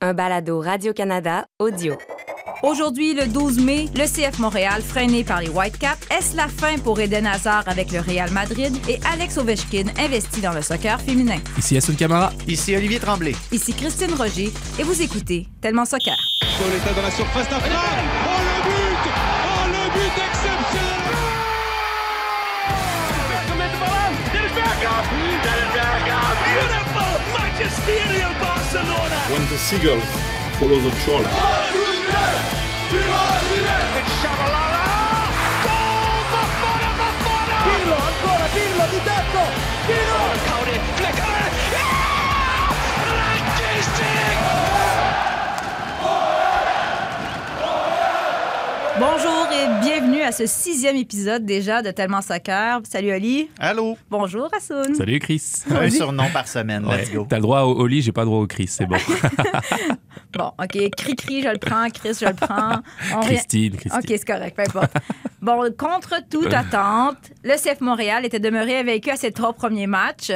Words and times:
un 0.00 0.14
balado 0.14 0.60
Radio-Canada 0.60 1.46
audio. 1.58 1.96
Aujourd'hui, 2.62 3.14
le 3.14 3.26
12 3.26 3.58
mai, 3.60 3.88
le 3.94 4.04
CF 4.06 4.38
Montréal, 4.38 4.82
freiné 4.82 5.24
par 5.24 5.40
les 5.40 5.48
Whitecaps, 5.48 6.06
est-ce 6.10 6.36
la 6.36 6.46
fin 6.48 6.78
pour 6.78 7.00
Eden 7.00 7.26
Hazard 7.26 7.64
avec 7.66 7.90
le 7.90 8.00
Real 8.00 8.30
Madrid 8.30 8.76
et 8.88 8.98
Alex 9.12 9.38
Ovechkin 9.38 9.84
investi 9.98 10.40
dans 10.40 10.52
le 10.52 10.60
soccer 10.60 11.00
féminin? 11.00 11.38
Ici 11.58 11.76
Assun 11.76 11.94
Camara. 11.94 12.32
Ici 12.46 12.76
Olivier 12.76 12.98
Tremblay. 12.98 13.34
Ici 13.52 13.72
Christine 13.72 14.14
Roger 14.14 14.52
et 14.78 14.82
vous 14.82 15.00
écoutez 15.00 15.48
Tellement 15.60 15.84
Soccer. 15.84 16.16
Dans 16.40 17.02
la 17.02 17.10
surface. 17.10 17.46
Oh 17.50 17.56
le 17.56 18.62
but 18.64 19.10
Oh 19.44 19.66
le 19.68 19.90
but 19.94 20.22
exceptionnel 20.22 21.30
Magisterial 27.60 28.32
Barcelona. 28.40 29.16
When 29.28 29.44
the 29.52 29.58
seagull 29.58 30.00
follows 30.56 30.82
the 30.82 30.90
trawler. 31.04 31.28
It's 34.00 34.12
Shabalala 34.24 35.28
Goal 35.60 36.24
Bafana 36.32 36.90
Bafana 36.96 37.56
Pirlo 37.68 37.96
ancora 38.00 38.48
Pirlo 38.56 38.84
di 38.88 39.00
tetto 39.04 39.44
Pirlo. 39.84 40.22
Caudy 40.48 40.80
flickare 40.96 41.69
Bonjour 49.00 49.48
et 49.50 49.80
bienvenue 49.80 50.20
à 50.20 50.30
ce 50.30 50.44
sixième 50.44 50.94
épisode 50.94 51.46
déjà 51.46 51.80
de 51.80 51.90
Tellement 51.90 52.20
Soccer. 52.20 52.80
Salut 52.86 53.14
Oli. 53.14 53.48
Allô? 53.58 53.96
Bonjour 54.10 54.50
Assoun. 54.54 54.94
Salut 54.94 55.18
Chris. 55.20 55.42
Un 55.70 55.88
surnom 55.88 56.28
par 56.30 56.46
semaine, 56.46 56.86
let's 56.86 57.10
go. 57.10 57.26
T'as 57.26 57.36
le 57.36 57.42
droit 57.42 57.62
au 57.62 57.80
Oli, 57.80 58.02
j'ai 58.02 58.12
pas 58.12 58.20
le 58.20 58.26
droit 58.26 58.40
au 58.40 58.46
Chris, 58.46 58.66
c'est 58.66 58.84
bon. 58.84 58.98
Bon, 60.34 60.52
OK. 60.62 60.90
Cri-cri, 60.96 61.42
je 61.42 61.48
le 61.48 61.58
prends. 61.58 61.88
Chris, 61.88 62.18
je 62.20 62.26
le 62.26 62.34
prends. 62.34 62.82
On 63.16 63.20
Christine, 63.20 63.74
Christine. 63.74 63.98
OK, 63.98 64.04
c'est 64.06 64.24
correct, 64.24 64.54
peu 64.54 64.62
importe. 64.62 64.92
Bon, 65.40 65.62
contre 65.76 66.16
toute 66.30 66.52
attente, 66.52 67.16
le 67.42 67.54
CF 67.56 67.80
Montréal 67.80 68.26
était 68.26 68.38
demeuré 68.38 68.78
invaincu 68.78 69.10
à 69.10 69.16
ses 69.16 69.32
trois 69.32 69.54
premiers 69.54 69.86
matchs. 69.86 70.30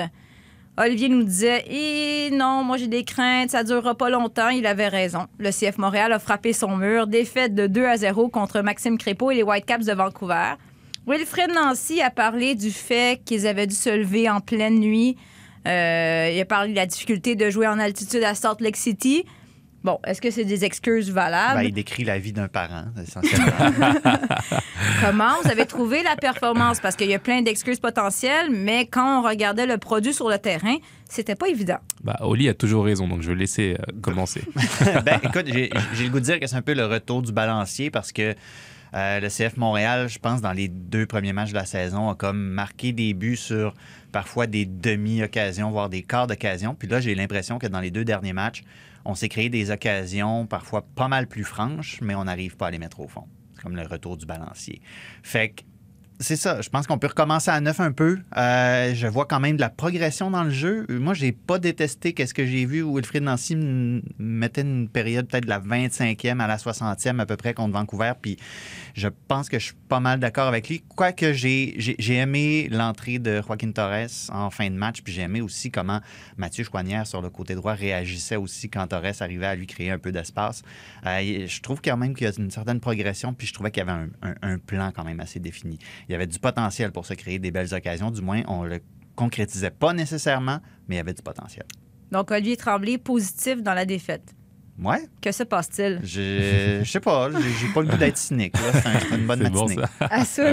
Olivier 0.76 1.08
nous 1.08 1.22
disait 1.22 1.64
Eh 1.68 2.30
non, 2.32 2.64
moi 2.64 2.76
j'ai 2.76 2.88
des 2.88 3.04
craintes, 3.04 3.50
ça 3.50 3.62
durera 3.62 3.94
pas 3.94 4.10
longtemps. 4.10 4.48
Il 4.48 4.66
avait 4.66 4.88
raison. 4.88 5.26
Le 5.38 5.50
CF 5.50 5.78
Montréal 5.78 6.12
a 6.12 6.18
frappé 6.18 6.52
son 6.52 6.76
mur, 6.76 7.06
défaite 7.06 7.54
de 7.54 7.66
2 7.66 7.84
à 7.84 7.96
0 7.96 8.28
contre 8.28 8.60
Maxime 8.60 8.98
Crépeau 8.98 9.30
et 9.30 9.36
les 9.36 9.42
Whitecaps 9.42 9.86
de 9.86 9.92
Vancouver. 9.92 10.54
Wilfred 11.06 11.52
Nancy 11.52 12.00
a 12.00 12.10
parlé 12.10 12.54
du 12.54 12.70
fait 12.70 13.22
qu'ils 13.24 13.46
avaient 13.46 13.66
dû 13.66 13.74
se 13.74 13.90
lever 13.90 14.28
en 14.28 14.40
pleine 14.40 14.80
nuit. 14.80 15.16
Euh, 15.68 16.30
il 16.32 16.40
a 16.40 16.44
parlé 16.44 16.70
de 16.70 16.76
la 16.76 16.86
difficulté 16.86 17.36
de 17.36 17.50
jouer 17.50 17.68
en 17.68 17.78
altitude 17.78 18.24
à 18.24 18.34
Salt 18.34 18.60
Lake 18.60 18.76
City. 18.76 19.24
Bon, 19.84 20.00
est-ce 20.06 20.22
que 20.22 20.30
c'est 20.30 20.46
des 20.46 20.64
excuses 20.64 21.10
valables? 21.10 21.60
Ben, 21.60 21.66
il 21.66 21.74
décrit 21.74 22.04
la 22.04 22.18
vie 22.18 22.32
d'un 22.32 22.48
parent, 22.48 22.86
essentiellement. 23.02 23.52
Comment 25.02 25.42
vous 25.42 25.50
avez 25.50 25.66
trouvé 25.66 26.02
la 26.02 26.16
performance? 26.16 26.80
Parce 26.80 26.96
qu'il 26.96 27.10
y 27.10 27.14
a 27.14 27.18
plein 27.18 27.42
d'excuses 27.42 27.80
potentielles, 27.80 28.48
mais 28.50 28.86
quand 28.86 29.20
on 29.20 29.22
regardait 29.22 29.66
le 29.66 29.76
produit 29.76 30.14
sur 30.14 30.30
le 30.30 30.38
terrain, 30.38 30.76
c'était 31.06 31.34
pas 31.34 31.48
évident. 31.48 31.76
Bah, 32.02 32.16
Oli 32.22 32.48
a 32.48 32.54
toujours 32.54 32.86
raison, 32.86 33.08
donc 33.08 33.20
je 33.20 33.28
vais 33.28 33.34
le 33.34 33.40
laisser 33.40 33.76
euh, 33.78 33.92
commencer. 34.00 34.40
ben, 35.04 35.20
écoute, 35.22 35.44
j'ai 35.48 35.68
j'ai 35.92 36.04
le 36.04 36.10
goût 36.10 36.20
de 36.20 36.24
dire 36.24 36.40
que 36.40 36.46
c'est 36.46 36.56
un 36.56 36.62
peu 36.62 36.72
le 36.72 36.86
retour 36.86 37.20
du 37.20 37.32
balancier 37.32 37.90
parce 37.90 38.10
que 38.10 38.34
euh, 38.94 39.20
le 39.20 39.28
CF 39.28 39.58
Montréal, 39.58 40.08
je 40.08 40.18
pense, 40.18 40.40
dans 40.40 40.52
les 40.52 40.68
deux 40.68 41.04
premiers 41.04 41.34
matchs 41.34 41.50
de 41.50 41.56
la 41.56 41.66
saison, 41.66 42.08
a 42.08 42.14
comme 42.14 42.38
marqué 42.38 42.92
des 42.92 43.12
buts 43.12 43.36
sur 43.36 43.74
parfois 44.12 44.46
des 44.46 44.64
demi-occasions, 44.64 45.70
voire 45.70 45.90
des 45.90 46.02
quarts 46.02 46.26
d'occasion. 46.26 46.74
Puis 46.74 46.88
là, 46.88 47.00
j'ai 47.00 47.14
l'impression 47.14 47.58
que 47.58 47.66
dans 47.66 47.80
les 47.80 47.90
deux 47.90 48.06
derniers 48.06 48.32
matchs, 48.32 48.62
on 49.04 49.14
s'est 49.14 49.28
créé 49.28 49.48
des 49.50 49.70
occasions 49.70 50.46
parfois 50.46 50.82
pas 50.82 51.08
mal 51.08 51.26
plus 51.26 51.44
franches, 51.44 52.00
mais 52.00 52.14
on 52.14 52.24
n'arrive 52.24 52.56
pas 52.56 52.68
à 52.68 52.70
les 52.70 52.78
mettre 52.78 53.00
au 53.00 53.08
fond. 53.08 53.26
C'est 53.54 53.62
comme 53.62 53.76
le 53.76 53.86
retour 53.86 54.16
du 54.16 54.26
balancier. 54.26 54.80
Fait 55.22 55.50
que 55.50 55.62
c'est 56.20 56.36
ça. 56.36 56.60
Je 56.60 56.68
pense 56.68 56.86
qu'on 56.86 56.98
peut 56.98 57.08
recommencer 57.08 57.50
à 57.50 57.60
neuf 57.60 57.80
un 57.80 57.90
peu. 57.90 58.18
Euh, 58.36 58.94
je 58.94 59.06
vois 59.06 59.26
quand 59.26 59.40
même 59.40 59.56
de 59.56 59.60
la 59.60 59.68
progression 59.68 60.30
dans 60.30 60.44
le 60.44 60.50
jeu. 60.50 60.86
Moi, 60.88 61.12
j'ai 61.12 61.32
pas 61.32 61.58
détesté 61.58 62.12
qu'est-ce 62.12 62.34
que 62.34 62.46
j'ai 62.46 62.66
vu 62.66 62.82
où 62.82 62.94
Wilfried 62.94 63.22
Nancy 63.22 63.56
mettait 64.18 64.60
une 64.60 64.88
période 64.88 65.26
peut-être 65.26 65.44
de 65.44 65.50
la 65.50 65.60
25e 65.60 66.40
à 66.40 66.46
la 66.46 66.56
60e 66.56 67.18
à 67.18 67.26
peu 67.26 67.36
près 67.36 67.52
contre 67.52 67.72
Vancouver. 67.72 68.12
Puis 68.20 68.38
je 68.94 69.08
pense 69.28 69.48
que 69.48 69.58
je 69.58 69.66
suis 69.66 69.74
pas 69.88 69.98
mal 69.98 70.20
d'accord 70.20 70.46
avec 70.46 70.68
lui. 70.68 70.84
Quoique 70.88 71.32
j'ai 71.32 71.74
j'ai 71.78 72.14
aimé 72.14 72.68
l'entrée 72.70 73.18
de 73.18 73.42
Joaquin 73.42 73.72
Torres 73.72 74.30
en 74.30 74.50
fin 74.50 74.70
de 74.70 74.76
match. 74.76 75.02
Puis 75.02 75.12
j'ai 75.12 75.22
aimé 75.22 75.40
aussi 75.40 75.70
comment 75.70 76.00
Mathieu 76.36 76.64
Chouanière 76.64 77.06
sur 77.06 77.22
le 77.22 77.30
côté 77.30 77.56
droit 77.56 77.74
réagissait 77.74 78.36
aussi 78.36 78.70
quand 78.70 78.86
Torres 78.86 79.20
arrivait 79.20 79.46
à 79.46 79.56
lui 79.56 79.66
créer 79.66 79.90
un 79.90 79.98
peu 79.98 80.12
d'espace. 80.12 80.62
Euh, 81.06 81.46
je 81.46 81.60
trouve 81.60 81.80
quand 81.82 81.96
même 81.96 82.14
qu'il 82.14 82.26
y 82.26 82.30
a 82.30 82.32
une 82.38 82.52
certaine 82.52 82.78
progression. 82.78 83.34
Puis 83.34 83.48
je 83.48 83.52
trouvais 83.52 83.72
qu'il 83.72 83.84
y 83.84 83.88
avait 83.88 84.08
un 84.42 84.58
plan 84.58 84.92
quand 84.94 85.04
même 85.04 85.20
assez 85.20 85.40
défini 85.40 85.78
il 86.08 86.12
y 86.12 86.14
avait 86.14 86.26
du 86.26 86.38
potentiel 86.38 86.92
pour 86.92 87.06
se 87.06 87.14
créer 87.14 87.38
des 87.38 87.50
belles 87.50 87.72
occasions. 87.74 88.10
Du 88.10 88.20
moins, 88.22 88.42
on 88.48 88.64
le 88.64 88.80
concrétisait 89.16 89.70
pas 89.70 89.92
nécessairement, 89.92 90.58
mais 90.88 90.96
il 90.96 90.98
y 90.98 91.00
avait 91.00 91.14
du 91.14 91.22
potentiel. 91.22 91.64
Donc, 92.10 92.30
Olivier 92.30 92.56
Tremblay, 92.56 92.98
positif 92.98 93.62
dans 93.62 93.74
la 93.74 93.84
défaite. 93.86 94.34
Ouais, 94.78 94.98
Que 95.22 95.30
se 95.30 95.44
passe-t-il? 95.44 96.00
je 96.02 96.80
je 96.82 96.90
sais 96.90 96.98
pas, 97.00 97.28
j'ai 97.30 97.68
pas 97.72 97.80
le 97.82 97.86
goût 97.88 97.96
d'être 97.96 98.16
cynique. 98.18 98.54
C'est 98.56 98.86
un- 98.88 98.98
c'est 99.00 99.14
une 99.16 99.26
bonne 99.26 99.40
C'est 99.44 99.50
bon 99.50 99.66
matinée. 99.66 99.84
ça. 100.26 100.48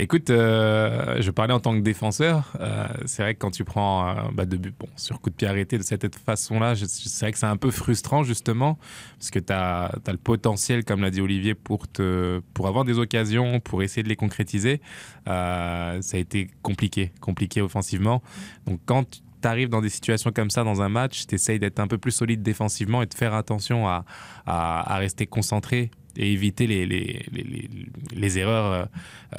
Écoute, 0.00 0.30
euh, 0.30 1.20
je 1.20 1.32
parlais 1.32 1.52
en 1.52 1.58
tant 1.58 1.74
que 1.74 1.80
défenseur. 1.80 2.52
Euh, 2.60 2.86
c'est 3.04 3.22
vrai 3.22 3.34
que 3.34 3.40
quand 3.40 3.50
tu 3.50 3.64
prends 3.64 4.08
euh, 4.08 4.14
bah, 4.32 4.46
de 4.46 4.56
bon, 4.56 4.86
sur 4.94 5.20
coup 5.20 5.28
de 5.28 5.34
pied 5.34 5.48
arrêté 5.48 5.76
de 5.76 5.82
cette 5.82 6.14
façon-là, 6.14 6.76
c'est 6.76 7.20
vrai 7.20 7.32
que 7.32 7.38
c'est 7.38 7.46
un 7.46 7.56
peu 7.56 7.72
frustrant 7.72 8.22
justement, 8.22 8.78
parce 9.18 9.32
que 9.32 9.40
tu 9.40 9.52
as, 9.52 9.90
le 10.06 10.16
potentiel, 10.16 10.84
comme 10.84 11.00
l'a 11.00 11.10
dit 11.10 11.20
Olivier, 11.20 11.56
pour, 11.56 11.88
te, 11.88 12.40
pour 12.54 12.68
avoir 12.68 12.84
des 12.84 12.96
occasions, 13.00 13.58
pour 13.58 13.82
essayer 13.82 14.04
de 14.04 14.08
les 14.08 14.14
concrétiser. 14.14 14.80
Euh, 15.26 16.00
ça 16.00 16.16
a 16.16 16.20
été 16.20 16.48
compliqué, 16.62 17.10
compliqué 17.20 17.60
offensivement. 17.60 18.22
Donc 18.68 18.78
quand 18.86 19.20
tu 19.42 19.48
arrives 19.48 19.68
dans 19.68 19.80
des 19.80 19.88
situations 19.88 20.30
comme 20.30 20.50
ça 20.50 20.62
dans 20.62 20.80
un 20.80 20.88
match, 20.88 21.26
tu 21.26 21.34
essayes 21.34 21.58
d'être 21.58 21.80
un 21.80 21.88
peu 21.88 21.98
plus 21.98 22.12
solide 22.12 22.42
défensivement 22.42 23.02
et 23.02 23.06
de 23.06 23.14
faire 23.14 23.34
attention 23.34 23.88
à- 23.88 24.04
à 24.46 24.96
rester 24.98 25.26
concentré 25.26 25.90
et 26.16 26.32
éviter 26.32 26.66
les, 26.66 26.86
les, 26.86 27.24
les, 27.32 27.68
les- 28.14 28.38
erreurs 28.38 28.72
euh, 28.72 28.84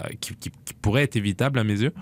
euh, 0.01 0.07
qui, 0.21 0.35
qui- 0.35 0.51
qui 0.65 0.73
pourraient 0.81 1.03
être 1.03 1.15
évitables 1.15 1.59
à 1.59 1.63
mes 1.63 1.81
yeux. 1.81 1.93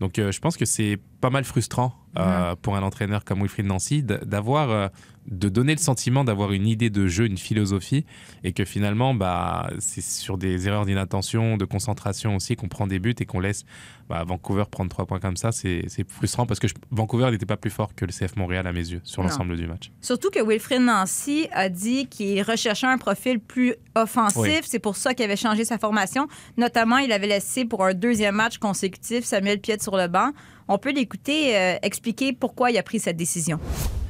Donc 0.00 0.18
euh, 0.18 0.32
je 0.32 0.40
pense 0.40 0.56
que 0.56 0.64
c'est 0.64 0.98
pas 1.20 1.30
mal 1.30 1.44
frustrant 1.44 1.94
euh, 2.18 2.54
pour 2.60 2.76
un 2.76 2.82
entraîneur 2.82 3.24
comme 3.24 3.40
Wilfried 3.40 3.66
Nancy 3.66 4.02
d'avoir 4.02 4.90
de 5.26 5.48
donner 5.48 5.72
le 5.74 5.80
sentiment 5.80 6.22
d'avoir 6.24 6.52
une 6.52 6.66
idée 6.66 6.90
de 6.90 7.06
jeu, 7.06 7.26
une 7.26 7.38
philosophie, 7.38 8.04
et 8.42 8.52
que 8.52 8.64
finalement, 8.64 9.14
bah, 9.14 9.70
c'est 9.78 10.02
sur 10.02 10.36
des 10.36 10.68
erreurs 10.68 10.84
d'inattention, 10.86 11.56
de 11.56 11.64
concentration 11.64 12.36
aussi 12.36 12.56
qu'on 12.56 12.68
prend 12.68 12.86
des 12.86 12.98
buts 12.98 13.14
et 13.18 13.24
qu'on 13.24 13.40
laisse 13.40 13.64
bah, 14.08 14.22
Vancouver 14.24 14.64
prendre 14.70 14.90
trois 14.90 15.06
points 15.06 15.20
comme 15.20 15.36
ça. 15.38 15.50
C'est 15.52 15.86
frustrant 16.08 16.44
parce 16.44 16.60
que 16.60 16.68
je- 16.68 16.74
Vancouver 16.90 17.30
n'était 17.30 17.46
pas 17.46 17.56
plus 17.56 17.70
fort 17.70 17.94
que 17.94 18.04
le 18.04 18.12
CF 18.12 18.36
Montréal 18.36 18.66
à 18.66 18.72
mes 18.72 18.86
yeux 18.86 19.00
sur 19.04 19.22
l'ensemble 19.22 19.56
du 19.56 19.66
match. 19.66 19.90
Surtout 20.02 20.28
que 20.30 20.40
Wilfred 20.46 20.82
Nancy 20.82 21.48
a 21.52 21.68
dit 21.70 22.06
qu'il 22.06 22.42
recherchait 22.42 22.86
un 22.86 22.98
profil 22.98 23.40
plus 23.40 23.74
offensif. 23.94 24.36
Oui. 24.42 24.50
C'est 24.64 24.78
pour 24.78 24.96
ça 24.96 25.14
qu'il 25.14 25.24
avait 25.24 25.36
changé 25.36 25.64
sa 25.64 25.78
formation. 25.78 26.26
Notamment, 26.58 26.98
il 26.98 27.10
avait 27.12 27.28
laissé 27.28 27.64
pour 27.64 27.82
un 27.84 27.94
deuxième 27.94 28.34
match 28.34 28.58
consécutif 28.58 29.24
Samuel 29.24 29.58
Piette 29.60 29.82
sur 29.82 29.96
le 29.96 30.06
banc. 30.06 30.32
On 30.68 30.76
peut 30.78 30.92
l'écouter 30.92 31.56
euh, 31.56 31.76
expliquer 31.82 32.32
pourquoi 32.34 32.70
il 32.70 32.76
a 32.78 32.82
pris 32.82 32.98
cette 33.00 33.16
décision. 33.16 33.58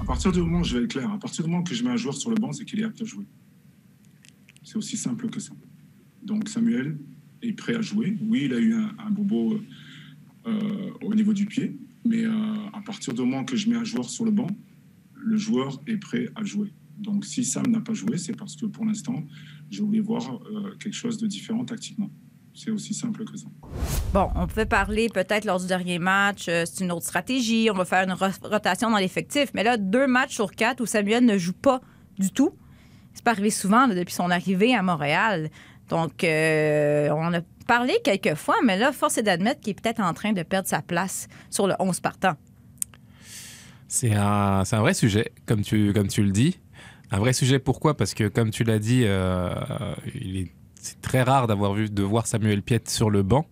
À 0.05 0.07
partir 0.07 0.33
du 0.33 0.41
moment, 0.43 0.63
je 0.63 0.77
vais 0.77 0.85
être 0.85 0.91
clair, 0.91 1.11
à 1.11 1.19
partir 1.19 1.47
du 1.47 1.51
moment 1.51 1.63
que 1.63 1.75
je 1.75 1.83
mets 1.83 1.89
un 1.89 1.97
joueur 1.97 2.15
sur 2.15 2.29
le 2.29 2.37
banc, 2.37 2.53
c'est 2.53 2.67
qu'il 2.67 2.79
est 2.79 2.85
apte 2.85 3.01
à 3.01 3.07
jouer. 3.07 3.25
C'est 4.63 4.77
aussi 4.77 4.99
simple 4.99 5.31
que 5.31 5.41
ça. 5.41 5.55
Donc 6.23 6.51
Samuel 6.51 6.99
est 7.41 7.55
prêt 7.55 7.75
à 7.75 7.81
jouer. 7.81 8.15
Oui, 8.21 8.43
il 8.45 8.53
a 8.53 8.59
eu 8.59 8.75
un, 8.75 9.11
bobo 9.11 9.59
euh, 10.47 10.91
au 11.01 11.15
niveau 11.15 11.33
du 11.33 11.47
pied, 11.47 11.79
mais 12.05 12.23
euh, 12.23 12.33
à 12.75 12.83
partir 12.83 13.15
du 13.15 13.23
moment 13.23 13.47
que 13.47 13.57
je 13.57 13.71
mets 13.71 13.77
un 13.77 13.85
joueur 13.85 14.11
sur 14.11 14.27
le 14.27 14.31
banc, 14.31 14.49
le 15.15 15.39
joueur 15.39 15.81
est 15.87 15.97
prêt 15.97 16.29
à 16.35 16.45
jouer. 16.45 16.75
Donc 16.99 17.25
si 17.25 17.43
Sam 17.43 17.67
n'a 17.69 17.81
pas 17.81 17.95
joué, 17.95 18.19
c'est 18.19 18.37
parce 18.37 18.57
que 18.57 18.67
pour 18.67 18.85
l'instant, 18.85 19.25
je 19.71 19.83
voulais 19.83 20.01
voir 20.01 20.35
euh, 20.35 20.75
quelque 20.81 20.97
chose 20.97 21.17
de 21.17 21.27
différent 21.27 21.65
tactiquement. 21.65 22.11
C'est 22.55 22.71
aussi 22.71 22.95
simple 22.95 23.25
que 23.25 23.37
ça. 23.37 23.47
Bon, 24.13 24.31
on 24.37 24.47
pouvait 24.47 24.65
parler 24.67 25.09
peut-être 25.09 25.45
lors 25.45 25.59
du 25.61 25.67
dernier 25.67 25.99
match, 25.99 26.47
euh, 26.49 26.65
c'est 26.67 26.85
une 26.85 26.93
autre 26.93 27.05
stratégie, 27.05 27.69
on 27.71 27.75
va 27.75 27.85
faire 27.85 28.05
une 28.05 28.13
ro- 28.13 28.27
rotation 28.49 28.91
dans 28.91 28.99
l'effectif. 28.99 29.49
Mais 29.55 29.65
là, 29.65 29.77
deux 29.77 30.07
matchs 30.07 30.35
sur 30.35 30.53
quatre 30.53 30.81
où 30.81 30.87
Samuel 30.87 31.25
ne 31.25 31.37
joue 31.37 31.53
pas 31.53 31.81
du 32.19 32.31
tout. 32.31 32.57
C'est 33.13 33.25
pas 33.25 33.33
arrivé 33.33 33.51
souvent 33.51 33.87
là, 33.87 33.95
depuis 33.95 34.15
son 34.15 34.31
arrivée 34.31 34.75
à 34.75 34.83
Montréal. 34.83 35.51
Donc, 35.89 36.23
euh, 36.25 37.09
on 37.11 37.35
a 37.35 37.41
parlé 37.67 37.95
quelques 38.05 38.35
fois, 38.37 38.57
mais 38.65 38.79
là, 38.79 38.93
force 38.93 39.19
est 39.19 39.23
d'admettre 39.25 39.61
qu'il 39.61 39.73
est 39.73 39.81
peut-être 39.81 40.01
en 40.01 40.15
train 40.15 40.33
de 40.33 40.43
perdre 40.45 40.69
sa 40.69 40.81
place 40.81 41.27
sur 41.51 41.67
le 41.67 41.75
11 41.81 41.99
partant. 42.01 42.35
C'est 43.89 44.15
un, 44.15 44.65
c'est 44.65 44.77
un 44.77 44.81
vrai 44.81 44.95
sujet, 44.95 45.33
comme 45.47 45.63
tu, 45.63 45.93
comme 45.93 46.09
tu 46.09 46.23
le 46.23 46.31
dis. 46.31 46.59
Un 47.11 47.19
vrai 47.19 47.33
sujet, 47.33 47.59
pourquoi? 47.59 47.97
Parce 47.97 48.15
que, 48.15 48.29
comme 48.29 48.51
tu 48.51 48.65
l'as 48.65 48.79
dit, 48.79 49.03
euh, 49.05 49.55
il 50.15 50.37
est, 50.39 50.53
c'est 50.85 51.01
très 51.01 51.23
rare 51.23 51.47
d'avoir 51.47 51.75
vu, 51.75 51.89
de 51.91 52.03
voir 52.03 52.27
Samuel 52.27 52.63
Piette 52.63 52.89
sur 52.89 53.11
le 53.11 53.23
banc. 53.23 53.47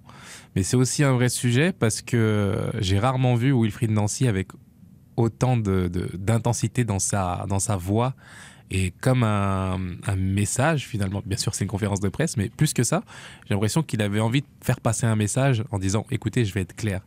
Mais 0.54 0.62
c'est 0.62 0.76
aussi 0.76 1.02
un 1.02 1.12
vrai 1.12 1.28
sujet 1.28 1.72
parce 1.72 2.02
que 2.02 2.70
j'ai 2.78 2.98
rarement 2.98 3.34
vu 3.34 3.52
Wilfried 3.52 3.90
Nancy 3.90 4.28
avec 4.28 4.48
autant 5.16 5.56
de, 5.56 5.88
de- 5.88 6.10
d'intensité 6.14 6.84
dans 6.84 6.98
sa, 6.98 7.46
dans 7.48 7.58
sa 7.58 7.76
voix 7.76 8.14
et 8.70 8.90
comme 9.00 9.22
un 9.22 9.78
message 10.16 10.86
finalement. 10.86 11.22
Bien 11.26 11.36
sûr, 11.36 11.54
c'est 11.54 11.64
une 11.64 11.70
conférence 11.70 12.00
de 12.00 12.08
presse, 12.08 12.36
mais 12.36 12.48
plus 12.48 12.72
que 12.72 12.82
ça, 12.84 13.02
j'ai 13.46 13.54
l'impression 13.54 13.82
qu'il 13.82 14.00
avait 14.02 14.20
envie 14.20 14.40
de 14.42 14.46
faire 14.62 14.80
passer 14.80 15.06
un 15.06 15.16
message 15.16 15.64
en 15.70 15.78
disant 15.78 16.06
écoutez, 16.10 16.44
je 16.44 16.52
vais 16.54 16.62
être 16.62 16.74
clair. 16.76 17.00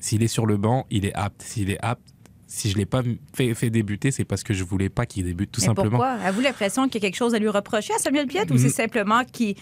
S'il 0.00 0.22
est 0.22 0.28
sur 0.28 0.46
le 0.46 0.56
banc, 0.56 0.86
il 0.90 1.04
est 1.04 1.14
apte. 1.14 1.42
S'il 1.42 1.70
est 1.70 1.78
apte, 1.84 2.02
si 2.50 2.70
je 2.70 2.76
l'ai 2.78 2.86
pas 2.86 3.02
fait, 3.34 3.54
fait 3.54 3.68
débuter, 3.70 4.10
c'est 4.10 4.24
parce 4.24 4.42
que 4.42 4.54
je 4.54 4.64
voulais 4.64 4.88
pas 4.88 5.04
qu'il 5.06 5.24
débute, 5.24 5.52
tout 5.52 5.60
Mais 5.60 5.66
simplement. 5.66 5.90
pourquoi? 5.90 6.08
Avez-vous 6.12 6.40
l'impression 6.40 6.88
qu'il 6.88 6.94
y 7.02 7.04
a 7.04 7.08
quelque 7.08 7.16
chose 7.18 7.34
à 7.34 7.38
lui 7.38 7.48
reprocher 7.48 7.92
à 7.94 7.98
Samuel 7.98 8.26
Piette 8.26 8.50
ou 8.50 8.54
Mm. 8.54 8.58
c'est 8.58 8.68
simplement 8.70 9.22
qu'il 9.24 9.54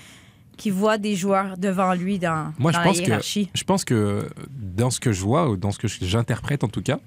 qu'il 0.57 0.73
voit 0.73 0.97
des 0.97 1.17
joueurs 1.17 1.59
devant 1.59 1.93
lui 1.93 2.19
dans, 2.19 2.55
Moi, 2.59 2.73
dans 2.73 2.79
je 2.79 2.83
la 2.83 2.89
pense, 2.89 3.01
que, 3.03 3.07
hiérarchie? 3.07 3.51
je 3.53 3.63
pense 3.65 3.85
que 3.85 4.27
dans 4.49 4.89
ce 4.89 5.01
que 5.01 5.13
je 5.13 5.21
vois, 5.21 5.51
ou 5.51 5.59
dans 5.59 5.71
ce 5.71 5.79
que 5.79 5.87
j'interprète 5.87 6.65
en 6.65 6.69
tout 6.69 6.81
cas, 6.81 6.99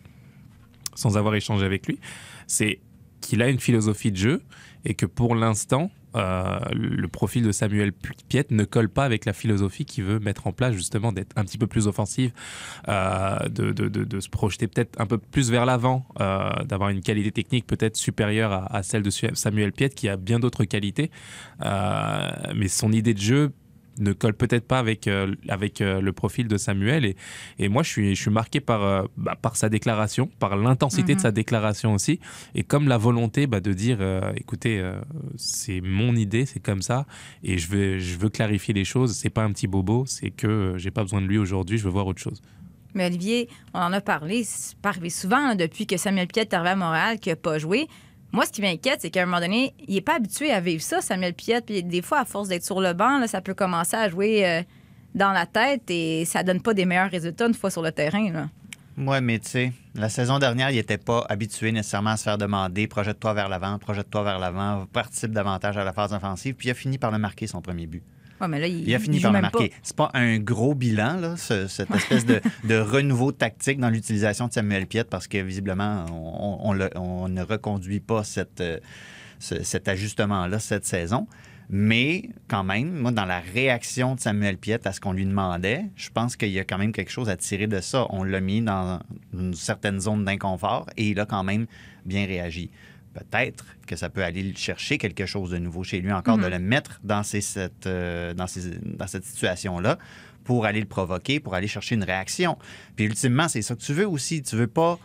sans 0.93 1.17
avoir 1.17 1.33
échangé 1.33 1.65
avec 1.65 1.87
lui, 1.87 1.97
c'est 2.45 2.79
qu'il 3.21 3.41
a 3.41 3.47
une 3.49 3.59
philosophie 3.59 4.11
de 4.11 4.17
jeu 4.17 4.41
et 4.85 4.93
que 4.93 5.07
pour 5.07 5.33
l'instant, 5.33 5.89
euh, 6.15 6.59
le 6.73 7.07
profil 7.07 7.44
de 7.44 7.51
Samuel 7.51 7.91
Piet 7.91 8.47
ne 8.50 8.63
colle 8.63 8.89
pas 8.89 9.06
avec 9.06 9.25
la 9.25 9.33
philosophie 9.33 9.85
qu'il 9.85 10.03
veut 10.03 10.19
mettre 10.19 10.47
en 10.47 10.51
place, 10.51 10.73
justement, 10.73 11.11
d'être 11.11 11.38
un 11.38 11.44
petit 11.44 11.57
peu 11.57 11.67
plus 11.67 11.88
offensive, 11.88 12.31
euh, 12.88 13.38
de, 13.50 14.19
se 14.19 14.29
projeter 14.29 14.67
peut-être 14.67 15.00
un 15.00 15.06
peu 15.06 15.17
plus 15.17 15.51
vers 15.51 15.65
l'avant, 15.65 16.07
euh, 16.19 16.50
d'avoir 16.65 16.89
une 16.89 17.01
qualité 17.01 17.31
technique 17.31 17.67
peut-être 17.67 17.95
supérieure 17.95 18.51
à, 18.51 18.75
à 18.75 18.83
celle 18.83 19.03
de 19.03 19.09
Samuel 19.09 19.71
Piet, 19.71 19.89
qui 19.89 20.09
a 20.09 20.17
bien 20.17 20.39
d'autres 20.39 20.65
qualités. 20.65 21.11
Mais 21.63 22.67
son 22.67 22.91
idée 22.91 23.13
de 23.13 23.21
jeu 23.21 23.51
ne 24.00 24.13
colle 24.13 24.34
peut-être 24.34 24.68
pas 24.68 24.80
avec, 24.80 25.07
euh, 25.07 25.36
avec 25.48 25.81
euh, 25.81 26.01
le 26.01 26.13
profil 26.13 26.48
de 26.48 26.57
Samuel. 26.57 27.06
Et, 27.06 27.16
et 27.60 27.69
moi, 27.69 27.84
je 27.84 27.90
suis, 27.90 28.16
je 28.16 28.22
suis 28.22 28.31
marqué 28.31 28.60
par, 28.60 28.84
euh, 28.84 29.04
bah, 29.18 29.38
par 29.40 29.56
sa 29.56 29.69
déclaration, 29.69 30.30
par 30.40 30.56
l'intensité 30.56 31.16
de 31.16 31.19
sa 31.19 31.31
déclaration 31.31 31.94
aussi, 31.94 32.19
et 32.56 32.63
comme 32.63 32.88
la 32.88 32.98
volonté 32.98 33.48
bah, 33.48 33.60
de 33.60 33.74
dire, 33.74 34.00
écoutez, 34.36 34.81
c'est 35.36 35.81
mon 35.81 36.16
idée, 36.16 36.46
c'est 36.46 36.60
comme 36.60 36.81
ça, 36.81 37.06
et 37.44 37.57
je 37.57 37.69
veux, 37.69 38.00
je 38.00 38.18
veux 38.18 38.30
clarifier 38.30 38.74
les 38.74 38.86
choses. 38.86 39.16
C'est 39.16 39.30
pas 39.30 39.44
un 39.44 39.51
petit 39.51 39.68
bobo, 39.68 40.06
c'est 40.06 40.31
que 40.31 40.74
j'ai 40.78 40.92
pas 40.92 41.04
besoin 41.04 41.22
de 41.22 41.28
lui 41.28 41.38
aujourd'hui, 41.38 41.78
je 41.78 41.84
veux 41.84 41.90
voir 41.90 42.07
autre 42.07 42.22
chose. 42.22 42.42
Mais 42.96 43.06
Olivier, 43.06 43.50
on 43.74 43.80
en 43.80 43.94
a 43.94 44.01
parlé, 44.01 44.44
c'est 44.44 44.78
pas 44.78 44.90
arrivé 44.90 45.10
souvent 45.10 45.38
hein, 45.38 45.56
depuis 45.56 45.86
que 45.86 45.98
Samuel 45.98 46.28
Piette 46.28 46.51
est 46.51 46.56
arrivé 46.56 46.72
à 46.72 46.75
Montréal 46.75 47.19
qu'il 47.19 47.31
n'a 47.31 47.36
pas 47.36 47.60
joué. 47.60 47.88
Moi, 48.31 48.45
ce 48.45 48.51
qui 48.51 48.61
m'inquiète, 48.61 49.01
c'est 49.01 49.09
qu'à 49.09 49.23
un 49.23 49.25
moment 49.25 49.39
donné, 49.39 49.73
il 49.87 49.95
n'est 49.95 50.01
pas 50.01 50.15
habitué 50.15 50.51
à 50.51 50.59
vivre 50.59 50.83
ça, 50.83 51.01
Samuel 51.01 51.33
Piette. 51.33 51.65
Puis 51.65 51.83
des 51.83 52.01
fois, 52.01 52.19
à 52.19 52.25
force 52.25 52.47
d'être 52.47 52.63
sur 52.63 52.79
le 52.79 52.93
banc, 52.93 53.25
ça 53.27 53.41
peut 53.41 53.55
commencer 53.55 53.97
à 53.97 54.07
jouer 54.07 54.47
euh, 54.47 54.61
dans 55.15 55.31
la 55.31 55.45
tête 55.45 55.83
et 55.89 56.25
ça 56.25 56.43
donne 56.43 56.61
pas 56.61 56.73
des 56.73 56.85
meilleurs 56.85 57.09
résultats 57.09 57.47
une 57.47 57.55
fois 57.55 57.71
sur 57.71 57.81
le 57.81 57.91
terrain. 57.91 58.31
Là. 58.31 58.49
Ouais, 58.97 59.21
mais 59.21 59.39
tu 59.39 59.49
sais, 59.49 59.73
la 59.95 60.09
saison 60.09 60.39
dernière, 60.39 60.69
il 60.71 60.75
n'était 60.75 60.97
pas 60.97 61.25
habitué 61.29 61.71
nécessairement 61.71 62.11
à 62.11 62.17
se 62.17 62.23
faire 62.23 62.37
demander 62.37 62.85
projette-toi 62.85 63.33
vers 63.33 63.49
l'avant, 63.49 63.79
projette-toi 63.79 64.23
vers 64.23 64.39
l'avant, 64.39 64.85
participe 64.91 65.31
davantage 65.31 65.77
à 65.77 65.83
la 65.85 65.93
phase 65.93 66.13
offensive, 66.13 66.55
puis 66.55 66.67
il 66.67 66.71
a 66.71 66.73
fini 66.73 66.97
par 66.97 67.09
le 67.09 67.17
marquer 67.17 67.47
son 67.47 67.61
premier 67.61 67.87
but. 67.87 68.03
Ouais, 68.41 68.47
mais 68.47 68.59
là, 68.59 68.68
il, 68.68 68.88
Il 68.88 68.95
a 68.95 69.00
fini 69.00 69.18
il 69.18 69.21
par 69.21 69.31
le 69.33 69.41
marquer. 69.41 69.71
C'est 69.83 69.95
pas 69.95 70.09
un 70.13 70.38
gros 70.39 70.75
bilan, 70.75 71.18
là, 71.19 71.36
ce- 71.38 71.68
cette 71.68 71.91
espèce 71.91 72.25
de, 72.25 72.41
de 72.63 72.75
renouveau 72.80 73.31
tactique 73.31 73.80
dans 73.80 73.89
l'utilisation 73.89 74.47
de 74.47 74.53
Samuel 74.53 74.86
Piette, 74.88 75.09
parce 75.09 75.27
que 75.27 75.38
visiblement, 75.39 76.06
on, 76.12 76.69
on 76.69 76.74
le- 76.74 76.89
on 76.95 77.27
ne 77.30 77.41
reconduit 77.41 78.00
pas 78.00 78.24
cette, 78.24 78.62
euh, 78.62 78.80
ce- 79.39 79.63
cet 79.63 79.88
ajustement-là 79.88 80.59
cette 80.59 80.86
saison. 80.86 81.27
Mais 81.71 82.30
quand 82.47 82.63
même, 82.63 82.91
moi, 82.95 83.12
dans 83.12 83.25
la 83.25 83.39
réaction 83.41 84.15
de 84.15 84.19
Samuel 84.19 84.57
Piette 84.57 84.88
à 84.88 84.91
ce 84.91 85.00
qu'on 85.00 85.13
lui 85.13 85.25
demandait, 85.25 85.86
je 85.95 86.09
pense 86.09 86.36
qu'il 86.36 86.50
y 86.50 86.57
a 86.59 86.63
quand 86.63 86.80
même 86.80 86.91
quelque 86.91 87.12
chose 87.12 87.30
à 87.30 87.38
tirer 87.38 87.68
de 87.68 87.80
ça. 87.80 88.07
On 88.09 88.24
l'a 88.24 88.39
mis 88.39 88.62
dans 88.62 89.00
une 89.33 89.53
certaine 89.53 90.00
zone 90.00 90.25
d'inconfort 90.25 90.88
et 90.97 91.09
il 91.09 91.19
a 91.19 91.27
quand 91.27 91.44
même 91.44 91.68
bien 92.06 92.25
réagi. 92.25 92.71
Peut-être 93.13 93.65
que 93.88 93.95
ça 93.95 94.09
peut 94.09 94.23
aller 94.23 94.53
chercher 94.56 94.97
quelque 94.97 95.25
chose 95.25 95.50
de 95.51 95.57
nouveau 95.57 95.83
chez 95.83 96.00
lui, 96.00 96.11
encore 96.11 96.38
de 96.38 96.47
le 96.47 96.59
mettre 96.59 97.00
dans, 97.03 97.23
ces- 97.23 97.41
cette, 97.41 97.88
euh, 97.88 98.33
dans, 98.33 98.47
ces- 98.47 98.77
dans 98.83 99.07
cette 99.07 99.25
situation-là 99.25 99.97
pour 100.44 100.65
aller 100.65 100.79
le 100.79 100.85
provoquer, 100.88 101.39
pour 101.39 101.56
aller 101.56 101.67
chercher 101.67 101.95
une 101.95 102.03
réaction. 102.03 102.57
Puis 102.95 103.06
ultimement, 103.06 103.47
c'est 103.47 103.61
ça 103.61 103.75
que 103.75 103.81
tu 103.81 103.94
veux 103.94 104.07
aussi. 104.07 104.41
Tu 104.44 104.56
veux 104.56 104.67
pas. 104.67 105.00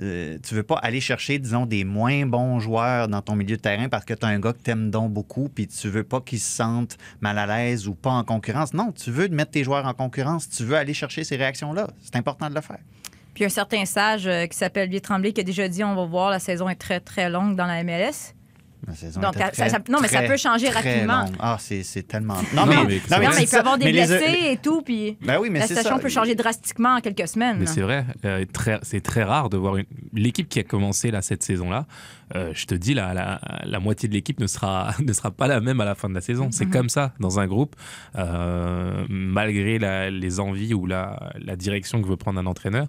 euh, 0.00 0.38
tu 0.46 0.54
veux 0.54 0.62
pas 0.62 0.76
aller 0.76 1.00
chercher, 1.00 1.40
disons, 1.40 1.66
des 1.66 1.82
moins 1.82 2.24
bons 2.26 2.60
joueurs 2.60 3.08
dans 3.08 3.20
ton 3.22 3.34
milieu 3.34 3.56
de 3.56 3.60
terrain 3.62 3.88
parce 3.88 4.04
que 4.04 4.14
tu 4.14 4.24
as 4.24 4.28
un 4.28 4.38
gars 4.38 4.52
que 4.52 4.58
t'aimes 4.62 4.90
donc 4.90 5.12
beaucoup, 5.12 5.48
puis 5.48 5.66
tu 5.66 5.88
veux 5.88 6.04
pas 6.04 6.20
qu'ils 6.20 6.38
se 6.38 6.48
sentent 6.56 6.96
mal 7.20 7.36
à 7.38 7.46
l'aise 7.46 7.88
ou 7.88 7.94
pas 7.94 8.10
en 8.12 8.22
concurrence. 8.22 8.72
Non, 8.74 8.92
tu 8.92 9.10
veux 9.10 9.26
mettre 9.28 9.50
tes 9.52 9.64
joueurs 9.64 9.86
en 9.86 9.94
concurrence. 9.94 10.48
Tu 10.48 10.62
veux 10.62 10.76
aller 10.76 10.94
chercher 10.94 11.24
ces 11.24 11.34
réactions-là. 11.36 11.88
C'est 12.00 12.14
important 12.16 12.48
de 12.48 12.54
le 12.54 12.60
faire. 12.60 12.78
Puis 13.38 13.44
un 13.44 13.50
certain 13.50 13.84
sage 13.84 14.26
euh, 14.26 14.46
qui 14.46 14.58
s'appelle 14.58 14.82
Olivier 14.82 15.00
Tremblay 15.00 15.32
qui 15.32 15.40
a 15.40 15.44
déjà 15.44 15.68
dit 15.68 15.84
on 15.84 15.94
va 15.94 16.04
voir, 16.06 16.28
la 16.28 16.40
saison 16.40 16.68
est 16.68 16.74
très, 16.74 16.98
très 16.98 17.30
longue 17.30 17.54
dans 17.54 17.66
la 17.66 17.84
MLS. 17.84 18.34
La 18.86 18.94
saison 18.94 19.20
Donc, 19.20 19.34
était 19.34 19.44
ça- 19.44 19.50
très, 19.50 19.68
ça- 19.70 19.78
non, 19.90 19.98
mais 20.00 20.08
ça 20.08 20.22
peut 20.22 20.36
changer 20.36 20.68
rapidement. 20.70 21.26
Ah, 21.40 21.56
c'est 21.60 21.82
c'est 21.82 22.04
tellement. 22.04 22.36
Non, 22.54 22.64
mais- 22.64 22.76
Non, 22.76 22.86
mais 22.86 22.94
il 22.94 23.00
peut 23.48 23.56
y 23.56 23.56
avoir 23.56 23.76
des 23.76 23.84
mais 23.86 23.92
les- 23.92 24.06
blessés 24.06 24.38
et 24.52 24.56
tout, 24.56 24.82
puis 24.82 25.18
Ben 25.20 25.38
oui, 25.40 25.50
mais 25.50 25.58
la 25.58 25.66
situation 25.66 25.96
ça. 25.96 26.02
peut 26.02 26.08
changer 26.08 26.34
drastiquement 26.34 26.96
en 26.96 27.00
quelques 27.00 27.28
semaines. 27.28 27.58
Mais 27.58 27.66
c'est 27.66 27.80
vrai, 27.82 28.04
euh, 28.24 28.44
c'est 28.82 29.00
très 29.02 29.24
rare 29.24 29.50
de 29.50 29.56
voir 29.56 29.76
une... 29.76 29.84
l'équipe 30.14 30.48
qui 30.48 30.60
a 30.60 30.62
commencé 30.62 31.10
là, 31.10 31.20
cette 31.22 31.42
saison-là. 31.42 31.86
euh, 32.36 32.52
je 32.54 32.66
te 32.66 32.74
dis, 32.74 32.92
la, 32.94 33.14
la, 33.14 33.40
la 33.64 33.80
moitié 33.80 34.06
de 34.08 34.14
l'équipe 34.14 34.38
ne 34.38 34.46
sera, 34.46 34.94
ne 35.04 35.12
sera 35.12 35.30
pas 35.30 35.46
la 35.48 35.60
même 35.60 35.80
à 35.80 35.84
la 35.84 35.94
fin 35.94 36.08
de 36.08 36.14
la 36.14 36.20
saison. 36.20 36.48
C'est 36.52 36.66
comme 36.66 36.88
ça 36.90 37.12
dans 37.20 37.40
un 37.40 37.46
groupe, 37.46 37.74
euh, 38.16 39.04
malgré 39.08 39.78
la- 39.78 40.10
les 40.10 40.40
envies 40.40 40.74
ou 40.74 40.86
la, 40.86 41.32
la 41.40 41.56
direction 41.56 42.00
que 42.02 42.06
veut 42.08 42.16
prendre 42.16 42.38
un 42.38 42.46
entraîneur. 42.46 42.86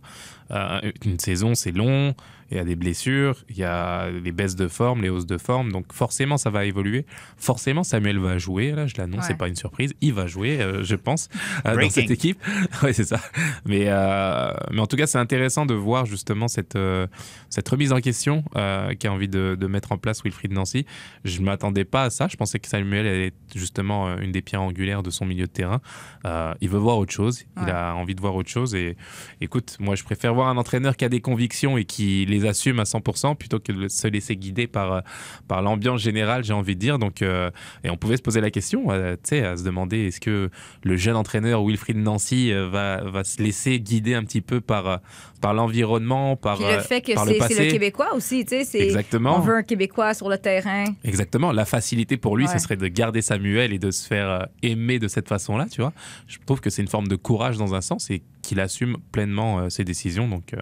Euh, 0.52 0.92
une 1.06 1.20
saison, 1.20 1.56
c'est 1.56 1.72
long, 1.72 2.16
il 2.52 2.58
y 2.58 2.60
a 2.60 2.64
des 2.64 2.76
blessures, 2.76 3.44
il 3.50 3.58
y 3.58 3.64
a 3.64 4.10
les 4.10 4.32
baisses 4.32 4.56
de 4.56 4.68
forme, 4.68 5.02
les 5.02 5.10
hausses 5.10 5.26
de 5.28 5.38
forme. 5.38 5.72
Donc 5.72 5.94
forcément, 5.94 6.38
ça 6.38 6.50
va 6.50 6.66
évoluer. 6.66 7.06
Forcément, 7.38 7.84
Samuel 7.84 8.20
va 8.20 8.38
jouer. 8.38 8.72
Là, 8.72 8.88
je 8.88 8.96
l'annonce, 8.98 9.20
Ouais. 9.22 9.26
c'est 9.28 9.38
pas 9.38 9.48
une 9.48 9.56
surprise. 9.56 9.94
Il 10.02 10.14
va 10.14 10.28
jouer, 10.28 10.62
euh, 10.62 10.84
je 10.84 10.96
pense, 10.96 11.30
euh, 11.66 11.76
dans 11.80 11.90
cette 11.90 12.10
équipe. 12.12 12.40
ouais, 12.84 12.94
c'est 12.94 13.04
ça. 13.06 13.20
Mais, 13.66 13.86
euh, 13.88 14.52
mais 14.72 14.80
en 14.80 14.88
tout 14.88 14.96
cas, 14.98 15.08
c'est 15.08 15.18
intéressant 15.18 15.66
de 15.66 15.74
voir 15.74 16.06
justement 16.06 16.48
cette, 16.48 16.76
euh, 16.76 17.08
cette 17.50 17.68
remise 17.70 17.92
en 17.94 18.00
question 18.00 18.44
euh, 18.56 18.94
qu'a 18.96 19.12
envie 19.12 19.28
de, 19.30 19.56
de 19.60 19.68
mettre 19.68 19.92
en 19.92 19.98
place 19.98 20.24
Wilfried 20.24 20.52
Nancy. 20.52 20.86
Je 21.26 21.40
ne 21.40 21.46
m'attendais 21.46 21.86
pas 21.86 22.04
à 22.04 22.10
ça. 22.10 22.28
Je 22.30 22.36
pensais 22.38 22.60
que 22.60 22.68
Samuel 22.68 23.06
est 23.06 23.34
justement 23.56 24.18
une 24.18 24.32
des 24.32 24.42
pierres 24.42 24.62
angulaires 24.64 25.04
de 25.04 25.10
son 25.10 25.26
milieu 25.26 25.46
de 25.46 25.52
terrain. 25.52 25.82
Euh, 26.26 26.54
il 26.62 26.70
veut 26.70 26.78
voir 26.80 26.98
autre 26.98 27.14
chose. 27.14 27.46
Il 27.62 27.70
a 27.70 27.94
envie 27.96 28.16
de 28.16 28.22
voir 28.22 28.36
autre 28.36 28.50
chose. 28.50 28.76
Et 28.76 28.96
écoute, 29.42 29.78
moi, 29.80 29.96
je 29.96 30.04
préfère 30.04 30.34
voir 30.34 30.48
un 30.48 30.58
entraîneur 30.58 30.96
qui 30.98 31.06
a 31.06 31.10
des 31.10 31.22
convictions 31.22 31.78
et 31.78 31.86
qui 31.86 32.26
les 32.26 32.39
assume 32.46 32.80
à 32.80 32.84
100% 32.84 33.36
plutôt 33.36 33.60
que 33.60 33.72
de 33.72 33.88
se 33.88 34.08
laisser 34.08 34.36
guider 34.36 34.68
par, 34.68 34.92
euh, 34.94 35.02
par 35.48 35.62
l'ambiance 35.62 36.02
générale, 36.02 36.44
j'ai 36.44 36.54
envie 36.54 36.76
de 36.76 36.80
dire. 36.80 37.00
Donc, 37.00 37.22
euh, 37.22 37.50
et 37.84 37.90
on 37.90 37.98
pouvait 37.98 38.18
se 38.18 38.22
poser 38.22 38.42
la 38.42 38.52
question, 38.52 38.92
euh, 38.92 39.14
tu 39.16 39.30
sais, 39.30 39.46
à 39.46 39.58
se 39.58 39.64
demander 39.64 40.08
est-ce 40.08 40.20
que 40.20 40.50
le 40.84 40.98
jeune 40.98 41.16
entraîneur 41.16 41.64
Wilfried 41.66 41.98
Nancy 41.98 42.52
va, 42.52 43.02
va 43.04 43.24
se 43.24 43.42
laisser 43.42 43.80
guider 43.80 44.14
un 44.14 44.24
petit 44.24 44.42
peu 44.42 44.62
par, 44.62 45.00
par 45.42 45.54
l'environnement, 45.54 46.36
par, 46.36 46.58
Puis 46.58 46.66
le 46.66 46.80
fait 46.82 47.02
que 47.02 47.14
par 47.14 47.26
le 47.26 47.34
c'est 47.50 47.66
le 47.66 47.72
Québécois 47.72 48.14
aussi, 48.16 48.44
tu 48.46 48.50
sais, 48.50 48.64
c'est 48.64 48.80
Exactement. 48.80 49.38
on 49.38 49.40
veut 49.40 49.56
un 49.56 49.64
Québécois 49.64 50.14
sur 50.14 50.30
le 50.30 50.38
terrain. 50.38 50.86
Exactement. 51.04 51.52
La 51.52 51.66
facilité 51.66 52.18
pour 52.18 52.38
lui, 52.38 52.46
Ouais. 52.46 52.54
ce 52.54 52.60
serait 52.60 52.78
de 52.78 52.88
garder 52.88 53.22
Samuel 53.22 53.74
et 53.74 53.80
de 53.80 53.92
se 53.92 54.06
faire 54.08 54.48
aimer 54.64 55.00
de 55.00 55.08
cette 55.08 55.28
façon-là, 55.28 55.68
tu 55.72 55.82
vois. 55.82 55.94
Je 56.28 56.38
trouve 56.46 56.60
que 56.62 56.70
c'est 56.70 56.82
une 56.82 56.88
forme 56.88 57.08
de 57.08 57.16
courage 57.16 57.58
dans 57.58 57.76
un 57.76 57.82
sens 57.82 58.10
et 58.10 58.22
qu'il 58.50 58.60
assume 58.60 58.98
pleinement 59.12 59.60
euh, 59.60 59.70
ses 59.70 59.84
décisions. 59.84 60.28
Donc, 60.28 60.56
euh, 60.56 60.58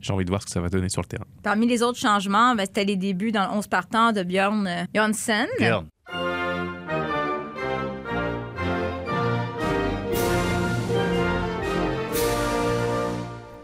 j'ai 0.00 0.12
envie 0.12 0.24
de 0.24 0.30
voir 0.30 0.42
ce 0.42 0.46
que 0.46 0.52
ça 0.52 0.60
va 0.60 0.68
donner 0.68 0.88
sur 0.88 1.02
le 1.02 1.08
terrain. 1.08 1.26
Parmi 1.42 1.66
les 1.66 1.82
autres 1.82 1.98
changements, 1.98 2.54
ben, 2.54 2.64
c'était 2.66 2.84
les 2.84 2.96
débuts 2.96 3.32
dans 3.32 3.50
le 3.50 3.58
11 3.58 3.66
partant 3.66 4.12
de 4.12 4.22
Björn 4.22 4.64
euh, 4.68 4.84
Janssen. 4.94 5.48
Bjorn. 5.58 5.88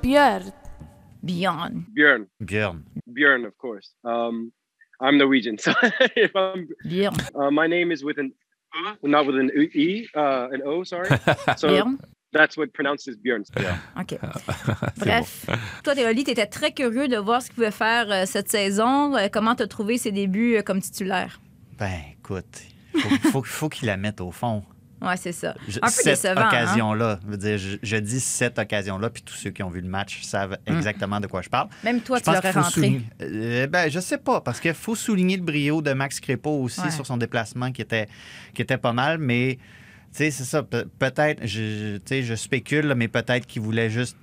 Björn. 0.03 0.53
Björn. 1.23 1.85
Björn. 1.95 2.27
Bjorn. 2.41 2.83
Björn, 3.07 3.45
of 3.47 3.57
course. 3.59 3.95
Um, 4.03 4.51
I'm 5.01 5.19
Norwegian, 5.19 5.57
so 5.61 5.73
if 6.17 6.35
I'm, 6.35 6.67
Björn. 6.85 7.17
uh, 7.37 7.53
my 7.53 7.69
name 7.69 7.93
is 7.93 8.03
with 8.03 8.19
an 8.19 8.33
not 9.03 9.27
with 9.27 9.37
an 9.37 9.51
e, 9.55 10.09
uh, 10.17 10.49
an 10.51 10.63
o. 10.65 10.83
Sorry. 10.83 11.09
So 11.57 11.69
Björn. 11.69 11.99
That's 12.33 12.57
what 12.57 12.67
pronounces 12.75 13.09
Björn. 13.23 13.43
OK. 14.01 14.19
Bref. 14.99 15.47
Toi, 15.85 15.95
Théolie, 15.95 16.25
tu 16.25 16.31
étais 16.31 16.47
très 16.47 16.73
curieux 16.73 17.09
de 17.09 17.17
voir 17.17 17.41
ce 17.43 17.47
qu'il 17.47 17.55
pouvait 17.57 17.71
faire 17.71 18.07
euh, 18.11 18.27
cette 18.27 18.51
saison. 18.51 19.17
Euh, 19.17 19.29
comment 19.33 19.55
tu 19.55 19.63
as 19.63 19.67
trouvé 19.67 19.99
ses 19.99 20.13
débuts 20.13 20.57
euh, 20.57 20.63
comme 20.63 20.81
titulaire? 20.81 21.41
Ben, 21.79 21.93
écoute, 22.19 22.63
faut, 22.97 23.31
faut, 23.31 23.43
faut 23.43 23.69
qu'il 23.69 23.87
la 23.87 23.97
mette 23.97 24.21
au 24.21 24.31
fond. 24.33 24.65
Ouais, 25.01 25.17
c'est 25.17 25.31
ça. 25.31 25.55
Je- 25.69 25.79
Un 25.81 25.87
peu 25.87 25.91
cette 25.93 26.05
décevant. 26.07 26.41
hein? 26.41 26.49
occasion-là, 26.49 27.21
je, 27.31 27.97
dis 27.99 28.19
cette 28.19 28.59
occasion-là, 28.59 29.11
puis 29.11 29.23
tous 29.23 29.35
ceux 29.35 29.51
qui 29.51 29.63
ont 29.63 29.71
vu 29.71 29.81
le 29.81 29.87
match 29.89 30.23
savent 30.23 30.59
exactement 30.67 31.21
de 31.21 31.29
quoi 31.29 31.41
je 31.41 31.49
parle. 31.49 31.69
Même 31.85 32.01
toi, 32.01 32.19
Je 32.19 32.25
tu 32.25 32.31
l'aurais 32.33 32.51
rentré. 32.51 32.71
souligner- 32.73 33.03
Euh, 33.23 33.69
ben, 33.69 33.89
je 33.89 34.01
sais 34.01 34.19
pas, 34.19 34.41
parce 34.41 34.59
qu'il 34.59 34.75
faut 34.75 34.97
souligner 34.97 35.37
le 35.37 35.45
brio 35.45 35.83
de 35.83 35.93
Max 35.93 36.19
Crépeau 36.19 36.63
aussi 36.63 36.81
Ouais. 36.81 36.91
sur 36.91 37.07
son 37.07 37.17
déplacement 37.17 37.71
qui 37.71 37.81
était, 37.81 38.09
qui 38.55 38.63
était 38.63 38.77
pas 38.77 38.93
mal, 38.93 39.19
mais 39.19 39.59
c'est 40.13 40.45
ça. 40.45 40.63
pe- 40.63 40.87
Peut-être, 40.99 41.41
je, 41.47 41.49
je- 41.49 41.97
tu 41.99 42.03
sais, 42.09 42.23
spécule, 42.37 42.95
mais 42.97 43.09
peut-être 43.09 43.47
qu'il 43.47 43.63
voulait 43.63 43.91
juste 43.91 44.17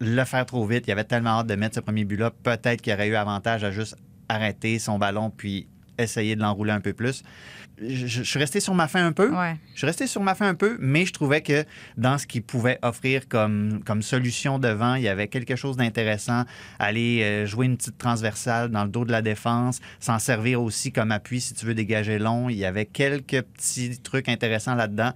le 0.00 0.24
faire 0.24 0.44
trop 0.46 0.66
vite. 0.66 0.84
Il 0.86 0.92
avait 0.92 1.04
tellement 1.04 1.40
hâte 1.40 1.46
de 1.46 1.54
mettre 1.54 1.76
ce 1.76 1.80
premier 1.80 2.04
but-là. 2.04 2.30
Peut-être 2.42 2.80
qu'il 2.82 2.92
aurait 2.92 3.08
eu 3.08 3.14
avantage 3.14 3.64
à 3.64 3.70
juste 3.70 3.96
arrêter 4.28 4.78
son 4.78 4.98
ballon 4.98 5.30
puis 5.30 5.66
essayer 5.98 6.36
de 6.36 6.40
l'enrouler 6.40 6.72
un 6.72 6.80
peu 6.80 6.92
plus. 6.92 7.22
Je, 7.86 8.06
je 8.06 8.22
suis 8.22 8.38
resté 8.38 8.60
sur 8.60 8.74
ma 8.74 8.88
fin 8.88 9.04
un 9.06 9.12
peu. 9.12 9.30
Ouais. 9.30 9.56
Je 9.72 9.78
suis 9.78 9.86
resté 9.86 10.06
sur 10.06 10.22
ma 10.22 10.34
fin 10.34 10.48
un 10.48 10.54
peu, 10.54 10.76
mais 10.80 11.04
je 11.04 11.12
trouvais 11.12 11.40
que 11.42 11.64
dans 11.96 12.18
ce 12.18 12.26
qu'il 12.26 12.42
pouvait 12.42 12.78
offrir 12.82 13.28
comme, 13.28 13.82
comme 13.84 14.02
solution 14.02 14.58
devant, 14.58 14.94
il 14.94 15.02
y 15.02 15.08
avait 15.08 15.28
quelque 15.28 15.56
chose 15.56 15.76
d'intéressant. 15.76 16.44
Aller 16.78 17.22
euh, 17.22 17.46
jouer 17.46 17.66
une 17.66 17.76
petite 17.76 17.98
transversale 17.98 18.70
dans 18.70 18.84
le 18.84 18.90
dos 18.90 19.04
de 19.04 19.12
la 19.12 19.22
défense, 19.22 19.80
s'en 20.00 20.18
servir 20.18 20.62
aussi 20.62 20.92
comme 20.92 21.12
appui 21.12 21.40
si 21.40 21.54
tu 21.54 21.66
veux 21.66 21.74
dégager 21.74 22.18
long. 22.18 22.48
Il 22.48 22.56
y 22.56 22.64
avait 22.64 22.86
quelques 22.86 23.42
petits 23.42 23.98
trucs 24.00 24.28
intéressants 24.28 24.74
là-dedans, 24.74 25.12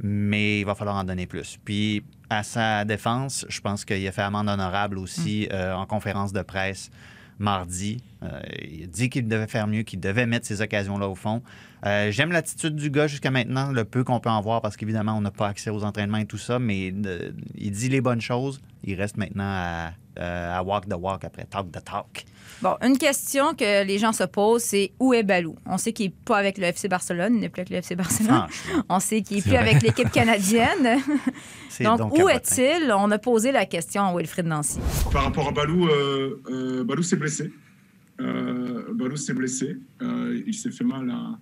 mais 0.00 0.60
il 0.60 0.64
va 0.64 0.74
falloir 0.74 0.96
en 0.96 1.04
donner 1.04 1.26
plus. 1.26 1.58
Puis 1.64 2.04
à 2.30 2.42
sa 2.42 2.84
défense, 2.84 3.46
je 3.48 3.60
pense 3.60 3.84
qu'il 3.84 4.06
a 4.06 4.12
fait 4.12 4.22
amende 4.22 4.48
honorable 4.48 4.98
aussi 4.98 5.48
euh, 5.52 5.74
en 5.74 5.86
conférence 5.86 6.32
de 6.32 6.42
presse 6.42 6.90
mardi. 7.38 8.02
Euh, 8.22 8.40
il 8.62 8.88
dit 8.88 9.10
qu'il 9.10 9.28
devait 9.28 9.46
faire 9.46 9.66
mieux, 9.66 9.82
qu'il 9.82 10.00
devait 10.00 10.26
mettre 10.26 10.46
ces 10.46 10.60
occasions-là 10.60 11.08
au 11.08 11.14
fond. 11.14 11.42
Euh, 11.86 12.10
J'aime 12.10 12.32
l'attitude 12.32 12.74
du 12.74 12.90
gars 12.90 13.06
jusqu'à 13.06 13.30
maintenant, 13.30 13.70
le 13.70 13.84
peu 13.84 14.02
qu'on 14.04 14.20
peut 14.20 14.30
en 14.30 14.40
voir, 14.40 14.60
parce 14.60 14.76
qu'évidemment, 14.76 15.16
on 15.16 15.20
n'a 15.20 15.30
pas 15.30 15.48
accès 15.48 15.70
aux 15.70 15.84
entraînements 15.84 16.18
et 16.18 16.26
tout 16.26 16.38
ça, 16.38 16.58
mais 16.58 16.92
euh, 17.06 17.30
il 17.56 17.70
dit 17.72 17.88
les 17.88 18.00
bonnes 18.00 18.20
choses. 18.20 18.60
Il 18.84 18.94
reste 18.94 19.16
maintenant 19.16 19.44
à, 19.44 19.92
à 20.18 20.62
walk 20.62 20.88
the 20.88 20.94
walk 20.98 21.24
après 21.24 21.44
talk 21.44 21.70
the 21.70 21.82
talk. 21.84 22.24
Bon, 22.60 22.74
une 22.82 22.98
question 22.98 23.54
que 23.54 23.84
les 23.84 23.98
gens 23.98 24.12
se 24.12 24.24
posent, 24.24 24.64
c'est 24.64 24.90
où 24.98 25.14
est 25.14 25.22
Balou? 25.22 25.54
On 25.64 25.78
sait 25.78 25.92
qu'il 25.92 26.06
n'est 26.06 26.14
pas 26.24 26.38
avec 26.38 26.58
le 26.58 26.64
FC 26.64 26.88
Barcelone, 26.88 27.34
il 27.36 27.40
n'est 27.40 27.48
plus 27.48 27.60
avec 27.60 27.70
le 27.70 27.76
FC 27.76 27.94
Barcelone. 27.94 28.46
On 28.88 28.98
sait 28.98 29.22
qu'il 29.22 29.36
n'est 29.36 29.42
plus 29.42 29.50
vrai. 29.52 29.58
avec 29.58 29.82
l'équipe 29.82 30.10
canadienne. 30.10 30.98
Donc, 31.80 31.98
donc 31.98 32.18
où 32.18 32.28
est-il? 32.28 32.90
On 32.92 33.08
a 33.12 33.18
posé 33.18 33.52
la 33.52 33.64
question 33.64 34.02
à 34.02 34.12
Wilfrid 34.12 34.46
Nancy. 34.46 34.80
Par 35.12 35.22
rapport 35.22 35.46
à 35.46 35.52
Balou, 35.52 35.86
euh, 35.86 36.42
euh, 36.50 36.82
Balou 36.82 37.04
s'est 37.04 37.14
blessé. 37.14 37.52
Euh, 38.20 38.92
Balou 38.94 39.16
s'est 39.16 39.34
blessé. 39.34 39.76
Euh, 40.02 40.42
il 40.44 40.54
s'est 40.54 40.72
fait 40.72 40.82
mal 40.82 41.08
à, 41.08 41.38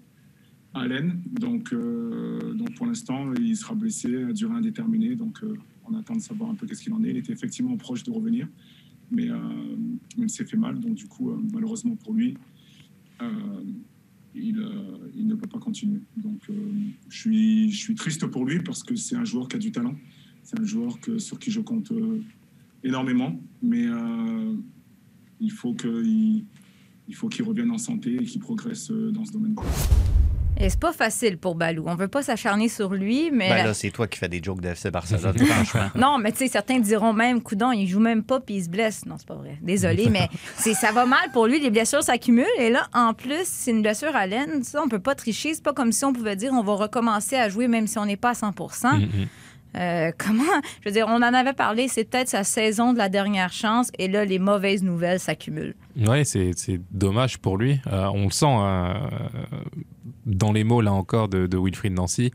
à 0.78 0.86
l'aine. 0.86 1.22
Donc, 1.26 1.72
euh, 1.72 2.52
donc 2.52 2.74
pour 2.74 2.84
l'instant, 2.84 3.32
il 3.40 3.56
sera 3.56 3.74
blessé 3.74 4.24
à 4.28 4.32
durée 4.34 4.56
indéterminée. 4.56 5.14
Donc 5.14 5.38
euh, 5.42 5.56
on 5.88 5.94
attend 5.94 6.14
de 6.14 6.20
savoir 6.20 6.50
un 6.50 6.54
peu 6.54 6.66
qu'est-ce 6.66 6.82
qu'il 6.82 6.92
en 6.92 7.02
est. 7.04 7.10
Il 7.10 7.16
était 7.16 7.32
effectivement 7.32 7.76
proche 7.76 8.02
de 8.02 8.10
revenir, 8.10 8.48
mais, 9.10 9.30
euh, 9.30 9.38
il 10.18 10.30
s'est 10.30 10.44
fait 10.44 10.56
mal. 10.56 10.78
Donc 10.80 10.94
du 10.94 11.06
coup, 11.06 11.30
euh, 11.30 11.40
malheureusement 11.52 11.96
pour 11.96 12.14
lui, 12.14 12.36
euh, 13.22 13.30
il, 14.34 14.62
il 15.14 15.26
ne 15.26 15.34
peut 15.34 15.48
pas 15.48 15.58
continuer. 15.58 16.00
Donc 16.16 16.40
je, 17.08 17.16
suis, 17.16 17.70
je 17.70 17.78
suis 17.78 17.94
triste 17.94 18.26
pour 18.26 18.44
lui 18.44 18.60
parce 18.60 18.82
que 18.82 18.94
c'est 18.96 19.16
un 19.16 19.24
joueur 19.24 19.48
qui 19.48 19.56
a 19.56 19.58
du 19.58 19.72
talent. 19.72 19.94
C'est 20.42 20.60
un 20.60 20.64
joueur 20.64 21.00
que, 21.00 21.18
sur 21.18 21.38
qui 21.38 21.50
je 21.50 21.60
compte 21.60 21.92
énormément, 22.84 23.40
mais 23.62 23.86
il 25.40 25.50
faut 25.50 25.74
qu'il 25.74 26.44
il 27.08 27.14
faut 27.14 27.28
qu'il 27.28 27.44
revienne 27.44 27.70
en 27.70 27.78
santé 27.78 28.14
et 28.14 28.24
qu'il 28.24 28.40
progresse 28.40 28.90
dans 28.90 29.24
ce 29.24 29.32
domaine. 29.32 29.56
Et 30.58 30.70
c'est 30.70 30.80
pas 30.80 30.92
facile 30.92 31.36
pour 31.36 31.54
Balou. 31.54 31.84
On 31.86 31.94
veut 31.96 32.08
pas 32.08 32.22
s'acharner 32.22 32.68
sur 32.68 32.94
lui, 32.94 33.30
mais. 33.30 33.50
Ben 33.50 33.66
là, 33.66 33.74
c'est 33.74 33.90
toi 33.90 34.06
qui 34.06 34.18
fais 34.18 34.28
des 34.28 34.40
jokes 34.42 34.60
de 34.60 34.68
FC 34.68 34.90
Barcelone, 34.90 35.36
franchement. 35.46 35.90
Non, 35.94 36.18
mais 36.18 36.32
tu 36.32 36.38
sais, 36.38 36.48
certains 36.48 36.78
diront 36.78 37.12
même, 37.12 37.42
coudon, 37.42 37.72
il 37.72 37.86
joue 37.86 38.00
même 38.00 38.22
pas 38.22 38.40
puis 38.40 38.56
il 38.56 38.64
se 38.64 38.70
blesse. 38.70 39.04
Non, 39.04 39.16
c'est 39.18 39.28
pas 39.28 39.34
vrai. 39.34 39.58
Désolé, 39.60 40.08
mais 40.10 40.28
c'est 40.56 40.74
ça 40.74 40.92
va 40.92 41.04
mal 41.04 41.30
pour 41.32 41.46
lui. 41.46 41.60
Les 41.60 41.70
blessures 41.70 42.02
s'accumulent. 42.02 42.46
Et 42.58 42.70
là, 42.70 42.86
en 42.94 43.12
plus, 43.12 43.44
c'est 43.44 43.70
une 43.70 43.82
blessure 43.82 44.16
à 44.16 44.26
l'aine. 44.26 44.62
Ça, 44.62 44.82
on 44.82 44.88
peut 44.88 44.98
pas 44.98 45.14
tricher. 45.14 45.52
C'est 45.54 45.62
pas 45.62 45.74
comme 45.74 45.92
si 45.92 46.04
on 46.04 46.12
pouvait 46.12 46.36
dire 46.36 46.52
on 46.52 46.62
va 46.62 46.74
recommencer 46.74 47.36
à 47.36 47.48
jouer 47.48 47.68
même 47.68 47.86
si 47.86 47.98
on 47.98 48.06
n'est 48.06 48.16
pas 48.16 48.30
à 48.30 48.34
100 48.34 48.46
Mm, 48.56 48.98
mm. 48.98 49.28
Euh, 49.76 50.10
comment? 50.18 50.42
Je 50.80 50.88
veux 50.88 50.92
dire, 50.92 51.06
on 51.08 51.16
en 51.16 51.34
avait 51.34 51.52
parlé. 51.52 51.88
C'est 51.88 52.04
peut-être 52.04 52.28
sa 52.28 52.44
saison 52.44 52.92
de 52.92 52.98
la 52.98 53.08
dernière 53.08 53.52
chance. 53.52 53.90
Et 53.98 54.08
là, 54.08 54.24
les 54.24 54.38
mauvaises 54.38 54.82
nouvelles 54.82 55.20
s'accumulent. 55.20 55.74
Ouais, 55.96 56.24
c'est 56.24 56.52
c'est 56.56 56.80
dommage 56.90 57.38
pour 57.38 57.58
lui. 57.58 57.80
Euh, 57.86 58.06
on 58.14 58.24
le 58.24 58.30
sent 58.30 58.46
euh, 58.46 58.94
dans 60.24 60.52
les 60.52 60.64
mots, 60.64 60.80
là 60.80 60.92
encore, 60.92 61.28
de, 61.28 61.46
de 61.46 61.58
Wilfried 61.58 61.92
Nancy. 61.92 62.30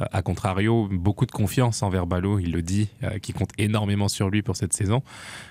Euh, 0.00 0.04
à 0.12 0.22
contrario, 0.22 0.88
beaucoup 0.90 1.26
de 1.26 1.32
confiance 1.32 1.82
envers 1.82 2.06
Ballot, 2.06 2.38
il 2.38 2.52
le 2.52 2.62
dit, 2.62 2.88
euh, 3.02 3.18
qui 3.18 3.32
compte 3.32 3.50
énormément 3.58 4.08
sur 4.08 4.30
lui 4.30 4.42
pour 4.42 4.56
cette 4.56 4.72
saison. 4.72 5.02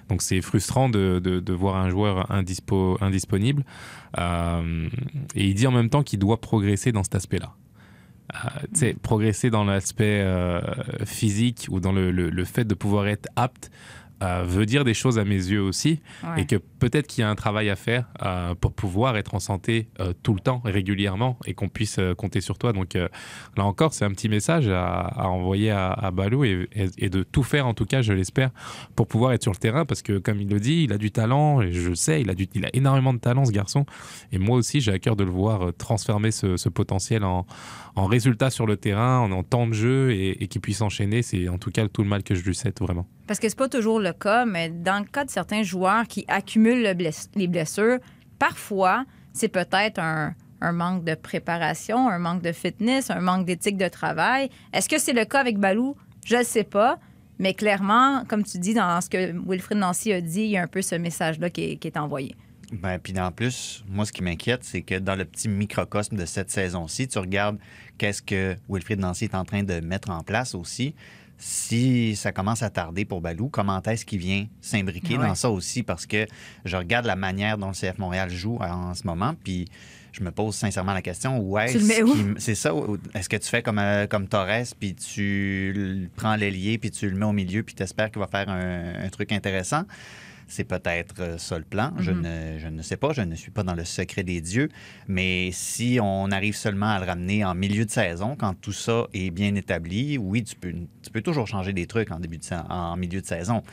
Donc 0.09 0.21
c'est 0.21 0.41
frustrant 0.41 0.89
de, 0.89 1.51
voir 1.53 1.75
un 1.77 1.89
joueur 1.89 2.31
indispo, 2.31 2.97
indisponible. 3.01 3.63
Euh, 4.19 4.89
et 5.35 5.47
il 5.47 5.53
dit 5.53 5.67
en 5.67 5.71
même 5.71 5.89
temps 5.89 6.03
qu'il 6.03 6.19
doit 6.19 6.41
progresser 6.41 6.91
dans 6.91 7.03
cet 7.03 7.15
aspect-là. 7.15 7.53
Euh, 8.81 8.93
progresser 9.01 9.49
dans 9.49 9.63
l'aspect 9.63 10.21
euh, 10.21 10.61
physique 11.05 11.67
ou 11.69 11.79
dans 11.79 11.91
le 11.91 12.45
fait 12.45 12.63
de 12.63 12.73
pouvoir 12.73 13.07
être 13.07 13.27
apte 13.35 13.69
euh, 14.21 14.43
veut 14.45 14.65
dire 14.65 14.83
des 14.83 14.93
choses 14.93 15.17
à 15.19 15.25
mes 15.25 15.35
yeux 15.35 15.61
aussi 15.61 15.99
Ouais. 16.23 16.41
et 16.41 16.45
que 16.45 16.55
peut-être 16.55 17.07
qu'il 17.07 17.21
y 17.21 17.25
a 17.25 17.29
un 17.29 17.35
travail 17.35 17.69
à 17.69 17.75
faire 17.75 18.05
euh, 18.21 18.53
pour 18.55 18.73
pouvoir 18.73 19.17
être 19.17 19.33
en 19.35 19.39
santé 19.39 19.87
euh, 19.99 20.13
tout 20.23 20.33
le 20.33 20.39
temps, 20.39 20.61
régulièrement, 20.63 21.37
et 21.45 21.53
qu'on 21.53 21.67
puisse 21.69 21.97
euh, 21.99 22.13
compter 22.13 22.39
sur 22.41 22.57
toi. 22.57 22.71
Donc 22.73 22.93
là 22.95 23.65
encore, 23.65 23.93
c'est 23.93 24.05
un 24.05 24.11
petit 24.11 24.29
message 24.29 24.67
à, 24.69 24.99
à 25.01 25.27
envoyer 25.27 25.71
à, 25.71 25.91
à 25.91 26.11
Balou 26.11 26.43
et, 26.45 26.67
et- 26.73 26.89
et 26.97 27.09
de 27.09 27.23
tout 27.23 27.43
faire, 27.43 27.65
en 27.67 27.73
tout 27.73 27.85
cas, 27.85 28.01
je 28.01 28.13
l'espère, 28.13 28.51
pour 28.95 29.07
pouvoir 29.07 29.33
être 29.33 29.41
sur 29.43 29.51
le 29.51 29.57
terrain, 29.57 29.85
parce 29.85 30.01
que 30.01 30.17
comme 30.19 30.39
il 30.41 30.49
le 30.49 30.59
dit, 30.59 30.83
il 30.83 30.93
a 30.93 30.97
du 30.97 31.11
talent, 31.11 31.61
et 31.61 31.71
je 31.71 31.93
sais, 31.93 32.21
il 32.21 32.29
a, 32.29 32.33
du, 32.35 32.47
il 32.53 32.65
a 32.65 32.69
énormément 32.73 33.13
de 33.13 33.19
talent, 33.19 33.45
ce 33.45 33.51
garçon, 33.51 33.85
et 34.31 34.37
moi 34.37 34.57
aussi, 34.57 34.79
j'ai 34.81 34.91
à 34.91 34.99
cœur 34.99 35.15
de 35.15 35.23
le 35.23 35.31
voir 35.31 35.71
transformer 35.77 36.31
ce, 36.31 36.55
ce 36.57 36.69
potentiel 36.69 37.23
en, 37.23 37.45
en 37.95 38.05
résultat 38.05 38.49
sur 38.49 38.65
le 38.65 38.77
terrain, 38.77 39.19
en, 39.19 39.31
en 39.31 39.43
temps 39.43 39.67
de 39.67 39.73
jeu, 39.73 40.11
et, 40.11 40.43
et 40.43 40.47
qu'il 40.47 40.61
puisse 40.61 40.81
enchaîner. 40.81 41.21
C'est 41.23 41.49
en 41.49 41.57
tout 41.57 41.71
cas 41.71 41.87
tout 41.87 42.03
le 42.03 42.09
mal 42.09 42.23
que 42.23 42.35
je 42.35 42.43
lui 42.43 42.55
souhaite, 42.55 42.79
vraiment. 42.81 43.07
Parce 43.27 43.39
que 43.39 43.47
c'est 43.47 43.57
pas 43.57 43.69
toujours 43.69 43.99
le 43.99 44.13
cas, 44.13 44.45
mais 44.45 44.69
dans 44.69 44.99
le 44.99 45.05
cas 45.05 45.23
de 45.23 45.29
certains 45.29 45.63
joueurs 45.63 46.07
qui 46.07 46.25
accumulent 46.27 46.83
les 47.35 47.47
blessures, 47.47 47.99
parfois, 48.37 49.05
c'est 49.31 49.47
peut-être 49.47 49.99
un, 49.99 50.35
manque 50.61 51.03
de 51.03 51.15
préparation, 51.15 52.07
un 52.07 52.19
manque 52.19 52.41
de 52.41 52.51
fitness, 52.51 53.09
un 53.09 53.19
manque 53.19 53.45
d'éthique 53.45 53.77
de 53.77 53.87
travail. 53.87 54.49
Est-ce 54.71 54.87
que 54.87 54.97
c'est 54.97 55.13
le 55.13 55.25
cas 55.25 55.39
avec 55.39 55.57
Balou? 55.57 55.95
Je 56.25 56.37
ne 56.37 56.43
sais 56.43 56.63
pas. 56.63 56.99
Mais 57.39 57.53
clairement, 57.53 58.23
comme 58.27 58.43
tu 58.43 58.59
dis, 58.59 58.73
dans 58.73 59.01
ce 59.01 59.09
que 59.09 59.33
Wilfrid 59.47 59.77
Nancy 59.77 60.13
a 60.13 60.21
dit, 60.21 60.43
il 60.43 60.49
y 60.51 60.57
a 60.57 60.61
un 60.61 60.67
peu 60.67 60.81
ce 60.81 60.95
message-là 60.95 61.49
qui 61.49 61.71
est, 61.71 61.75
qui 61.77 61.87
est 61.87 61.97
envoyé. 61.97 62.35
Ben, 62.71 62.97
puis 62.97 63.17
en 63.19 63.31
plus, 63.31 63.83
moi, 63.87 64.05
ce 64.05 64.11
qui 64.11 64.23
m'inquiète, 64.23 64.63
c'est 64.63 64.81
que 64.81 64.97
dans 64.99 65.15
le 65.15 65.25
petit 65.25 65.47
microcosme 65.47 66.15
de 66.15 66.25
cette 66.25 66.49
saison-ci, 66.49 67.07
tu 67.07 67.19
regardes 67.19 67.57
qu'est-ce 67.97 68.21
que 68.21 68.55
Wilfried 68.69 68.99
Nancy 68.99 69.25
est 69.25 69.35
en 69.35 69.45
train 69.45 69.63
de 69.63 69.79
mettre 69.79 70.09
en 70.09 70.23
place 70.23 70.55
aussi. 70.55 70.95
Si 71.45 72.15
ça 72.15 72.31
commence 72.31 72.63
à 72.63 72.69
tarder 72.69 73.03
pour 73.03 73.19
Balou, 73.19 73.49
comment 73.49 73.81
est-ce 73.81 74.05
qu'il 74.05 74.19
vient 74.19 74.47
s'imbriquer 74.61 75.17
Ouais. 75.17 75.27
dans 75.27 75.35
ça 75.35 75.49
aussi? 75.49 75.83
Parce 75.83 76.05
que 76.05 76.25
je 76.63 76.77
regarde 76.77 77.05
la 77.05 77.17
manière 77.17 77.57
dont 77.57 77.67
le 77.67 77.73
CF 77.73 77.97
Montréal 77.97 78.29
joue 78.29 78.57
en 78.61 78.93
ce 78.93 79.05
moment, 79.05 79.35
puis 79.43 79.65
je 80.13 80.23
me 80.23 80.31
pose 80.31 80.55
sincèrement 80.55 80.93
la 80.93 81.01
question, 81.01 81.37
où 81.39 81.57
est-ce 81.59 81.73
qu'il- 82.05 82.35
C'est 82.37 82.55
ça, 82.55 82.71
est-ce 83.13 83.27
que 83.27 83.35
tu 83.35 83.49
fais 83.49 83.61
comme, 83.61 83.79
euh, 83.79 84.07
comme 84.07 84.29
Torres, 84.29 84.63
puis 84.79 84.95
tu 84.95 86.09
prends 86.15 86.37
l'ailier, 86.37 86.77
puis 86.77 86.91
tu 86.91 87.09
le 87.09 87.15
mets 87.17 87.25
au 87.25 87.33
milieu, 87.33 87.61
puis 87.63 87.75
tu 87.75 87.83
espères 87.83 88.09
qu'il 88.09 88.19
va 88.21 88.27
faire 88.27 88.47
un, 88.47 89.03
un 89.03 89.09
truc 89.09 89.33
intéressant? 89.33 89.83
C'est 90.47 90.63
peut-être 90.63 91.15
euh, 91.19 91.37
ça 91.37 91.57
le 91.57 91.63
plan. 91.63 91.93
je, 91.99 92.11
Mhm. 92.11 92.21
ne, 92.21 92.59
je 92.59 92.67
ne 92.67 92.81
sais 92.81 92.97
pas. 92.97 93.13
Je 93.13 93.21
ne 93.21 93.35
suis 93.35 93.51
pas 93.51 93.63
dans 93.63 93.75
le 93.75 93.85
secret 93.85 94.23
des 94.23 94.41
dieux. 94.41 94.69
Mais 95.07 95.49
si 95.51 95.99
on 96.01 96.31
arrive 96.31 96.55
seulement 96.55 96.91
à 96.91 96.99
le 96.99 97.05
ramener 97.05 97.43
en 97.45 97.55
milieu 97.55 97.85
de 97.85 97.91
saison, 97.91 98.35
quand 98.37 98.53
tout 98.59 98.71
ça 98.73 99.07
est 99.13 99.31
bien 99.31 99.55
établi, 99.55 100.17
oui, 100.17 100.43
tu 100.43 100.55
peux, 100.55 100.73
tu 101.01 101.09
peux 101.11 101.21
toujours 101.21 101.47
changer 101.47 101.73
des 101.73 101.87
trucs 101.87 102.11
en, 102.11 102.19
début 102.19 102.37
de, 102.37 102.45
en 102.69 102.95
milieu 102.97 103.21
de 103.21 103.25
saison. 103.25 103.63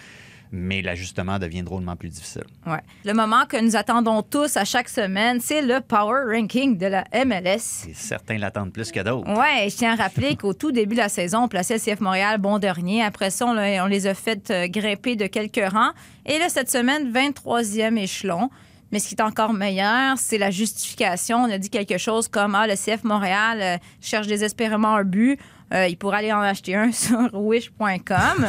Mais 0.53 0.83
l'ajustement 0.83 1.39
devient 1.39 1.63
drôlement 1.63 1.95
plus 1.95 2.09
difficile. 2.09 2.45
Ouais. 2.67 2.81
Le 3.05 3.13
moment 3.13 3.47
que 3.47 3.61
nous 3.61 3.77
attendons 3.77 4.23
tous 4.23 4.57
à 4.57 4.65
chaque 4.65 4.89
semaine, 4.89 5.39
c'est 5.41 5.63
le 5.63 5.81
Power 5.81 6.35
Ranking 6.35 6.77
de 6.77 6.87
la 6.87 7.05
MLS. 7.25 7.87
Et 7.89 7.95
certains 7.95 8.37
l'attendent 8.37 8.73
plus 8.73 8.91
que 8.91 9.01
d'autres. 9.01 9.29
Ouais, 9.31 9.69
je 9.71 9.77
tiens 9.77 9.93
à 9.93 10.03
rappeler 10.03 10.35
qu'au 10.37 10.53
tout 10.53 10.73
début 10.73 10.97
de 10.97 11.01
la 11.01 11.09
saison, 11.09 11.45
on 11.45 11.49
plaçait 11.49 11.75
le 11.75 11.81
CF 11.81 12.01
Montréal 12.01 12.39
bon 12.39 12.59
dernier. 12.59 13.03
Après 13.03 13.31
ça, 13.31 13.47
on, 13.47 13.57
on 13.57 13.87
les 13.87 14.07
a 14.09 14.15
fait 14.15 14.51
euh, 14.51 14.67
grimper 14.67 15.15
de 15.15 15.27
quelques 15.27 15.71
rangs. 15.73 15.93
Et 16.27 16.39
là, 16.39 16.49
cette 16.49 16.71
semaine, 16.71 17.13
23e 17.13 17.97
échelon. 17.97 18.51
Mais 18.93 18.99
ce 18.99 19.09
qui 19.09 19.15
est 19.15 19.23
encore 19.23 19.53
meilleur, 19.53 20.19
c'est 20.19 20.39
la 20.39 20.51
justification. 20.51 21.39
On 21.45 21.51
a 21.51 21.59
dit 21.59 21.71
quelque 21.71 21.97
chose 21.97 22.27
comme 22.27 22.57
Ah, 22.57 22.67
le 22.67 22.75
CF 22.75 23.05
Montréal 23.05 23.59
euh, 23.63 23.77
cherche 24.01 24.27
désespérément 24.27 24.97
un 24.97 25.05
but. 25.05 25.39
Euh, 25.73 25.87
il 25.87 25.97
pourrait 25.97 26.19
aller 26.19 26.33
en 26.33 26.41
acheter 26.41 26.75
un 26.75 26.93
sur 26.93 27.33
wish.com. 27.33 28.47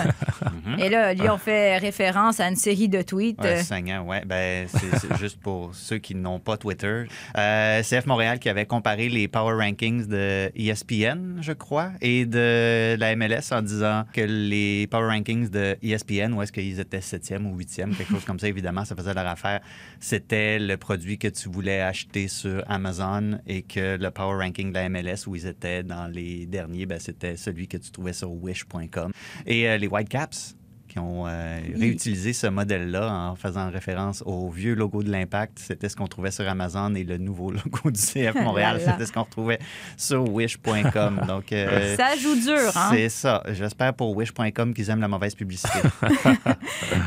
Et 0.80 0.90
là, 0.90 1.14
lui, 1.14 1.30
on 1.30 1.38
fait 1.38 1.78
référence 1.78 2.40
à 2.40 2.48
une 2.48 2.56
série 2.56 2.90
de 2.90 3.02
tweets. 3.02 3.40
Ouais, 3.42 3.60
euh, 3.60 3.62
saignant, 3.62 4.04
ouais. 4.04 4.24
Ben, 4.26 4.68
c'est 4.68 5.18
juste 5.18 5.40
pour 5.40 5.70
ceux 5.76 5.98
qui 5.98 6.16
n'ont 6.16 6.40
pas 6.40 6.58
Twitter. 6.58 7.06
Euh, 7.38 7.82
CF 7.84 8.06
Montréal 8.06 8.40
qui 8.40 8.50
avait 8.50 8.66
comparé 8.66 9.10
les 9.10 9.28
Power 9.28 9.56
Rankings 9.64 10.08
de 10.08 10.52
ESPN, 10.56 11.42
je 11.42 11.54
crois, 11.54 11.92
et 12.02 12.26
de 12.26 12.96
la 12.98 13.16
MLS 13.16 13.52
en 13.52 13.62
disant 13.62 14.06
que 14.14 14.22
les 14.22 14.88
Power 14.88 15.08
Rankings 15.08 15.50
de 15.50 15.78
ESPN, 15.84 16.34
où 16.34 16.42
est-ce 16.42 16.52
qu'ils 16.52 16.80
étaient 16.80 17.00
7e 17.00 17.46
ou 17.46 17.58
8e, 17.58 17.96
quelque 17.96 18.12
chose 18.12 18.26
comme 18.26 18.40
ça, 18.40 18.48
évidemment, 18.48 18.86
ça 18.86 18.96
faisait 18.96 19.14
leur 19.14 19.28
affaire. 19.28 19.62
C'était 20.00 20.58
le 20.58 20.78
produit 20.78 21.18
que 21.18 21.28
tu 21.28 21.50
voulais 21.50 21.82
acheter 21.82 22.28
sur 22.28 22.64
Amazon 22.68 23.40
et 23.46 23.62
que 23.62 23.98
le 23.98 24.12
Power 24.12 24.44
Ranking 24.44 24.70
de 24.70 24.74
la 24.74 24.90
MLS, 24.90 25.28
où 25.28 25.36
ils 25.36 25.46
étaient 25.46 25.84
dans 25.84 26.08
les 26.08 26.46
derniers, 26.46 26.86
ben, 26.86 27.00
c'était 27.12 27.36
celui 27.36 27.68
que 27.68 27.78
tu 27.78 27.92
trouvais 27.92 28.14
sur 28.14 28.32
wish.com. 28.32 29.12
Et 29.46 29.68
euh, 29.68 29.78
les 29.78 29.88
Whitecaps, 29.88 30.56
qui 30.92 31.00
ont 31.00 31.26
euh, 31.26 31.60
réutilisé 31.80 32.34
ce 32.34 32.48
modèle-là 32.48 33.14
en 33.14 33.36
faisant 33.38 33.70
référence 33.70 34.24
au 34.26 34.50
vieux 34.50 34.74
logo 34.74 35.04
de 35.04 35.10
l'Impact. 35.10 35.58
C'était 35.58 35.88
ce 35.88 35.96
qu'on 35.96 36.08
trouvait 36.08 36.32
sur 36.32 36.46
Amazon 36.50 36.94
et 36.96 37.06
le 37.06 37.18
nouveau 37.18 37.50
logo 37.52 37.92
du 37.92 38.00
CF 38.00 38.36
Montréal, 38.44 38.82
c'était 38.84 39.06
ce 39.06 39.14
qu'on 39.14 39.24
retrouvait 39.24 39.60
sur 39.96 40.30
wish.com. 40.30 41.22
Donc, 41.28 41.54
euh, 41.54 41.96
Ça 41.96 42.18
joue 42.18 42.36
dur, 42.36 42.72
hein? 42.76 42.90
c'est 42.92 43.08
ça. 43.08 43.42
J'espère 43.52 43.94
pour 43.94 44.16
wish.com 44.18 44.74
qu'ils 44.74 44.90
aiment 44.90 45.00
la 45.00 45.08
mauvaise 45.08 45.34
publicité. 45.34 45.80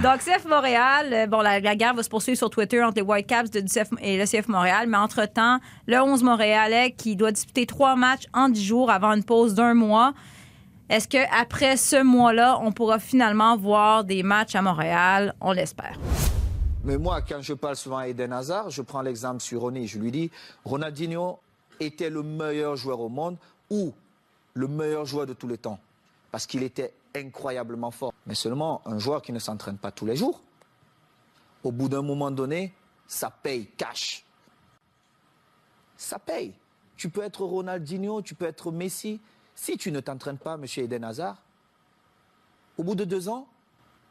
Donc, 0.03 0.21
CF 0.21 0.47
Montréal, 0.49 1.11
euh, 1.13 1.27
bon, 1.27 1.43
la, 1.43 1.61
la 1.61 1.77
guerre 1.77 1.95
va 1.95 2.03
se 2.03 2.09
poursuivre 2.09 2.39
sur 2.39 2.49
Twitter 2.49 2.83
entre 2.83 2.97
les 2.97 3.03
Whitecaps 3.03 3.51
de, 3.51 3.61
du 3.61 3.69
CF 3.71 3.91
et 4.01 4.17
le 4.17 4.25
CF 4.25 4.49
Montréal, 4.49 4.87
mais 4.89 4.97
entre-temps, 4.97 5.59
le 5.87 6.01
11 6.01 6.23
Montréalais 6.23 6.93
qui 6.93 7.17
doit 7.17 7.33
disputer 7.33 7.67
trois 7.67 7.97
matchs 7.97 8.25
en 8.33 8.49
dix 8.49 8.65
jours 8.65 8.91
avant 8.91 9.13
une 9.13 9.25
pause 9.25 9.55
d'un 9.55 9.75
mois. 9.75 10.15
Est-ce 10.91 11.09
qu'après 11.09 11.79
ce 11.79 12.03
mois-là, 12.03 12.59
on 12.61 12.71
pourra 12.71 12.99
finalement 12.99 13.57
voir 13.57 14.05
des 14.05 14.23
matchs 14.23 14.55
à 14.55 14.61
Montréal? 14.61 15.35
On 15.41 15.53
l'espère. 15.53 15.99
Mais 16.85 16.99
moi, 16.99 17.23
quand 17.23 17.41
je 17.41 17.55
parle 17.55 17.77
souvent 17.77 17.97
à 17.97 18.09
Eden 18.09 18.35
Hazard, 18.35 18.69
je 18.69 18.83
prends 18.83 19.01
l'exemple 19.01 19.41
sur 19.41 19.63
Ronny. 19.63 19.87
Je 19.87 19.99
lui 19.99 20.11
dis, 20.11 20.31
Ronaldinho 20.67 21.39
était 21.81 22.11
le 22.11 22.23
meilleur 22.23 22.77
joueur 22.77 23.01
au 23.01 23.09
monde 23.09 23.39
ou 23.71 23.95
le 24.53 24.69
meilleur 24.69 25.07
joueur 25.07 25.25
de 25.25 25.33
tous 25.33 25.49
les 25.49 25.57
temps? 25.57 25.79
Parce 26.31 26.47
qu'il 26.47 26.63
était 26.63 26.93
incroyablement 27.17 27.91
fort. 27.91 28.13
Mais 28.27 28.35
seulement 28.35 28.83
un 28.85 28.99
joueur 28.99 29.23
qui 29.23 29.33
ne 29.33 29.39
s'entraîne 29.39 29.79
pas 29.79 29.91
tous 29.91 30.05
les 30.05 30.17
jours, 30.17 30.43
au 31.63 31.73
bout 31.73 31.89
d'un 31.89 32.03
moment 32.03 32.31
donné, 32.31 32.75
ça 33.07 33.31
paye 33.31 33.69
cash. 33.79 34.23
Ça 35.97 36.19
paye. 36.19 36.53
Tu 36.99 37.09
peux 37.09 37.23
être 37.23 37.43
Ronaldinho, 37.43 38.21
tu 38.21 38.35
peux 38.35 38.45
être 38.45 38.71
Messi. 38.71 39.19
Si 39.55 39.77
tu 39.77 39.93
ne 39.93 40.01
t'entraînes 40.01 40.39
pas, 40.39 40.57
monsieur 40.57 40.85
Eden 40.85 41.05
Hazard, 41.05 41.37
au 42.77 42.83
bout 42.83 42.95
de 42.95 43.05
deux 43.05 43.29
ans, 43.29 43.47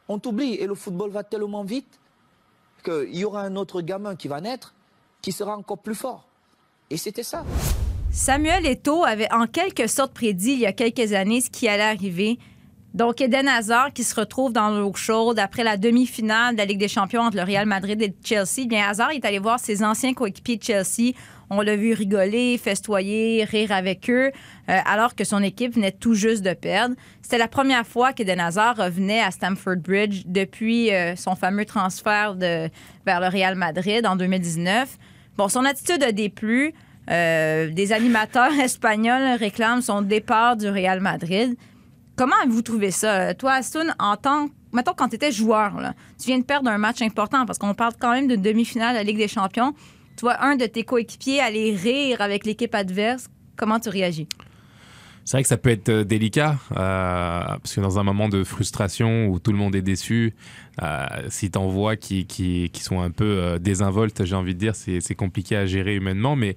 on 0.08 0.18
t'oublie 0.18 0.54
et 0.54 0.66
le 0.66 0.74
football 0.74 1.10
va 1.10 1.22
tellement 1.22 1.64
vite 1.64 1.98
qu'il 2.84 3.16
y 3.16 3.24
aura 3.24 3.42
un 3.42 3.56
autre 3.56 3.80
gamin 3.80 4.16
qui 4.16 4.28
va 4.28 4.40
naître 4.40 4.74
qui 5.22 5.32
sera 5.32 5.56
encore 5.56 5.78
plus 5.78 5.94
fort. 5.94 6.26
Et 6.90 6.98
c'était 6.98 7.22
ça. 7.22 7.44
Samuel 8.12 8.66
Eto'o 8.66 9.04
avait 9.04 9.32
en 9.32 9.46
quelque 9.46 9.86
sorte 9.86 10.12
prédit 10.12 10.52
il 10.52 10.60
y 10.60 10.66
a 10.66 10.72
quelques 10.72 11.14
années 11.14 11.40
ce 11.40 11.48
qui 11.48 11.66
allait 11.66 11.82
arriver. 11.82 12.38
Donc, 12.92 13.20
Eden 13.20 13.48
Hazard 13.48 13.92
qui 13.92 14.04
se 14.04 14.14
retrouve 14.14 14.52
dans 14.52 14.68
l'eau 14.68 14.92
chaude 14.94 15.38
après 15.38 15.64
la 15.64 15.76
demi-finale 15.76 16.54
de 16.54 16.58
la 16.58 16.64
Ligue 16.66 16.78
des 16.78 16.88
Champions 16.88 17.22
entre 17.22 17.36
le 17.36 17.42
Real 17.42 17.66
Madrid 17.66 18.00
et 18.00 18.14
Chelsea. 18.22 18.68
Bien, 18.68 18.88
Hazard 18.88 19.10
est 19.10 19.24
allé 19.24 19.40
voir 19.40 19.58
ses 19.58 19.82
anciens 19.82 20.14
coéquipiers 20.14 20.58
de 20.58 20.62
Chelsea. 20.62 21.12
On 21.50 21.60
l'a 21.60 21.76
vu 21.76 21.92
rigoler, 21.92 22.58
festoyer, 22.58 23.44
rire 23.44 23.72
avec 23.72 24.08
eux, 24.10 24.30
euh, 24.68 24.78
alors 24.86 25.14
que 25.14 25.24
son 25.24 25.42
équipe 25.42 25.74
venait 25.74 25.92
tout 25.92 26.14
juste 26.14 26.42
de 26.42 26.52
perdre. 26.52 26.94
C'était 27.22 27.38
la 27.38 27.48
première 27.48 27.86
fois 27.86 28.12
qu'Eden 28.12 28.40
Hazard 28.40 28.76
revenait 28.76 29.20
à 29.20 29.30
Stamford 29.30 29.76
Bridge 29.76 30.22
depuis 30.26 30.92
euh, 30.92 31.16
son 31.16 31.34
fameux 31.34 31.64
transfert 31.64 32.34
de, 32.34 32.68
vers 33.06 33.20
le 33.20 33.28
Real 33.28 33.54
Madrid 33.54 34.06
en 34.06 34.16
2019. 34.16 34.98
Bon, 35.36 35.48
son 35.48 35.64
attitude 35.64 36.02
a 36.02 36.12
déplu. 36.12 36.74
Euh, 37.10 37.68
des 37.70 37.92
animateurs 37.92 38.52
espagnols 38.60 39.36
réclament 39.38 39.82
son 39.82 40.00
départ 40.00 40.56
du 40.56 40.68
Real 40.68 41.00
Madrid. 41.00 41.54
Comment 42.16 42.36
avez-vous 42.42 42.62
trouvé 42.62 42.90
ça? 42.90 43.34
Toi, 43.34 43.52
Aston, 43.52 43.88
en 43.98 44.16
tant 44.16 44.48
mettons 44.74 44.92
quand 44.94 45.08
tu 45.08 45.14
étais 45.16 45.32
joueur, 45.32 45.72
tu 46.18 46.26
viens 46.26 46.38
de 46.38 46.44
perdre 46.44 46.68
un 46.68 46.78
match 46.78 47.00
important 47.00 47.46
parce 47.46 47.58
qu'on 47.58 47.74
parle 47.74 47.94
quand 47.98 48.12
même 48.12 48.28
d'une 48.28 48.42
demi-finale 48.42 48.92
de 48.92 48.98
la 48.98 49.04
Ligue 49.04 49.18
des 49.18 49.28
Champions. 49.28 49.74
Tu 50.16 50.20
vois 50.22 50.42
un 50.44 50.56
de 50.56 50.66
tes 50.66 50.84
coéquipiers 50.84 51.40
aller 51.40 51.74
rire 51.76 52.20
avec 52.20 52.46
l'équipe 52.46 52.74
adverse. 52.74 53.28
Comment 53.56 53.80
tu 53.80 53.88
réagis? 53.88 54.28
C'est 55.24 55.38
vrai 55.38 55.42
que 55.42 55.48
ça 55.48 55.56
peut 55.56 55.70
être 55.70 55.88
euh, 55.88 56.04
délicat, 56.04 56.58
euh, 56.72 56.76
parce 56.76 57.74
que 57.74 57.80
dans 57.80 57.98
un 57.98 58.02
moment 58.02 58.28
de 58.28 58.44
frustration 58.44 59.28
où 59.28 59.38
tout 59.40 59.52
le 59.52 59.56
monde 59.56 59.74
est 59.74 59.80
déçu, 59.80 60.34
euh, 60.82 61.06
si 61.30 61.50
t'en 61.50 61.66
vois 61.66 61.96
qui, 61.96 62.26
qui, 62.26 62.68
qui 62.70 62.82
sont 62.82 63.00
un 63.00 63.10
peu 63.10 63.24
euh, 63.24 63.58
désinvoltes, 63.58 64.22
j'ai 64.26 64.34
envie 64.36 64.54
de 64.54 64.58
dire, 64.58 64.74
c'est 64.76 65.14
compliqué 65.14 65.56
à 65.56 65.64
gérer 65.64 65.94
humainement, 65.96 66.36
mais 66.36 66.56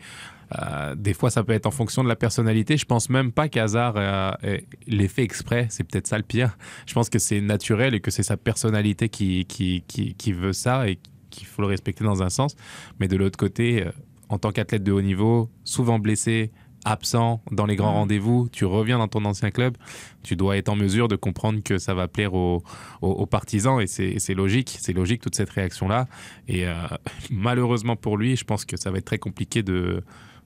des 0.95 1.13
fois 1.13 1.29
ça 1.29 1.43
peut 1.43 1.51
être 1.51 1.65
en 1.65 1.71
fonction 1.71 2.03
de 2.05 2.09
la 2.09 2.15
personnalité. 2.15 2.77
Je 2.77 2.85
pense 2.85 3.09
même 3.09 3.33
pas 3.33 3.49
qu'Hazard 3.49 3.97
ait- 4.43 4.65
l'ait 4.87 5.09
fait 5.09 5.23
exprès, 5.23 5.67
c'est 5.69 5.83
peut-être 5.83 6.07
ça 6.07 6.17
le 6.17 6.23
pire. 6.23 6.57
Je 6.85 6.93
pense 6.93 7.09
que 7.09 7.19
c'est 7.19 7.41
naturel 7.41 7.93
et 7.93 7.99
que 7.99 8.11
c'est 8.11 8.23
sa 8.23 8.37
personnalité 8.37 9.09
qui, 9.09 9.43
qui, 9.45 9.83
qui, 9.89 10.13
qui 10.13 10.31
veut 10.31 10.53
ça 10.53 10.87
et 10.89 10.99
qu'il 11.37 11.47
faut 11.47 11.61
le 11.61 11.67
respecter 11.67 12.03
dans 12.03 12.21
un 12.23 12.29
sens. 12.29 12.55
Mais 12.99 13.07
de 13.07 13.15
l'autre 13.17 13.37
côté, 13.37 13.85
euh, 13.85 13.91
en 14.29 14.37
tant 14.37 14.51
qu'athlète 14.51 14.83
de 14.83 14.91
haut 14.91 15.01
niveau, 15.01 15.49
souvent 15.63 15.99
blessé, 15.99 16.51
absent 16.85 17.41
dans 17.51 17.65
les 17.65 17.75
grands 17.75 17.93
rendez-vous, 17.93 18.47
tu 18.51 18.63
reviens 18.63 18.97
dans 18.97 19.07
ton 19.09 19.25
ancien 19.25 19.51
club, 19.51 19.75
tu 20.23 20.35
dois 20.37 20.55
être 20.57 20.69
en 20.69 20.75
mesure 20.75 21.07
de 21.09 21.15
comprendre 21.17 21.61
que 21.61 21.77
ça 21.79 21.93
va 21.93 22.07
plaire 22.07 22.33
aux, 22.33 22.63
aux- 23.01 23.11
aux 23.11 23.25
partisans 23.25 23.81
et 23.81 23.87
c'est 23.87 24.05
et 24.07 24.19
c'est 24.19 24.33
logique, 24.35 24.77
c'est 24.79 24.93
logique 24.93 25.21
toute 25.21 25.35
cette 25.35 25.49
réaction-là. 25.49 26.07
Et 26.47 26.65
euh, 26.65 26.73
malheureusement 27.29 27.95
pour 27.95 28.15
lui, 28.17 28.35
je 28.37 28.43
pense 28.45 28.63
que 28.63 28.77
ça 28.77 28.91
va 28.91 28.99
être 28.99 29.05
très 29.05 29.17
compliqué 29.17 29.63
de, 29.63 30.01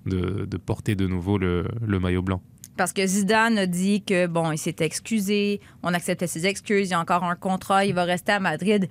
de, 0.05 0.45
de 0.45 0.57
porter 0.57 0.95
de 0.95 1.05
nouveau 1.07 1.37
le, 1.37 1.67
le 1.85 1.99
maillot 1.99 2.21
blanc. 2.23 2.41
Parce 2.77 2.93
que 2.93 3.05
Zidane 3.05 3.57
a 3.59 3.67
dit 3.67 4.01
que, 4.01 4.25
bon, 4.27 4.51
il 4.51 4.57
s'était 4.57 4.85
excusé, 4.85 5.59
on 5.83 5.93
acceptait 5.93 6.25
ses 6.27 6.47
excuses, 6.47 6.87
il 6.87 6.91
y 6.91 6.95
a 6.95 6.99
encore 6.99 7.23
un 7.23 7.35
contrat, 7.35 7.85
il 7.85 7.93
va 7.93 8.05
rester 8.05 8.31
à 8.31 8.39
Madrid. 8.39 8.87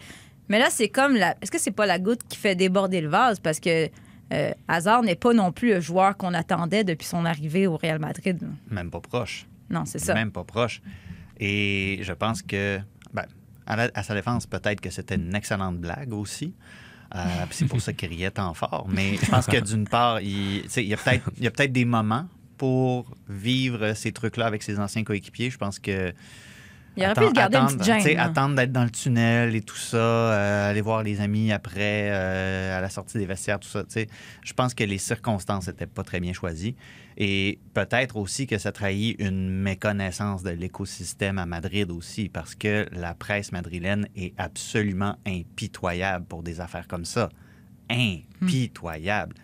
Mais 0.50 0.58
là, 0.58 0.68
c'est 0.68 0.88
comme 0.90 1.14
la. 1.14 1.34
Est-ce 1.40 1.50
que 1.50 1.58
c'est 1.58 1.70
pas 1.70 1.86
la 1.86 1.98
goutte 1.98 2.20
qui 2.28 2.36
fait 2.36 2.54
déborder 2.54 3.00
le 3.00 3.08
vase? 3.08 3.40
Parce 3.40 3.58
que 3.60 3.88
euh, 4.32 4.52
Hazard 4.68 5.02
n'est 5.02 5.14
pas 5.14 5.32
non 5.32 5.50
plus 5.52 5.70
le 5.74 5.80
joueur 5.80 6.16
qu'on 6.18 6.34
attendait 6.34 6.84
depuis 6.84 7.06
son 7.06 7.24
arrivée 7.24 7.66
au 7.66 7.76
Real 7.78 7.98
Madrid. 7.98 8.38
Même 8.70 8.90
pas 8.90 9.00
proche. 9.00 9.46
Non, 9.70 9.84
c'est 9.86 9.98
ça. 10.00 10.12
Même 10.12 10.30
pas 10.32 10.44
proche. 10.44 10.82
Et 11.38 12.00
je 12.02 12.12
pense 12.12 12.42
que, 12.42 12.78
ben, 13.14 13.24
à, 13.66 13.76
la- 13.76 13.90
à 13.94 14.02
sa 14.02 14.14
défense, 14.14 14.46
peut-être 14.46 14.80
que 14.80 14.90
c'était 14.90 15.14
une 15.14 15.34
excellente 15.34 15.78
blague 15.78 16.12
aussi. 16.12 16.52
Euh, 17.14 17.18
c'est 17.50 17.66
pour 17.66 17.80
ça 17.80 17.92
qu'il 17.92 18.08
riait 18.10 18.30
tant 18.30 18.52
fort. 18.54 18.86
Mais 18.88 19.16
je 19.16 19.30
pense 19.30 19.46
que 19.46 19.56
d'une 19.60 19.86
part, 19.88 20.20
il, 20.20 20.64
il 20.76 20.84
y 20.84 20.94
a 20.94 20.96
peut-être 20.96 21.30
il 21.38 21.44
y 21.44 21.46
a 21.46 21.50
peut-être 21.50 21.72
des 21.72 21.84
moments 21.84 22.26
pour 22.56 23.16
vivre 23.28 23.94
ces 23.94 24.12
trucs-là 24.12 24.46
avec 24.46 24.62
ses 24.62 24.78
anciens 24.78 25.02
coéquipiers. 25.02 25.50
Je 25.50 25.58
pense 25.58 25.78
que 25.78 26.12
Il 26.96 27.04
aurait 27.04 27.14
pu 27.14 27.32
garder 27.32 27.56
une 27.56 27.66
petite 27.66 27.84
gêne. 27.84 28.18
attendre 28.18 28.56
d'être 28.56 28.72
dans 28.72 28.84
le 28.84 28.90
tunnel 28.90 29.54
et 29.54 29.62
tout 29.62 29.76
ça, 29.76 29.96
euh, 29.96 30.70
aller 30.70 30.80
voir 30.80 31.02
les 31.02 31.20
amis 31.20 31.52
après, 31.52 32.10
euh, 32.10 32.76
à 32.76 32.80
la 32.80 32.90
sortie 32.90 33.18
des 33.18 33.26
vestiaires, 33.26 33.60
tout 33.60 33.68
ça. 33.68 33.84
Je 34.42 34.52
pense 34.52 34.74
que 34.74 34.84
les 34.84 34.98
circonstances 34.98 35.68
n'étaient 35.68 35.86
pas 35.86 36.02
très 36.02 36.20
bien 36.20 36.32
choisies. 36.32 36.74
Et 37.16 37.58
peut-être 37.74 38.16
aussi 38.16 38.46
que 38.46 38.58
ça 38.58 38.72
trahit 38.72 39.16
une 39.20 39.50
méconnaissance 39.50 40.42
de 40.42 40.50
l'écosystème 40.50 41.38
à 41.38 41.46
Madrid 41.46 41.90
aussi, 41.90 42.28
parce 42.28 42.54
que 42.54 42.86
la 42.92 43.14
presse 43.14 43.52
madrilène 43.52 44.08
est 44.16 44.32
absolument 44.38 45.16
impitoyable 45.26 46.24
pour 46.26 46.42
des 46.42 46.60
affaires 46.60 46.88
comme 46.88 47.04
ça. 47.04 47.28
Impitoyable. 47.90 49.34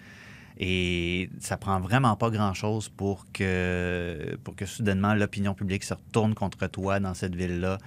Et 0.58 1.28
ça 1.38 1.56
prend 1.56 1.80
vraiment 1.80 2.16
pas 2.16 2.30
grand-chose 2.30 2.88
pour 2.88 3.26
que, 3.32 4.38
pour 4.42 4.56
que 4.56 4.64
soudainement 4.64 5.14
l'opinion 5.14 5.54
publique 5.54 5.84
se 5.84 5.94
retourne 5.94 6.34
contre 6.34 6.66
toi 6.66 6.98
dans 6.98 7.14
cette 7.14 7.34
ville-là. 7.34 7.78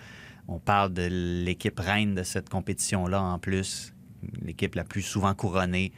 On 0.48 0.60
parle 0.60 0.94
de 0.94 1.08
l'équipe 1.44 1.80
reine 1.80 2.16
de 2.16 2.24
cette 2.24 2.50
compétition-là 2.50 3.22
en 3.22 3.40
plus, 3.40 3.94
l'équipe 4.42 4.76
la 4.76 4.84
plus 4.84 5.02
souvent 5.02 5.34
couronnée. 5.34 5.92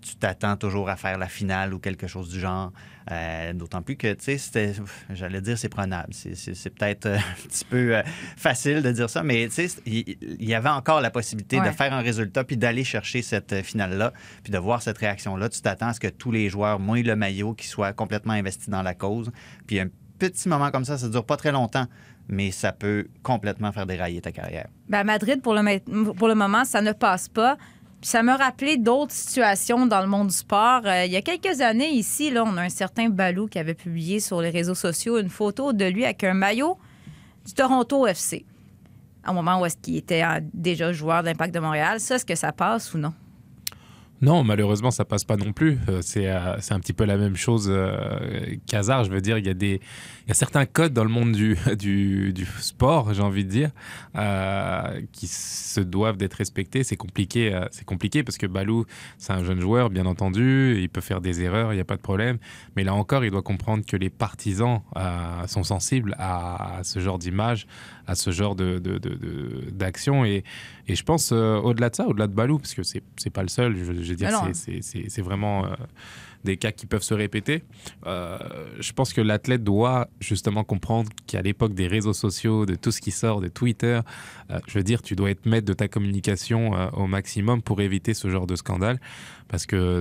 Tu 0.00 0.16
t'attends 0.16 0.56
toujours 0.56 0.88
à 0.88 0.96
faire 0.96 1.18
la 1.18 1.28
finale 1.28 1.74
ou 1.74 1.78
quelque 1.78 2.06
chose 2.06 2.28
du 2.28 2.38
genre. 2.38 2.72
Euh, 3.10 3.52
D'autant 3.54 3.80
plus 3.82 3.96
que, 3.96 4.12
tu 4.12 4.24
sais, 4.24 4.38
c'était, 4.38 4.72
j'allais 5.10 5.40
dire, 5.40 5.56
c'est 5.56 5.68
prenable. 5.68 6.08
C'est- 6.12 6.34
C'est 6.34 6.54
c'est 6.54 6.70
peut-être 6.70 7.06
euh, 7.06 7.16
un 7.46 7.48
petit 7.48 7.64
peu 7.64 7.96
euh, 7.96 8.02
facile 8.36 8.82
de 8.82 8.90
dire 8.92 9.08
ça, 9.08 9.22
mais 9.22 9.46
tu 9.48 9.66
sais, 9.68 9.80
il 9.86 10.16
il 10.38 10.48
y, 10.48 10.54
avait 10.54 10.68
encore 10.68 11.00
la 11.00 11.10
possibilité 11.10 11.58
Ouais. 11.60 11.66
de 11.70 11.74
faire 11.74 11.92
un 11.92 12.00
résultat 12.00 12.44
puis 12.44 12.56
d'aller 12.56 12.84
chercher 12.84 13.22
cette 13.22 13.62
finale-là, 13.62 14.12
puis 14.42 14.52
de 14.52 14.58
voir 14.58 14.82
cette 14.82 14.98
réaction-là. 14.98 15.48
Tu 15.48 15.60
t'attends 15.62 15.88
à 15.88 15.92
ce 15.94 16.00
que 16.00 16.08
tous 16.08 16.30
les 16.32 16.48
joueurs 16.50 16.78
mouillent 16.78 17.02
le 17.02 17.16
maillot, 17.16 17.54
qu'ils 17.54 17.68
soient 17.70 17.92
complètement 17.92 18.34
investis 18.34 18.68
dans 18.68 18.82
la 18.82 18.94
cause. 18.94 19.30
Puis 19.66 19.80
un 19.80 19.88
petit 20.18 20.48
moment 20.48 20.70
comme 20.70 20.84
ça, 20.84 20.98
ça 20.98 21.08
dure 21.08 21.24
pas 21.24 21.36
très 21.36 21.52
longtemps, 21.52 21.86
mais 22.28 22.50
ça 22.50 22.72
peut 22.72 23.06
complètement 23.22 23.72
faire 23.72 23.86
dérailler 23.86 24.20
ta 24.20 24.32
carrière. 24.32 24.68
Ben, 24.88 24.98
à 24.98 25.04
Madrid, 25.04 25.40
pour 25.40 25.54
le, 25.54 26.12
pour 26.12 26.28
le 26.28 26.34
moment, 26.34 26.64
ça 26.64 26.82
ne 26.82 26.92
passe 26.92 27.28
pas. 27.28 27.56
Ça 28.00 28.22
m'a 28.22 28.36
rappelé 28.36 28.76
d'autres 28.76 29.12
situations 29.12 29.86
dans 29.86 30.00
le 30.00 30.06
monde 30.06 30.28
du 30.28 30.34
sport. 30.34 30.82
Euh, 30.84 31.04
il 31.04 31.12
y 31.12 31.16
a 31.16 31.22
quelques 31.22 31.60
années, 31.60 31.90
ici, 31.90 32.32
on 32.36 32.56
a 32.56 32.62
un 32.62 32.68
certain 32.68 33.08
Balou 33.08 33.48
qui 33.48 33.58
avait 33.58 33.74
publié 33.74 34.20
sur 34.20 34.40
les 34.40 34.50
réseaux 34.50 34.76
sociaux 34.76 35.18
une 35.18 35.28
photo 35.28 35.72
de 35.72 35.84
lui 35.84 36.04
avec 36.04 36.22
un 36.22 36.34
maillot 36.34 36.78
du 37.44 37.54
Toronto 37.54 38.06
FC. 38.06 38.44
Au 39.26 39.32
moment 39.32 39.60
où 39.60 39.66
est-ce 39.66 39.76
qu'il 39.76 39.96
était 39.96 40.22
euh, 40.22 40.40
déjà 40.54 40.92
joueur 40.92 41.24
d'Impact 41.24 41.52
de 41.52 41.58
Montréal. 41.58 41.98
Ça, 41.98 42.14
est-ce 42.14 42.24
que 42.24 42.36
ça 42.36 42.52
passe 42.52 42.94
ou 42.94 42.98
non? 42.98 43.12
Non, 44.20 44.42
malheureusement, 44.42 44.90
ça 44.90 45.04
passe 45.04 45.22
pas 45.24 45.36
non 45.36 45.52
plus. 45.52 45.78
Euh, 45.88 46.00
c'est 46.02 46.26
euh, 46.26 46.56
c'est 46.60 46.74
un 46.74 46.80
petit 46.80 46.92
peu 46.92 47.04
la 47.04 47.16
même 47.16 47.36
chose 47.36 47.68
euh, 47.70 48.56
qu'Hazard. 48.66 49.04
Je 49.04 49.10
veux 49.10 49.20
dire, 49.20 49.38
il 49.38 49.46
y, 49.46 50.30
a 50.30 50.34
certains 50.34 50.66
codes 50.66 50.92
dans 50.92 51.04
le 51.04 51.10
monde 51.10 51.32
du, 51.32 51.56
sport, 52.58 53.14
j'ai 53.14 53.22
envie 53.22 53.44
de 53.44 53.50
dire, 53.50 53.70
qui 55.12 55.28
se 55.28 55.80
doivent 55.80 56.16
d'être 56.16 56.34
respectés. 56.34 56.82
C'est 56.82 56.96
compliqué, 56.96 57.58
c'est 57.70 57.84
compliqué 57.84 58.24
parce 58.24 58.38
que 58.38 58.46
Balou, 58.46 58.84
c'est 59.18 59.32
un 59.32 59.44
jeune 59.44 59.60
joueur, 59.60 59.88
bien 59.88 60.06
entendu. 60.06 60.76
Il 60.80 60.88
peut 60.88 61.00
faire 61.00 61.20
des 61.20 61.42
erreurs, 61.42 61.72
il 61.72 61.76
n'y 61.76 61.80
a 61.80 61.84
pas 61.84 61.96
de 61.96 62.02
problème. 62.02 62.38
Mais 62.76 62.82
là 62.82 62.94
encore, 62.94 63.24
il 63.24 63.30
doit 63.30 63.42
comprendre 63.42 63.84
que 63.86 63.96
les 63.96 64.10
partisans 64.10 64.80
sont 65.46 65.62
sensibles 65.62 66.16
à, 66.18 66.78
à 66.78 66.84
ce 66.84 66.98
genre 66.98 67.18
d'image, 67.18 67.66
à 68.08 68.14
ce 68.14 68.30
genre 68.30 68.56
de, 68.56 68.80
d'action. 69.70 70.24
Et, 70.24 70.42
et 70.88 70.96
je 70.96 71.02
pense, 71.04 71.30
euh, 71.30 71.56
au-delà 71.58 71.90
de 71.90 71.94
ça, 71.94 72.08
au-delà 72.08 72.26
de 72.26 72.32
Balou, 72.32 72.58
parce 72.58 72.74
que 72.74 72.82
c'est, 72.82 73.02
c'est 73.16 73.30
pas 73.30 73.42
le 73.42 73.48
seul, 73.48 73.76
je, 73.76 73.84
je 73.84 73.92
veux 73.92 74.16
dire, 74.16 74.28
Mais 74.28 74.32
non. 74.32 74.52
c'est, 74.54 74.80
c'est, 74.80 74.82
c'est, 74.82 75.10
c'est 75.10 75.22
vraiment 75.22 75.66
euh, 75.66 75.68
des 76.42 76.56
cas 76.56 76.72
qui 76.72 76.86
peuvent 76.86 77.02
se 77.02 77.12
répéter. 77.12 77.64
Euh, 78.06 78.38
je 78.80 78.92
pense 78.92 79.12
que 79.12 79.20
l'athlète 79.20 79.62
doit 79.62 80.08
justement 80.20 80.64
comprendre 80.64 81.10
qu'à 81.26 81.42
l'époque 81.42 81.74
des 81.74 81.86
réseaux 81.86 82.14
sociaux, 82.14 82.64
de 82.64 82.76
tout 82.76 82.92
ce 82.92 83.02
qui 83.02 83.10
sort, 83.10 83.42
de 83.42 83.48
Twitter, 83.48 84.00
je 84.66 84.78
veux 84.78 84.84
dire, 84.84 85.02
tu 85.02 85.14
dois 85.14 85.30
être 85.30 85.44
maître 85.44 85.66
de 85.66 85.74
ta 85.74 85.86
communication 85.88 86.70
au 86.94 87.06
maximum 87.06 87.60
pour 87.60 87.82
éviter 87.82 88.14
ce 88.14 88.30
genre 88.30 88.46
de 88.46 88.56
scandale. 88.56 88.98
Parce 89.48 89.66
que 89.66 90.00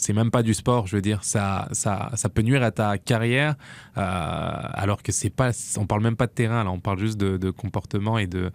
c'est 0.00 0.14
même 0.14 0.30
pas 0.30 0.42
du 0.42 0.54
sport, 0.54 0.86
je 0.86 0.96
veux 0.96 1.02
dire, 1.02 1.22
ça, 1.22 1.68
ça, 1.72 2.10
ça 2.14 2.28
peut 2.30 2.40
nuire 2.40 2.62
à 2.62 2.70
ta 2.70 2.96
carrière, 2.96 3.54
euh, 3.98 4.00
alors 4.00 5.02
que 5.02 5.12
c'est 5.12 5.28
pas, 5.28 5.50
on 5.76 5.86
parle 5.86 6.02
même 6.02 6.16
pas 6.16 6.26
de 6.26 6.32
terrain, 6.32 6.64
là, 6.64 6.70
on 6.70 6.80
parle 6.80 6.98
juste 6.98 7.18
de, 7.18 7.36
de 7.36 7.50
comportement 7.50 8.18
et 8.18 8.26
de, 8.26 8.50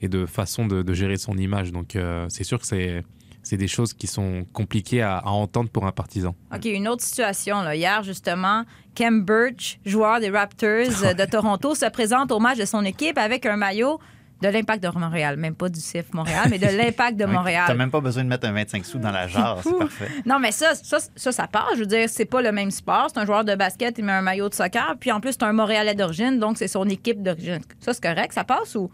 et 0.00 0.08
de 0.08 0.24
façon 0.24 0.66
de, 0.66 0.80
de 0.82 0.94
gérer 0.94 1.18
son 1.18 1.36
image. 1.36 1.70
Donc, 1.70 1.96
euh, 1.96 2.26
c'est 2.30 2.44
sûr 2.44 2.58
que 2.58 2.66
c'est, 2.66 3.04
c'est 3.42 3.58
des 3.58 3.68
choses 3.68 3.92
qui 3.92 4.06
sont 4.06 4.46
compliquées 4.54 5.02
à, 5.02 5.18
à 5.18 5.28
entendre 5.28 5.68
pour 5.68 5.86
un 5.86 5.92
partisan. 5.92 6.34
OK, 6.54 6.64
une 6.64 6.88
autre 6.88 7.04
situation. 7.04 7.60
Là. 7.60 7.76
Hier, 7.76 8.02
justement, 8.02 8.64
Kem 8.94 9.22
Birch, 9.22 9.78
joueur 9.84 10.20
des 10.20 10.30
Raptors 10.30 11.14
de 11.14 11.30
Toronto, 11.30 11.74
se 11.74 11.88
présente 11.90 12.32
au 12.32 12.38
match 12.38 12.56
de 12.56 12.64
son 12.64 12.84
équipe 12.84 13.18
avec 13.18 13.44
un 13.44 13.58
maillot 13.58 14.00
de 14.42 14.48
l'Impact 14.48 14.82
de 14.82 14.88
Montréal. 14.88 15.36
Même 15.36 15.54
pas 15.54 15.68
du 15.68 15.80
CF 15.80 16.12
Montréal, 16.12 16.48
mais 16.50 16.58
de 16.58 16.66
l'Impact 16.76 17.16
de 17.16 17.24
T'as 17.24 17.30
Montréal. 17.30 17.76
même 17.76 17.90
pas 17.90 18.00
besoin 18.00 18.24
de 18.24 18.28
mettre 18.28 18.46
un 18.46 18.52
25 18.52 18.84
sous 18.84 18.98
dans 18.98 19.10
la 19.10 19.26
jarre, 19.26 19.60
c'est 19.62 19.78
parfait. 19.78 20.08
Non, 20.24 20.38
mais 20.38 20.52
ça, 20.52 20.74
ça, 20.74 20.98
ça, 21.14 21.32
ça 21.32 21.46
passe. 21.46 21.74
Je 21.74 21.80
veux 21.80 21.86
dire, 21.86 22.08
c'est 22.08 22.24
pas 22.26 22.42
le 22.42 22.52
même 22.52 22.70
sport. 22.70 23.08
C'est 23.12 23.18
un 23.20 23.26
joueur 23.26 23.44
de 23.44 23.54
basket, 23.54 23.96
il 23.98 24.04
met 24.04 24.12
un 24.12 24.22
maillot 24.22 24.48
de 24.48 24.54
soccer. 24.54 24.96
Puis 25.00 25.10
en 25.12 25.20
plus, 25.20 25.32
c'est 25.32 25.42
un 25.44 25.52
Montréalais 25.52 25.94
d'origine, 25.94 26.38
donc 26.38 26.58
c'est 26.58 26.68
son 26.68 26.88
équipe 26.88 27.22
d'origine. 27.22 27.60
Ça, 27.80 27.92
c'est 27.94 28.02
correct? 28.02 28.32
Ça 28.32 28.44
passe 28.44 28.74
ou? 28.74 28.90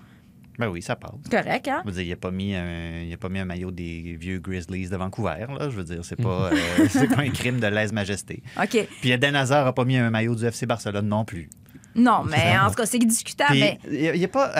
Ben 0.59 0.69
oui, 0.69 0.83
ça 0.83 0.95
passe. 0.97 1.13
C'est 1.25 1.43
correct, 1.43 1.67
hein? 1.67 1.81
Je 1.85 1.91
veux 1.91 1.97
dire, 1.97 2.03
il 2.05 2.13
a 2.13 2.17
pas 2.17 2.31
mis 2.31 2.55
un, 2.55 3.01
il 3.03 3.13
a 3.13 3.17
pas 3.17 3.31
mis 3.31 3.39
un 3.39 3.45
maillot 3.47 3.71
des 3.71 4.17
vieux 4.21 4.39
Grizzlies 4.39 4.89
de 4.91 4.97
Vancouver, 4.97 5.47
là. 5.59 5.71
Je 5.71 5.77
veux 5.77 5.83
dire, 5.83 6.05
c'est 6.05 6.15
pas, 6.21 6.51
euh, 6.53 7.07
pas 7.17 7.23
un 7.23 7.31
crime 7.31 7.59
de 7.59 7.67
lèse-majesté. 7.67 8.43
OK. 8.63 8.87
Puis 9.01 9.11
Eden 9.11 9.35
Hazard 9.35 9.67
a 9.67 9.73
pas 9.75 9.85
mis 9.87 9.97
un 9.97 10.11
maillot 10.11 10.35
du 10.35 10.45
FC 10.45 10.67
Barcelone 10.67 11.09
non 11.09 11.25
plus. 11.25 11.49
Non, 11.95 12.23
mais 12.25 12.57
en 12.59 12.69
tout 12.69 12.75
cas, 12.77 12.87
c'est 12.87 12.99
discutable. 12.99 13.51
Puis, 13.53 13.61
mais... 13.61 13.79
il 13.91 14.01
y 14.01 14.09
a- 14.09 14.15
il 14.15 14.21
y 14.21 14.25
a 14.25 14.29
pas, 14.29 14.53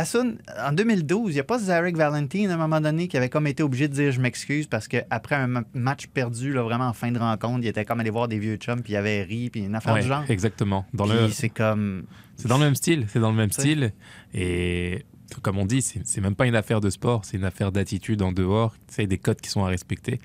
en 0.67 0.73
2012, 0.73 1.31
il 1.31 1.35
n'y 1.35 1.41
a 1.41 1.45
pas 1.45 1.59
Zarek 1.59 1.97
Valentine 1.97 2.51
à 2.51 2.55
un 2.55 2.57
moment 2.59 2.81
donné 2.81 3.09
qui 3.09 3.17
avait 3.17 3.29
comme 3.29 3.47
été 3.47 3.63
obligé 3.63 3.89
de 3.89 3.95
dire 3.95 4.13
je 4.13 4.21
m'excuse 4.21 4.67
parce 4.67 4.89
qu'après 4.89 5.37
un 5.37 5.47
ma- 5.47 5.65
match 5.75 6.07
perdu, 6.09 6.53
là, 6.53 6.63
vraiment 6.63 6.89
en 6.89 6.93
fin 6.93 7.11
de 7.11 7.19
rencontre, 7.19 7.61
il 7.63 7.69
était 7.69 7.85
comme 7.85 8.01
allé 8.01 8.11
voir 8.11 8.29
des 8.29 8.39
vieux 8.39 8.57
chums 8.57 8.83
puis 8.83 8.93
il 8.93 8.97
avait 8.97 9.23
ri 9.23 9.49
puis 9.51 9.61
une 9.65 9.75
affaire 9.75 9.95
Ouais, 9.95 10.03
du 10.03 10.09
genre. 10.09 10.25
exactement. 10.29 10.85
Dans 10.93 11.05
Puis 11.07 11.15
le, 11.15 11.29
c'est 11.31 11.49
comme. 11.49 12.05
C'est 12.37 12.49
dans 12.49 12.59
le 12.59 12.65
même 12.65 12.75
style, 12.75 13.07
c'est 13.09 13.21
dans 13.21 13.31
le 13.31 13.37
même 13.37 13.51
C'est- 13.53 13.61
style. 13.63 13.93
Et 14.35 15.05
comme 15.43 15.59
on 15.59 15.65
dit, 15.67 15.81
c'est 15.83 16.01
c'est 16.07 16.21
même 16.21 16.35
pas 16.35 16.47
une 16.47 16.57
affaire 16.57 16.81
de 16.81 16.91
sport, 16.91 17.25
c'est 17.25 17.37
une 17.39 17.45
affaire 17.45 17.73
d'attitude 17.73 18.21
en 18.23 18.33
dehors. 18.33 18.75
Sais, 18.89 19.07
des 19.07 19.19
codes 19.19 19.41
qui 19.41 19.49
sont 19.51 19.65
à 19.65 19.69
respecter. 19.69 20.21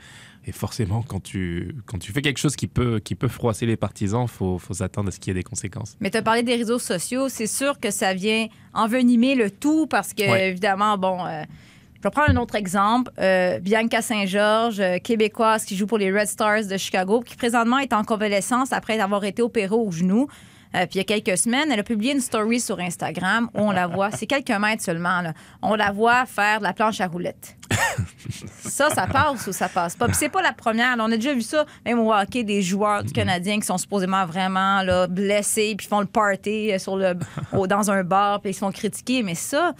Et 0.48 0.54
forcément, 0.54 1.04
quand 1.06 1.22
tu, 1.22 1.76
quand 1.86 1.98
tu 2.00 2.14
fais 2.14 2.22
quelque 2.22 2.38
chose 2.40 2.56
qui 2.56 2.68
peut, 2.68 3.00
qui 3.00 3.16
peut 3.16 3.28
froisser 3.28 3.66
les 3.66 3.76
partisans, 3.76 4.24
il 4.24 4.30
faut, 4.30 4.58
faut 4.58 4.74
s'attendre 4.74 5.10
à 5.10 5.12
ce 5.12 5.20
qu'il 5.20 5.32
y 5.32 5.38
ait 5.38 5.40
des 5.40 5.44
conséquences. 5.44 5.98
Mais 6.00 6.10
tu 6.10 6.18
as 6.18 6.22
parlé 6.22 6.42
des 6.42 6.56
réseaux 6.56 6.80
sociaux. 6.80 7.28
C'est 7.28 7.48
sûr 7.48 7.80
que 7.82 7.92
ça 7.92 8.14
vient 8.14 8.48
envenimer 8.74 9.36
le 9.36 9.52
tout 9.52 9.88
parce 9.88 10.14
que, 10.14 10.22
Ouais. 10.24 10.50
évidemment, 10.50 10.98
bon. 10.98 11.26
euh, 11.26 11.44
je 11.98 12.02
vais 12.04 12.12
prendre 12.12 12.30
un 12.30 12.38
autre 12.38 12.56
exemple. 12.56 13.12
Euh, 13.20 13.60
Bianca 13.60 14.02
Saint-Georges, 14.02 14.80
euh, 14.80 15.00
québécoise 15.00 15.66
qui 15.66 15.76
joue 15.76 15.86
pour 15.88 15.98
les 15.98 16.12
Red 16.12 16.28
Stars 16.28 16.66
de 16.66 16.78
Chicago, 16.78 17.22
qui 17.22 17.36
présentement 17.36 17.80
est 17.80 17.92
en 17.92 18.04
convalescence 18.04 18.72
après 18.72 19.00
avoir 19.00 19.26
été 19.26 19.42
opérée 19.42 19.76
au 19.76 19.92
genou. 19.92 20.28
Euh, 20.78 20.82
puis 20.86 20.96
il 20.96 20.98
y 20.98 21.00
a 21.02 21.04
quelques 21.04 21.38
semaines, 21.38 21.72
elle 21.72 21.80
a 21.80 21.84
publié 21.84 22.14
une 22.14 22.22
story 22.22 22.60
sur 22.60 22.80
Instagram 22.80 23.50
où 23.56 23.62
on 23.62 23.72
la 23.72 23.88
voit, 23.88 24.12
c'est 24.12 24.28
quelques 24.28 24.52
mètres 24.52 24.84
seulement, 24.84 25.22
là, 25.22 25.34
on 25.62 25.74
la 25.76 25.92
voit 25.92 26.26
faire 26.28 26.60
de 26.60 26.64
la 26.64 26.74
planche 26.74 27.02
à 27.02 27.08
roulettes. 27.08 27.56
ça, 28.64 28.90
ça 28.90 29.08
passe 29.08 29.48
ou 29.48 29.52
ça 29.52 29.70
passe 29.70 29.96
pas? 29.96 30.06
Puis 30.08 30.16
c'est 30.20 30.30
pas 30.30 30.42
la 30.42 30.54
première. 30.54 30.96
là. 30.96 31.04
on 31.06 31.12
a 31.12 31.16
déjà 31.16 31.34
vu 31.34 31.42
ça, 31.42 31.66
même 31.86 32.00
au 32.00 32.14
hockey, 32.14 32.44
des 32.44 32.62
joueurs 32.62 33.04
du 33.04 33.12
Canadien 33.12 33.60
qui 33.60 33.66
sont 33.66 33.78
supposément 33.78 34.26
vraiment 34.26 34.82
là, 34.84 35.08
blessés 35.08 35.74
puis 35.78 35.88
font 35.88 36.00
le 36.02 36.06
party 36.06 36.72
euh, 36.72 36.80
sur 36.80 36.96
le, 36.96 37.14
au- 37.54 37.68
dans 37.68 37.90
un 37.90 38.04
bar 38.04 38.42
puis 38.42 38.52
ils 38.52 38.54
se 38.54 38.60
font 38.60 38.72
critiquer. 38.72 39.24
Mais 39.24 39.36
ça, 39.36 39.74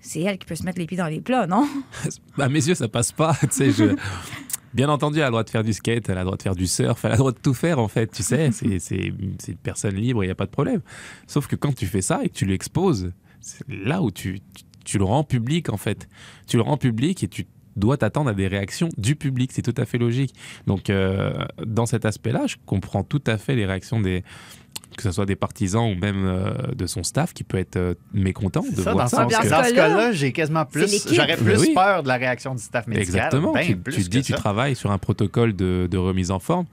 c'est 0.00 0.20
elle 0.20 0.36
qui 0.36 0.46
peut 0.46 0.54
se 0.54 0.64
mettre 0.64 0.78
les 0.78 0.86
pieds 0.86 0.98
dans 0.98 1.06
les 1.06 1.20
plats, 1.20 1.46
non? 1.46 1.66
À 2.38 2.48
mes 2.48 2.66
yeux, 2.66 2.74
ça 2.74 2.88
passe 2.88 3.12
pas. 3.12 3.34
tu 3.40 3.48
sais, 3.50 3.70
je- 3.70 3.96
Bien 4.74 4.88
entendu, 4.88 5.18
elle 5.18 5.24
a 5.24 5.26
le 5.26 5.30
droit 5.32 5.44
de 5.44 5.50
faire 5.50 5.62
du 5.64 5.72
skate, 5.72 6.08
elle 6.08 6.18
a 6.18 6.20
le 6.20 6.24
droit 6.26 6.36
de 6.36 6.42
faire 6.42 6.54
du 6.56 6.66
surf, 6.66 7.04
elle 7.04 7.12
a 7.12 7.14
le 7.14 7.18
droit 7.18 7.32
de 7.32 7.38
tout 7.38 7.54
faire 7.54 7.78
en 7.78 7.88
fait, 7.88 8.08
tu 8.10 8.22
sais, 8.22 8.50
c'est 8.52 8.78
c'est- 8.80 9.12
c'est 9.38 9.52
une 9.52 9.58
personne 9.62 9.94
libre, 9.94 10.24
il 10.24 10.26
n'y 10.26 10.32
a 10.32 10.34
pas 10.34 10.46
de 10.46 10.50
problème. 10.50 10.80
Sauf 11.26 11.46
que 11.46 11.56
quand 11.56 11.74
tu 11.74 11.86
fais 11.86 12.02
ça 12.02 12.20
et 12.24 12.28
que 12.28 12.34
tu 12.34 12.44
l'exposes, 12.44 13.12
c'est 13.40 13.64
là 13.68 14.02
où 14.02 14.10
tu, 14.10 14.40
tu, 14.54 14.64
tu 14.84 14.98
le 14.98 15.04
rends 15.04 15.24
public 15.24 15.68
en 15.70 15.76
fait. 15.76 16.08
Tu 16.46 16.56
le 16.56 16.62
rends 16.62 16.76
public 16.76 17.22
et 17.22 17.28
tu 17.28 17.46
dois 17.76 17.96
t'attendre 17.96 18.30
à 18.30 18.34
des 18.34 18.46
réactions 18.46 18.88
du 18.98 19.16
public, 19.16 19.50
c'est 19.52 19.62
tout 19.62 19.74
à 19.76 19.84
fait 19.84 19.98
logique. 19.98 20.34
Donc 20.66 20.90
euh, 20.90 21.32
dans 21.66 21.86
cet 21.86 22.04
aspect-là, 22.04 22.46
je 22.46 22.56
comprends 22.66 23.02
tout 23.04 23.22
à 23.26 23.36
fait 23.38 23.54
les 23.56 23.66
réactions 23.66 24.00
des 24.00 24.22
que 24.96 25.02
ce 25.02 25.12
soit 25.12 25.26
des 25.26 25.36
partisans 25.36 25.90
ou 25.90 25.94
même 25.94 26.24
euh, 26.26 26.52
de 26.74 26.86
son 26.86 27.02
staff 27.02 27.32
qui 27.34 27.44
peut 27.44 27.58
être 27.58 27.76
euh, 27.76 27.94
mécontent 28.12 28.62
de 28.62 28.80
Ça, 28.80 28.92
voir 28.92 29.04
dans, 29.04 29.08
ça. 29.08 29.24
que- 29.26 29.48
dans 29.48 29.64
ce 29.64 29.74
cas-là, 29.74 30.12
j'ai 30.12 30.32
quasiment 30.32 30.64
plus, 30.64 31.06
j'aurais 31.12 31.36
plus 31.36 31.58
oui. 31.60 31.74
peur 31.74 32.02
de 32.02 32.08
la 32.08 32.16
réaction 32.16 32.54
du 32.54 32.62
staff 32.62 32.86
médical. 32.86 33.14
Exactement. 33.16 33.52
Ben 33.52 33.64
tu, 33.66 33.76
te 34.04 34.08
dis, 34.08 34.22
tu 34.22 34.32
travailles 34.32 34.74
sur 34.76 34.90
un 34.90 34.98
protocole 34.98 35.54
de, 35.54 35.88
de 35.90 35.98
remise 35.98 36.30
en 36.30 36.38
forme. 36.38 36.66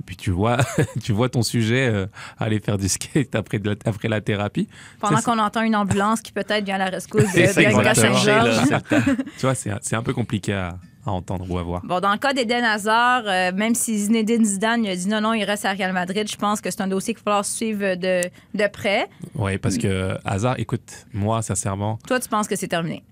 Et 0.00 0.02
puis 0.06 0.16
tu 0.16 0.30
vois, 0.30 0.56
tu 1.02 1.12
vois 1.12 1.28
ton 1.28 1.42
sujet 1.42 1.86
euh, 1.92 2.06
aller 2.38 2.60
faire 2.60 2.78
du 2.78 2.88
skate 2.88 3.34
après, 3.34 3.58
de 3.58 3.68
la, 3.68 3.76
après 3.84 4.08
la 4.08 4.20
thérapie. 4.22 4.66
Pendant 5.00 5.20
qu'on 5.20 5.38
entend 5.38 5.62
une 5.62 5.76
ambulance 5.76 6.22
qui 6.22 6.32
peut-être 6.32 6.64
vient 6.64 6.76
à 6.76 6.78
la 6.78 6.86
rescousse 6.86 7.30
de. 7.32 7.46
Saint-Georges. 7.46 8.60
c'est- 8.68 9.16
tu 9.38 9.40
vois, 9.42 9.54
c'est 9.54 9.70
c'est 9.82 9.96
un 9.96 10.02
peu 10.02 10.14
compliqué 10.14 10.54
à, 10.54 10.78
à 11.04 11.10
entendre 11.10 11.50
ou 11.50 11.58
à 11.58 11.62
voir. 11.62 11.82
Bon, 11.84 12.00
dans 12.00 12.12
le 12.12 12.18
cas 12.18 12.32
d'Eden 12.32 12.64
Hazard, 12.64 13.24
euh, 13.26 13.52
même 13.52 13.74
si 13.74 13.98
Zinedine 13.98 14.44
Zidane 14.44 14.86
a 14.86 14.94
dit 14.94 15.08
non, 15.08 15.20
non, 15.20 15.32
il 15.34 15.44
reste 15.44 15.64
à 15.64 15.72
Real 15.72 15.92
Madrid, 15.92 16.30
je 16.30 16.36
pense 16.36 16.60
que 16.60 16.70
c'est 16.70 16.80
un 16.82 16.86
dossier 16.88 17.14
qu'il 17.14 17.22
va 17.24 17.30
falloir 17.32 17.44
suivre 17.44 17.94
de, 17.96 18.22
de 18.54 18.66
près. 18.72 19.08
Oui, 19.34 19.58
parce 19.58 19.78
que 19.78 20.16
Hazard, 20.24 20.58
écoute, 20.58 21.06
moi, 21.12 21.42
sincèrement, 21.42 21.98
Toi, 22.06 22.20
tu 22.20 22.28
penses 22.28 22.46
que 22.48 22.56
c'est 22.56 22.68
terminé? 22.68 23.02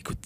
écoute, 0.00 0.18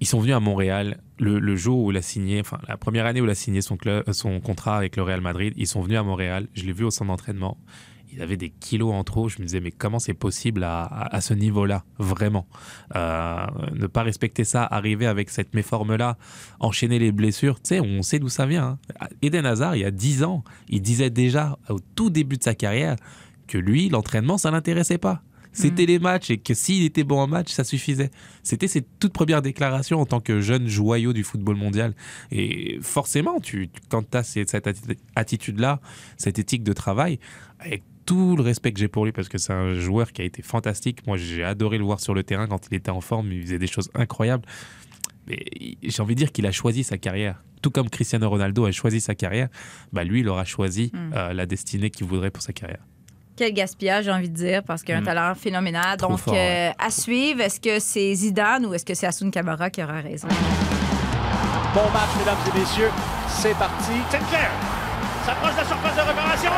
ils 0.00 0.06
sont 0.06 0.20
venus 0.20 0.34
à 0.36 0.40
Montréal 0.40 0.98
le, 1.18 1.38
le 1.38 1.56
jour 1.56 1.84
où 1.84 1.90
il 1.90 1.96
a 1.96 2.02
signé, 2.02 2.40
enfin 2.40 2.58
la 2.68 2.76
première 2.76 3.06
année 3.06 3.20
où 3.20 3.24
il 3.24 3.30
a 3.30 3.34
signé 3.34 3.60
son, 3.60 3.76
club, 3.76 4.04
euh, 4.08 4.12
son 4.12 4.40
contrat 4.40 4.76
avec 4.76 4.96
le 4.96 5.02
Real 5.02 5.20
Madrid. 5.20 5.52
Ils 5.56 5.66
sont 5.66 5.80
venus 5.82 5.98
à 5.98 6.02
Montréal. 6.02 6.46
Je 6.54 6.64
l'ai 6.64 6.72
vu 6.72 6.84
au 6.84 6.90
centre 6.90 7.08
d'entraînement. 7.10 7.58
Il 8.12 8.22
avait 8.22 8.36
des 8.36 8.50
kilos 8.50 8.92
en 8.92 9.04
trop. 9.04 9.28
Je 9.28 9.38
me 9.40 9.44
disais, 9.46 9.60
mais 9.60 9.70
comment 9.70 9.98
c'est 9.98 10.14
possible 10.14 10.64
à, 10.64 10.82
à- 10.82 11.16
à 11.16 11.20
ce 11.20 11.32
niveau-là 11.34 11.84
Vraiment? 11.98 12.46
Euh, 12.96 13.46
ne 13.74 13.86
pas 13.86 14.02
respecter 14.02 14.44
ça, 14.44 14.64
arriver 14.64 15.06
avec 15.06 15.30
cette 15.30 15.54
méforme-là, 15.54 16.16
enchaîner 16.58 16.98
les 16.98 17.12
blessures. 17.12 17.56
Tu 17.62 17.68
sais, 17.68 17.80
on 17.80 18.02
sait 18.02 18.18
d'où 18.18 18.28
ça 18.28 18.46
vient. 18.46 18.78
hein. 19.00 19.08
Eden 19.22 19.46
Hazard, 19.46 19.76
il 19.76 19.80
y 19.82 19.84
a 19.84 19.90
10 19.90 20.24
ans, 20.24 20.42
il 20.68 20.82
disait 20.82 21.10
déjà 21.10 21.58
au 21.68 21.78
tout 21.94 22.10
début 22.10 22.36
de 22.36 22.42
sa 22.42 22.54
carrière 22.54 22.96
que 23.46 23.58
lui, 23.58 23.88
l'entraînement, 23.88 24.38
ça 24.38 24.50
l'intéressait 24.50 24.98
pas. 24.98 25.22
C'était 25.52 25.84
les 25.84 25.98
matchs 25.98 26.30
et 26.30 26.38
que 26.38 26.54
s'il 26.54 26.84
était 26.84 27.02
bon 27.02 27.18
en 27.18 27.26
match, 27.26 27.50
ça 27.50 27.64
suffisait. 27.64 28.12
C'était 28.44 28.68
ses 28.68 28.82
toutes 29.00 29.12
premières 29.12 29.42
déclarations 29.42 30.00
en 30.00 30.06
tant 30.06 30.20
que 30.20 30.40
jeune 30.40 30.68
joyau 30.68 31.12
du 31.12 31.24
football 31.24 31.56
mondial. 31.56 31.92
Et 32.30 32.78
forcément, 32.82 33.40
tu, 33.40 33.68
quand 33.88 34.08
tu 34.08 34.16
as 34.16 34.22
cette 34.22 34.52
atti- 34.54 34.96
attitude-là, 35.16 35.80
cette 36.18 36.38
éthique 36.38 36.62
de 36.62 36.72
travail, 36.72 37.18
avec 37.58 37.82
tout 38.10 38.34
le 38.36 38.42
respect 38.42 38.72
que 38.72 38.80
j'ai 38.80 38.88
pour 38.88 39.04
lui, 39.04 39.12
parce 39.12 39.28
que 39.28 39.38
c'est 39.38 39.52
un 39.52 39.72
joueur 39.74 40.12
qui 40.12 40.20
a 40.20 40.24
été 40.24 40.42
fantastique. 40.42 41.06
Moi, 41.06 41.16
j'ai 41.16 41.44
adoré 41.44 41.78
le 41.78 41.84
voir 41.84 42.00
sur 42.00 42.12
le 42.12 42.24
terrain 42.24 42.48
quand 42.48 42.60
il 42.68 42.74
était 42.76 42.90
en 42.90 43.00
forme. 43.00 43.30
Il 43.32 43.42
faisait 43.42 43.58
des 43.60 43.68
choses 43.68 43.88
incroyables. 43.94 44.44
Mais 45.28 45.38
j'ai 45.82 46.02
envie 46.02 46.14
de 46.16 46.18
dire 46.18 46.32
qu'il 46.32 46.44
a 46.46 46.50
choisi 46.50 46.82
sa 46.82 46.98
carrière. 46.98 47.36
Tout 47.62 47.70
comme 47.70 47.88
Cristiano 47.88 48.28
Ronaldo 48.28 48.64
a 48.66 48.72
choisi 48.72 49.00
sa 49.00 49.14
carrière, 49.14 49.48
bah 49.92 50.02
lui, 50.02 50.20
il 50.20 50.28
aura 50.28 50.44
choisi 50.44 50.90
Mm. 50.92 51.12
euh, 51.14 51.32
la 51.34 51.46
destinée 51.46 51.90
qu'il 51.90 52.06
voudrait 52.06 52.30
pour 52.32 52.42
sa 52.42 52.52
carrière. 52.52 52.84
Quel 53.36 53.52
gaspillage, 53.54 54.06
j'ai 54.06 54.10
envie 54.10 54.28
de 54.28 54.34
dire, 54.34 54.64
parce 54.64 54.82
qu'il 54.82 54.92
a 54.94 54.98
un 54.98 55.02
Mm. 55.02 55.04
talent 55.04 55.34
phénoménal. 55.36 55.96
Trop 55.96 56.08
Donc, 56.10 56.18
fort, 56.18 56.34
euh, 56.36 56.70
à 56.78 56.90
suivre, 56.90 57.40
est-ce 57.42 57.60
que 57.60 57.78
c'est 57.78 58.12
Zidane 58.14 58.66
ou 58.66 58.74
est-ce 58.74 58.84
que 58.84 58.94
c'est 58.94 59.06
Asun 59.06 59.30
Kamara 59.30 59.70
qui 59.70 59.84
aura 59.84 60.00
raison? 60.00 60.26
Bon 61.74 61.88
match, 61.92 62.10
mesdames 62.18 62.38
et 62.54 62.58
messieurs. 62.58 62.90
C'est 63.28 63.56
parti. 63.56 63.92
Sinclair 64.10 64.50
s'approche 65.24 65.54
de 65.54 65.60
la 65.60 65.68
surface 65.68 65.96
de 65.96 66.04
réparation. 66.04 66.52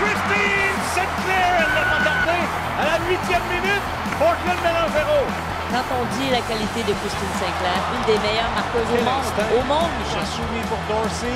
Christine 0.00 0.78
Sinclair, 0.94 1.50
elle 1.58 1.72
l'a 1.74 1.86
pas 1.88 2.02
tardé. 2.04 2.38
À 2.80 2.84
la 2.84 2.98
huitième 3.08 3.46
minute, 3.50 3.86
Portland 4.18 4.60
mène 4.64 4.78
1-0. 4.92 5.44
Quand 5.72 5.86
on 5.98 6.04
dit 6.18 6.30
la 6.30 6.42
qualité 6.44 6.86
de 6.86 6.94
Christine 6.94 7.34
Sinclair, 7.40 7.78
une 7.96 8.04
des 8.06 8.18
meilleures 8.22 8.54
marqueuses 8.54 8.92
au 8.94 9.02
monde, 9.02 9.26
au 9.58 9.62
monde, 9.66 9.92
Michel. 10.02 10.26
Soumis 10.28 10.66
pour 10.70 10.78
Dorsey. 10.86 11.34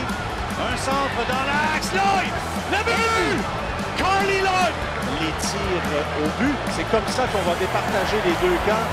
Un 0.59 0.77
centre 0.77 1.23
dans 1.27 1.45
l'axe. 1.47 1.91
Lloyd! 1.95 2.35
Le 2.71 2.81
but! 2.85 3.41
Carly 3.97 4.41
Lloyd! 4.43 4.75
Les 5.21 5.35
tirs 5.43 5.87
au 6.23 6.29
but, 6.39 6.59
c'est 6.77 6.89
comme 6.91 7.09
ça 7.09 7.25
qu'on 7.31 7.43
va 7.43 7.55
départager 7.59 8.19
les 8.25 8.37
deux 8.43 8.59
camps. 8.67 8.87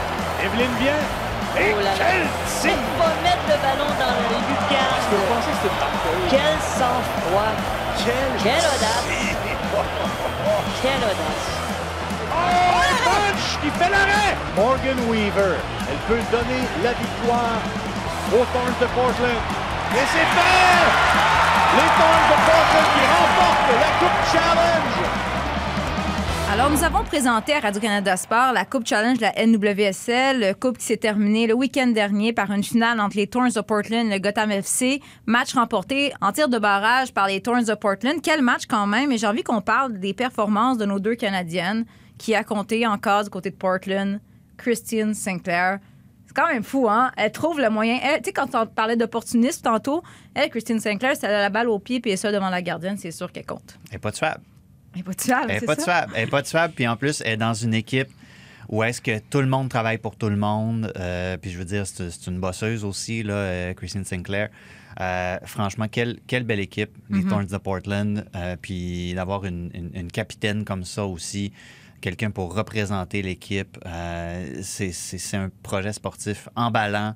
Evelyne 0.43 0.75
vient. 0.79 1.24
Et 1.57 1.73
Oh 1.73 1.79
là 1.79 1.91
là. 1.91 1.95
quel 1.99 2.71
va 2.99 3.09
mettre 3.23 3.45
le 3.47 3.57
ballon 3.63 3.89
dans 3.99 4.11
le 4.11 4.23
Je 4.27 4.35
peux 4.35 4.43
lucarne. 4.51 5.27
penser 5.31 5.51
que 5.51 5.59
c'est 5.61 5.71
une 5.71 5.79
marqueuse. 5.79 6.27
Quel 6.29 6.55
sang-froid. 6.59 7.53
Quel 8.03 8.29
Quelle 8.43 8.65
audace. 8.75 9.07
Quelle 10.81 11.03
audace. 11.03 11.47
Oh, 12.31 12.75
Bunch 13.05 13.47
qui 13.61 13.69
fait 13.79 13.89
l'arrêt! 13.89 14.35
Morgan 14.55 14.97
Weaver, 15.09 15.55
elle 15.89 16.01
peut 16.09 16.21
donner 16.31 16.61
la 16.83 16.91
victoire 16.91 17.59
aux 18.33 18.45
Thorns 18.51 18.75
de 18.81 18.87
Portland. 18.87 19.39
Et 19.95 20.05
c'est 20.11 20.29
fait! 20.35 20.85
Les 21.77 21.89
Thorns 21.95 22.27
de 22.31 22.37
Portland 22.43 22.87
qui 22.95 23.03
remportent 23.15 23.75
la 23.79 23.91
Coupe 23.99 24.19
Challenge! 24.33 24.99
Alors, 26.57 26.69
nous 26.69 26.85
avons 26.85 27.03
présenté 27.03 27.53
à 27.53 27.59
Radio-Canada 27.59 28.15
Sport 28.15 28.53
la 28.53 28.63
Coupe 28.63 28.87
Challenge 28.87 29.17
de 29.17 29.23
la 29.23 29.45
NWSL, 29.45 30.55
coupe 30.55 30.77
qui 30.77 30.85
s'est 30.85 30.95
terminée 30.95 31.47
le 31.47 31.53
week-end 31.53 31.87
dernier 31.87 32.31
par 32.31 32.49
une 32.49 32.63
finale 32.63 33.01
entre 33.01 33.17
les 33.17 33.27
Thorns 33.27 33.51
de 33.51 33.59
Portland 33.59 34.07
et 34.07 34.13
le 34.13 34.19
Gotham 34.19 34.51
FC. 34.51 35.01
Match 35.25 35.53
remporté 35.53 36.13
en 36.21 36.31
tir 36.31 36.47
de 36.47 36.57
barrage 36.57 37.13
par 37.13 37.27
les 37.27 37.41
Thorns 37.41 37.65
de 37.65 37.73
Portland. 37.73 38.21
Quel 38.23 38.41
match 38.41 38.67
quand 38.69 38.87
même! 38.87 39.11
Et 39.11 39.17
j'ai 39.17 39.27
envie 39.27 39.43
qu'on 39.43 39.59
parle 39.59 39.99
des 39.99 40.13
performances 40.13 40.77
de 40.77 40.85
nos 40.85 40.97
deux 40.97 41.15
Canadiennes 41.15 41.83
qui 42.17 42.33
a 42.35 42.45
compté 42.45 42.87
encore 42.87 43.25
du 43.25 43.29
côté 43.29 43.49
de 43.49 43.57
Portland, 43.57 44.21
Christine 44.55 45.13
Sinclair. 45.13 45.79
C'est 46.25 46.33
quand 46.33 46.47
même 46.47 46.63
fou, 46.63 46.87
hein? 46.89 47.11
Elle 47.17 47.33
trouve 47.33 47.59
le 47.59 47.69
moyen. 47.69 47.97
Tu 47.99 48.27
sais, 48.27 48.31
quand 48.31 48.55
on 48.55 48.65
parlait 48.65 48.95
d'opportunisme 48.95 49.61
tantôt, 49.61 50.03
Christine 50.51 50.79
Sinclair, 50.79 51.17
si 51.17 51.25
elle 51.25 51.33
a 51.33 51.41
la 51.41 51.49
balle 51.49 51.67
au 51.67 51.79
pied 51.79 51.99
puis 51.99 52.15
ça 52.15 52.31
devant 52.31 52.49
la 52.49 52.61
gardienne, 52.61 52.95
c'est 52.97 53.11
sûr 53.11 53.29
qu'elle 53.33 53.45
compte. 53.45 53.77
Elle 53.87 53.95
n'est 53.95 53.99
pas 53.99 54.13
tuable. 54.13 54.41
Elle 54.95 55.01
est 55.01 55.03
pas 55.03 55.13
tuable, 55.13 55.51
Elle 55.51 55.55
c'est 55.59 55.61
n'est 55.61 55.67
pas 55.67 55.75
ça? 55.75 55.83
tuable. 55.83 56.13
Elle 56.15 56.25
n'est 56.25 56.31
pas 56.31 56.41
tuable. 56.43 56.73
Puis 56.75 56.87
en 56.87 56.95
plus, 56.97 57.21
elle 57.25 57.33
est 57.33 57.37
dans 57.37 57.53
une 57.53 57.73
équipe 57.73 58.07
où 58.69 58.81
est-ce 58.83 58.99
que 59.01 59.19
tout 59.19 59.41
le 59.41 59.47
monde 59.47 59.69
travaille 59.69 59.99
pour 59.99 60.15
tout 60.15 60.29
le 60.29 60.37
monde. 60.37 60.91
Euh, 60.97 61.37
puis 61.37 61.51
je 61.51 61.57
veux 61.57 61.65
dire, 61.65 61.85
c'est 61.85 62.09
une 62.27 62.39
bosseuse 62.39 62.83
aussi, 62.83 63.21
là, 63.21 63.33
euh, 63.33 63.73
Christine 63.73 64.05
Sinclair. 64.05 64.49
Euh, 65.01 65.37
franchement, 65.45 65.87
quelle, 65.89 66.19
quelle 66.25 66.43
belle 66.43 66.61
équipe, 66.61 66.91
les 67.09 67.19
Mhm. 67.19 67.29
Thorns 67.29 67.45
de 67.47 67.57
Portland. 67.57 68.25
Euh, 68.35 68.55
puis 68.59 69.13
d'avoir 69.13 69.45
une, 69.45 69.69
une- 69.73 69.91
une 69.93 70.11
capitaine 70.11 70.63
comme 70.63 70.83
ça 70.85 71.05
aussi, 71.05 71.51
quelqu'un 72.01 72.31
pour 72.31 72.55
représenter 72.55 73.21
l'équipe. 73.21 73.77
c'est 74.61 75.37
un 75.37 75.49
projet 75.63 75.93
sportif 75.93 76.47
emballant. 76.55 77.13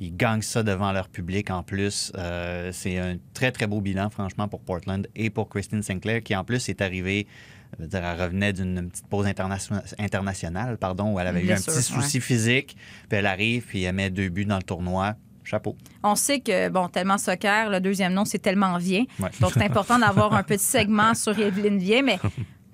Ils 0.00 0.16
gagnent 0.16 0.42
ça 0.42 0.62
devant 0.62 0.92
leur 0.92 1.08
public 1.08 1.50
en 1.50 1.62
plus. 1.64 2.12
Euh, 2.16 2.70
c'est 2.72 2.98
un 2.98 3.16
très, 3.34 3.50
très 3.50 3.66
beau 3.66 3.80
bilan, 3.80 4.10
franchement, 4.10 4.46
pour 4.46 4.60
Portland 4.60 5.06
et 5.16 5.28
pour 5.28 5.48
Christine 5.48 5.82
Sinclair, 5.82 6.22
qui 6.22 6.36
en 6.36 6.44
plus 6.44 6.68
est 6.68 6.80
arrivée, 6.80 7.26
je 7.76 7.82
veux 7.82 7.88
dire, 7.88 8.04
elle 8.04 8.20
revenait 8.20 8.52
d'une 8.52 8.88
petite 8.88 9.08
pause 9.08 9.26
internation- 9.26 9.82
internationale, 9.98 10.78
pardon, 10.78 11.14
où 11.14 11.20
elle 11.20 11.26
avait 11.26 11.44
eu 11.44 11.52
un 11.52 11.56
petit 11.56 11.82
souci 11.82 12.20
physique. 12.20 12.76
Puis 13.08 13.18
elle 13.18 13.26
arrive, 13.26 13.66
puis 13.66 13.82
elle 13.82 13.94
met 13.94 14.10
deux 14.10 14.28
buts 14.28 14.44
dans 14.44 14.56
le 14.56 14.62
tournoi. 14.62 15.16
Chapeau. 15.44 15.76
On 16.02 16.14
sait 16.14 16.40
que, 16.40 16.68
bon, 16.68 16.88
tellement 16.88 17.16
soccer, 17.16 17.70
le 17.70 17.80
deuxième 17.80 18.12
nom, 18.12 18.26
c'est 18.26 18.38
tellement. 18.38 18.74
Ouais. 18.74 19.06
Donc, 19.40 19.52
c'est 19.54 19.64
important 19.64 19.98
d'avoir 19.98 20.34
un 20.34 20.42
petit 20.42 20.62
segment 20.62 21.14
sur 21.14 21.38
Evelyne 21.38 21.78
Vient, 21.78 22.02
mais 22.02 22.18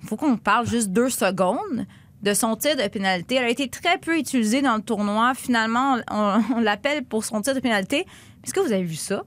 il 0.03 0.07
faut 0.09 0.17
qu'on 0.17 0.35
parle 0.35 0.67
juste 0.67 0.89
deux 0.89 1.09
secondes 1.09 1.85
de 2.25 2.33
son 2.33 2.55
tir 2.55 2.75
de 2.75 2.87
pénalité. 2.87 3.35
Elle 3.35 3.45
a 3.45 3.49
été 3.49 3.69
très 3.69 3.99
peu 3.99 4.17
utilisée 4.17 4.63
dans 4.63 4.75
le 4.75 4.81
tournoi. 4.81 5.33
Finalement, 5.35 5.97
on, 6.09 6.41
on 6.55 6.59
l'appelle 6.59 7.05
pour 7.05 7.23
son 7.23 7.41
tir 7.41 7.53
de 7.53 7.59
pénalité. 7.59 8.05
Est-ce 8.43 8.53
que 8.53 8.59
vous 8.59 8.73
avez 8.73 8.83
vu 8.83 8.95
ça? 8.95 9.23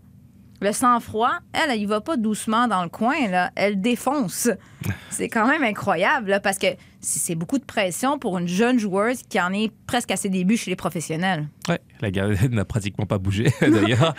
Le 0.60 0.72
sang-froid, 0.72 1.34
elle, 1.52 1.70
elle 1.70 1.80
y 1.80 1.86
va 1.86 2.00
pas 2.00 2.16
doucement 2.16 2.66
dans 2.66 2.82
le 2.82 2.88
coin, 2.88 3.28
là. 3.28 3.52
Elle 3.54 3.80
défonce. 3.80 4.50
C'est 5.10 5.28
quand 5.28 5.46
même 5.46 5.62
incroyable, 5.62 6.30
là, 6.30 6.40
parce 6.40 6.58
que 6.58 6.66
c'est 7.00 7.36
beaucoup 7.36 7.58
de 7.58 7.64
pression 7.64 8.18
pour 8.18 8.38
une 8.38 8.48
jeune 8.48 8.78
joueuse 8.78 9.22
qui 9.22 9.40
en 9.40 9.52
est 9.52 9.72
presque 9.86 10.10
à 10.10 10.16
ses 10.16 10.28
débuts 10.28 10.56
chez 10.56 10.70
les 10.70 10.76
professionnels. 10.76 11.46
Ouais, 11.68 11.78
la 12.00 12.10
gardienne 12.10 12.50
n'a 12.54 12.64
pratiquement 12.64 13.06
pas 13.06 13.18
bougé 13.18 13.52
d'ailleurs. 13.60 14.14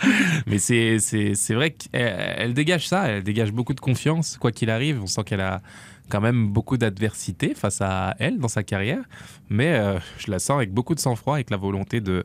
Mais 0.46 0.58
c'est, 0.58 0.96
vrai 1.50 1.72
qu'elle 1.72 2.34
elle 2.38 2.54
dégage 2.54 2.88
ça, 2.88 3.06
elle 3.06 3.22
dégage 3.22 3.52
beaucoup 3.52 3.74
de 3.74 3.80
confiance, 3.80 4.38
quoi 4.38 4.50
qu'il 4.50 4.70
arrive. 4.70 5.02
On 5.02 5.06
sent 5.06 5.24
qu'elle 5.24 5.42
a 5.42 5.60
quand 6.10 6.20
même 6.20 6.48
beaucoup 6.48 6.76
d'adversité 6.76 7.54
face 7.54 7.80
à 7.80 8.14
elle 8.18 8.38
dans 8.38 8.48
sa 8.48 8.62
carrière. 8.62 9.02
Mais 9.48 9.72
euh, 9.74 9.98
je 10.18 10.30
la 10.30 10.38
sens 10.38 10.56
avec 10.56 10.72
beaucoup 10.72 10.94
de 10.94 11.00
sang-froid, 11.00 11.34
avec 11.36 11.48
la 11.50 11.56
volonté 11.56 12.00
de, 12.02 12.24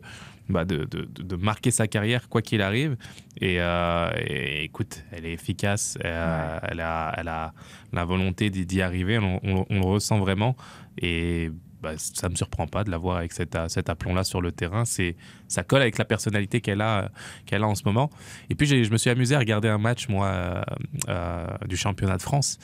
bah, 0.50 0.66
de, 0.66 0.84
de- 0.86 1.36
marquer 1.38 1.72
sa 1.72 1.88
carrière 1.88 2.28
quoi 2.30 2.42
qu'il 2.42 2.62
arrive. 2.62 2.98
Et, 3.40 3.58
euh, 3.60 4.10
et 4.28 4.64
écoute, 4.66 5.04
elle 5.12 5.26
est 5.26 5.34
efficace, 5.34 5.98
euh, 6.04 6.60
elle, 6.64 6.82
a, 6.82 7.14
elle 7.18 7.28
a 7.30 7.54
la 7.94 8.06
volonté 8.06 8.50
d'y 8.50 8.82
arriver, 8.82 9.18
on, 9.20 9.40
on- 9.44 9.66
on 9.70 9.80
le 9.80 9.86
ressent 9.86 10.20
vraiment. 10.20 10.56
Et 11.02 11.52
bah, 11.82 11.92
ça 11.98 12.28
ne 12.28 12.32
me 12.32 12.36
surprend 12.36 12.66
pas 12.68 12.84
de 12.84 12.90
la 12.90 12.98
voir 12.98 13.18
avec 13.18 13.32
cet, 13.34 13.56
cet 13.68 13.90
aplomb-là 13.90 14.24
sur 14.24 14.42
le 14.42 14.52
terrain. 14.52 14.86
C'est, 14.86 15.16
ça 15.48 15.64
colle 15.64 15.82
avec 15.82 15.98
la 16.00 16.06
personnalité 16.06 16.60
qu'elle 16.62 16.82
a, 16.82 17.12
qu'elle 17.46 17.62
a 17.64 17.68
en 17.68 17.76
ce 17.76 17.84
moment. 17.86 18.10
Et 18.50 18.56
puis 18.56 18.66
je 18.66 18.90
me 18.92 18.98
suis 18.98 19.10
amusé 19.12 19.36
à 19.36 19.40
regarder 19.40 19.68
un 19.68 19.78
match, 19.78 20.08
moi, 20.10 20.64
euh, 21.10 21.48
du 21.68 21.78
championnat 21.78 22.18
de 22.18 22.22
France 22.24 22.58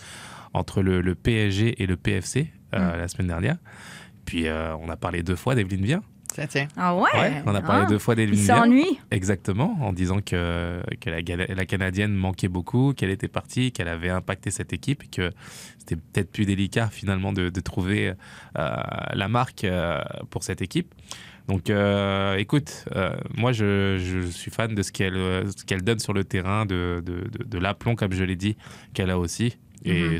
entre 0.54 0.82
le, 0.82 1.02
le 1.02 1.16
PSG 1.16 1.82
et 1.82 1.86
le 1.86 1.98
PFC 1.98 2.52
euh, 2.74 2.98
la 2.98 3.08
semaine 3.08 3.28
dernière. 3.28 3.58
Puis 4.26 4.48
euh, 4.48 4.76
on 4.78 4.90
a 4.90 4.96
parlé 4.98 5.24
deux 5.24 5.36
fois 5.36 5.56
d'Evelyne 5.56 5.84
Vien. 5.86 6.02
Tiens, 6.34 6.48
tiens. 6.48 6.68
Ah 6.78 6.96
ouais? 6.96 7.10
Ouais, 7.14 7.44
on 7.46 7.54
a 7.54 7.62
parlé 7.62 7.84
Ah. 7.86 7.90
deux 7.90 7.98
fois 8.00 8.14
Il 8.14 8.18
d'Evelyne 8.18 8.40
Vien. 8.46 8.56
s'ennuie? 8.58 9.00
Exactement, 9.12 9.78
en 9.82 9.92
disant 9.92 10.22
que, 10.22 10.82
que 11.02 11.10
la, 11.10 11.66
Canadienne 11.66 12.14
manquait 12.14 12.48
beaucoup, 12.48 12.94
qu'elle 12.94 13.10
était 13.10 13.28
partie, 13.28 13.74
qu'elle 13.74 13.90
avait 13.90 14.10
impacté 14.10 14.50
cette 14.50 14.72
équipe 14.72 15.04
et 15.04 15.08
que 15.08 15.32
c'était 15.78 15.98
peut-être 15.98 16.32
plus 16.32 16.46
délicat 16.46 16.88
finalement 16.88 17.34
de, 17.34 17.50
de 17.50 17.60
trouver 17.60 18.14
euh, 18.58 18.76
la 19.14 19.28
marque 19.28 19.66
euh, 19.66 20.00
pour 20.30 20.44
cette 20.44 20.62
équipe. 20.62 20.94
Donc 21.50 21.70
euh, 21.70 22.38
écoute, 22.38 22.86
euh, 22.96 23.14
moi 23.36 23.52
je, 23.52 23.98
je 23.98 24.20
suis 24.30 24.52
fan 24.52 24.74
de 24.74 24.82
ce 24.84 24.92
qu'elle 24.94 25.82
donne 25.82 26.00
sur 26.00 26.14
le 26.14 26.24
terrain, 26.24 26.66
de, 26.66 27.04
de, 27.06 27.28
de, 27.30 27.44
de 27.44 27.58
l'aplomb, 27.58 27.96
comme 27.96 28.14
je 28.14 28.24
l'ai 28.24 28.38
dit, 28.38 28.56
qu'elle 28.94 29.10
a 29.10 29.20
aussi. 29.20 29.58
Et 29.86 29.94
Mhm. 30.12 30.18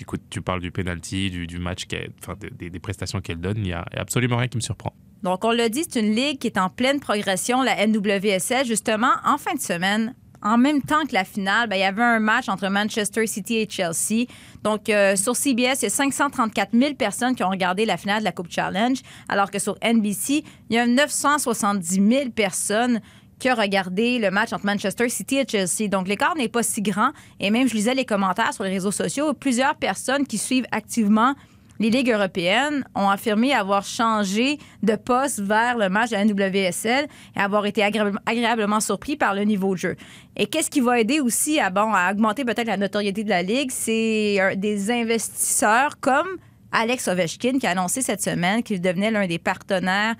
écoute, 0.00 0.22
tu 0.30 0.40
parles 0.42 0.60
du 0.60 0.70
penalty, 0.70 1.30
du, 1.30 1.46
du 1.46 1.58
match, 1.58 1.84
qu'elle- 1.86 2.12
enfin, 2.22 2.34
des, 2.58 2.70
des 2.70 2.78
prestations 2.80 3.20
qu'elle 3.20 3.40
donne, 3.40 3.58
il 3.58 3.64
n'y 3.64 3.72
a 3.72 3.84
absolument 3.96 4.36
rien 4.36 4.48
qui 4.48 4.56
me 4.56 4.62
surprend. 4.62 4.92
Donc, 5.22 5.44
on 5.44 5.50
l'a 5.52 5.68
dit, 5.68 5.84
c'est 5.88 6.00
une 6.00 6.14
ligue 6.14 6.38
qui 6.38 6.48
est 6.48 6.58
en 6.58 6.68
pleine 6.68 6.98
progression, 6.98 7.62
la 7.62 7.76
NWSL. 7.86 8.66
Justement, 8.66 9.12
en 9.24 9.38
fin 9.38 9.54
de 9.54 9.60
semaine, 9.60 10.14
en 10.44 10.58
même 10.58 10.82
temps 10.82 11.06
que 11.06 11.14
la 11.14 11.22
finale, 11.22 11.68
ben, 11.68 11.76
il 11.76 11.80
y 11.80 11.84
avait 11.84 12.02
un 12.02 12.18
match 12.18 12.48
entre 12.48 12.68
Manchester 12.68 13.24
City 13.28 13.58
et 13.58 13.68
Chelsea. 13.70 14.26
Donc, 14.64 14.88
euh, 14.88 15.14
sur 15.14 15.36
CBS, 15.36 15.82
il 15.82 15.84
y 15.84 15.86
a 15.86 15.90
534 15.90 16.70
000 16.76 16.94
personnes 16.94 17.36
qui 17.36 17.44
ont 17.44 17.50
regardé 17.50 17.84
la 17.84 17.96
finale 17.96 18.18
de 18.20 18.24
la 18.24 18.32
Coupe 18.32 18.50
Challenge, 18.50 18.98
alors 19.28 19.52
que 19.52 19.60
sur 19.60 19.76
NBC, 19.80 20.42
il 20.70 20.74
y 20.74 20.78
a 20.78 20.86
970 20.88 22.00
000 22.08 22.30
personnes 22.30 23.00
qui 23.42 23.50
ont 23.50 23.56
regardé 23.56 24.20
le 24.20 24.30
match 24.30 24.52
entre 24.52 24.64
Manchester 24.64 25.08
City 25.08 25.38
et 25.38 25.44
Chelsea. 25.48 25.88
Donc, 25.88 26.06
l'écart 26.06 26.36
n'est 26.36 26.48
pas 26.48 26.62
si 26.62 26.80
grand. 26.80 27.10
Et 27.40 27.50
même, 27.50 27.68
je 27.68 27.74
lisais 27.74 27.92
les 27.92 28.04
commentaires 28.04 28.54
sur 28.54 28.62
les 28.62 28.70
réseaux 28.70 28.92
sociaux, 28.92 29.34
plusieurs 29.34 29.74
personnes 29.74 30.24
qui 30.24 30.38
suivent 30.38 30.66
activement 30.70 31.34
les 31.80 31.90
ligues 31.90 32.12
européennes 32.12 32.84
ont 32.94 33.08
affirmé 33.08 33.52
avoir 33.52 33.82
changé 33.82 34.58
de 34.84 34.94
poste 34.94 35.40
vers 35.40 35.76
le 35.76 35.88
match 35.88 36.10
de 36.10 36.14
la 36.14 36.24
NWSL 36.24 37.08
et 37.34 37.40
avoir 37.40 37.66
été 37.66 37.82
agréable- 37.82 38.20
agréablement 38.24 38.78
surpris 38.78 39.16
par 39.16 39.34
le 39.34 39.42
niveau 39.42 39.74
de 39.74 39.78
jeu. 39.78 39.96
Et 40.36 40.46
qu'est-ce 40.46 40.70
qui 40.70 40.80
va 40.80 41.00
aider 41.00 41.18
aussi 41.18 41.58
à, 41.58 41.70
bon, 41.70 41.92
à 41.92 42.12
augmenter 42.12 42.44
peut-être 42.44 42.68
la 42.68 42.76
notoriété 42.76 43.24
de 43.24 43.30
la 43.30 43.42
Ligue? 43.42 43.72
C'est 43.72 44.54
des 44.56 44.90
investisseurs 44.92 45.98
comme 45.98 46.28
Alex 46.70 47.08
Ovechkin 47.08 47.58
qui 47.58 47.66
a 47.66 47.70
annoncé 47.70 48.00
cette 48.00 48.22
semaine 48.22 48.62
qu'il 48.62 48.80
devenait 48.80 49.10
l'un 49.10 49.26
des 49.26 49.40
partenaires 49.40 50.14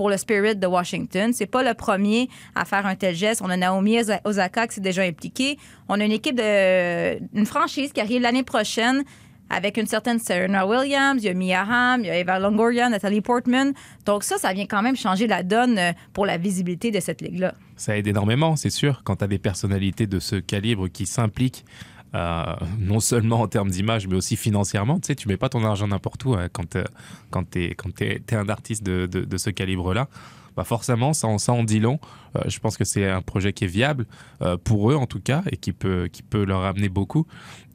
pour 0.00 0.08
le 0.08 0.16
Spirit 0.16 0.56
de 0.56 0.66
Washington. 0.66 1.30
C'est 1.34 1.44
pas 1.44 1.62
le 1.62 1.74
premier 1.74 2.30
à 2.54 2.64
faire 2.64 2.86
un 2.86 2.94
tel 2.94 3.14
geste. 3.14 3.42
On 3.44 3.50
a 3.50 3.56
Naomi 3.58 3.98
Osa- 3.98 4.22
Osaka 4.24 4.66
qui 4.66 4.76
s'est 4.76 4.80
déjà 4.80 5.02
impliquée. 5.02 5.58
On 5.90 6.00
a 6.00 6.04
une 6.06 6.12
équipe 6.12 6.36
de 6.36 7.18
une 7.38 7.44
franchise 7.44 7.92
qui 7.92 8.00
arrive 8.00 8.22
l'année 8.22 8.42
prochaine 8.42 9.04
avec 9.50 9.76
une 9.76 9.84
certaine 9.86 10.18
Serena 10.18 10.66
Williams, 10.66 11.22
il 11.22 11.26
y 11.26 11.28
a 11.28 11.34
Mia 11.34 11.66
Hamm, 11.70 12.00
il 12.00 12.06
y 12.06 12.10
a 12.10 12.16
Eva 12.18 12.38
Longoria, 12.38 12.88
Natalie 12.88 13.20
Portman. 13.20 13.74
Donc 14.06 14.24
ça, 14.24 14.38
ça 14.38 14.54
vient 14.54 14.64
quand 14.64 14.80
même 14.80 14.96
changer 14.96 15.26
la 15.26 15.42
donne 15.42 15.76
euh, 15.76 15.92
pour 16.14 16.24
la 16.24 16.38
visibilité 16.38 16.90
de 16.90 17.00
cette 17.00 17.20
ligue-là. 17.20 17.52
Ça 17.76 17.98
aide 17.98 18.06
énormément, 18.06 18.56
c'est 18.56 18.70
sûr, 18.70 19.02
quand 19.04 19.16
tu 19.16 19.24
as 19.24 19.26
des 19.28 19.38
personnalités 19.38 20.06
de 20.06 20.18
ce 20.18 20.36
calibre 20.36 20.88
qui 20.88 21.04
s'impliquent, 21.04 21.66
euh, 22.14 22.44
non 22.78 23.00
seulement 23.00 23.40
en 23.40 23.48
termes 23.48 23.70
d'image, 23.70 24.06
mais 24.08 24.16
aussi 24.16 24.36
financièrement. 24.36 24.98
Tu 25.00 25.06
sais, 25.08 25.14
tu 25.14 25.28
mets 25.28 25.36
pas 25.36 25.48
ton 25.48 25.64
argent 25.64 25.86
n'importe 25.88 26.24
où 26.24 26.34
hein, 26.34 26.48
quand, 26.52 26.76
euh, 26.76 26.84
quand 27.30 27.50
tu 27.50 27.62
es, 27.62 28.34
un 28.34 28.48
artiste 28.48 28.82
de, 28.82 29.06
de- 29.06 29.36
ce 29.36 29.50
calibre-là. 29.50 30.08
Bah 30.56 30.64
forcément, 30.64 31.12
ça 31.12 31.28
en, 31.28 31.38
ça 31.38 31.52
en 31.52 31.62
dit 31.62 31.78
long. 31.78 32.00
Euh, 32.36 32.40
je 32.48 32.58
pense 32.58 32.76
que 32.76 32.84
c'est 32.84 33.08
un 33.08 33.22
projet 33.22 33.52
qui 33.52 33.64
est 33.64 33.68
viable, 33.68 34.06
euh, 34.42 34.56
pour 34.56 34.90
eux 34.90 34.96
en 34.96 35.06
tout 35.06 35.20
cas, 35.20 35.42
et 35.50 35.56
qui 35.56 35.72
peut, 35.72 36.08
qui 36.12 36.22
peut 36.22 36.44
leur 36.44 36.64
amener 36.64 36.88
beaucoup. 36.88 37.26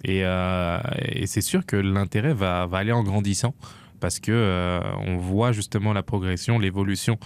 Et, 0.04 0.20
et 0.20 1.26
c'est 1.26 1.42
sûr 1.42 1.66
que 1.66 1.78
l'intérêt 1.78 2.34
va, 2.34 2.68
va 2.68 2.78
aller 2.78 2.92
en 2.92 3.02
grandissant. 3.04 3.56
Parce 4.00 4.20
que 4.20 4.32
euh, 4.32 4.80
on 5.06 5.18
voit 5.18 5.52
justement 5.52 5.94
la 5.94 6.04
progression, 6.04 6.60
l'évolution 6.60 7.18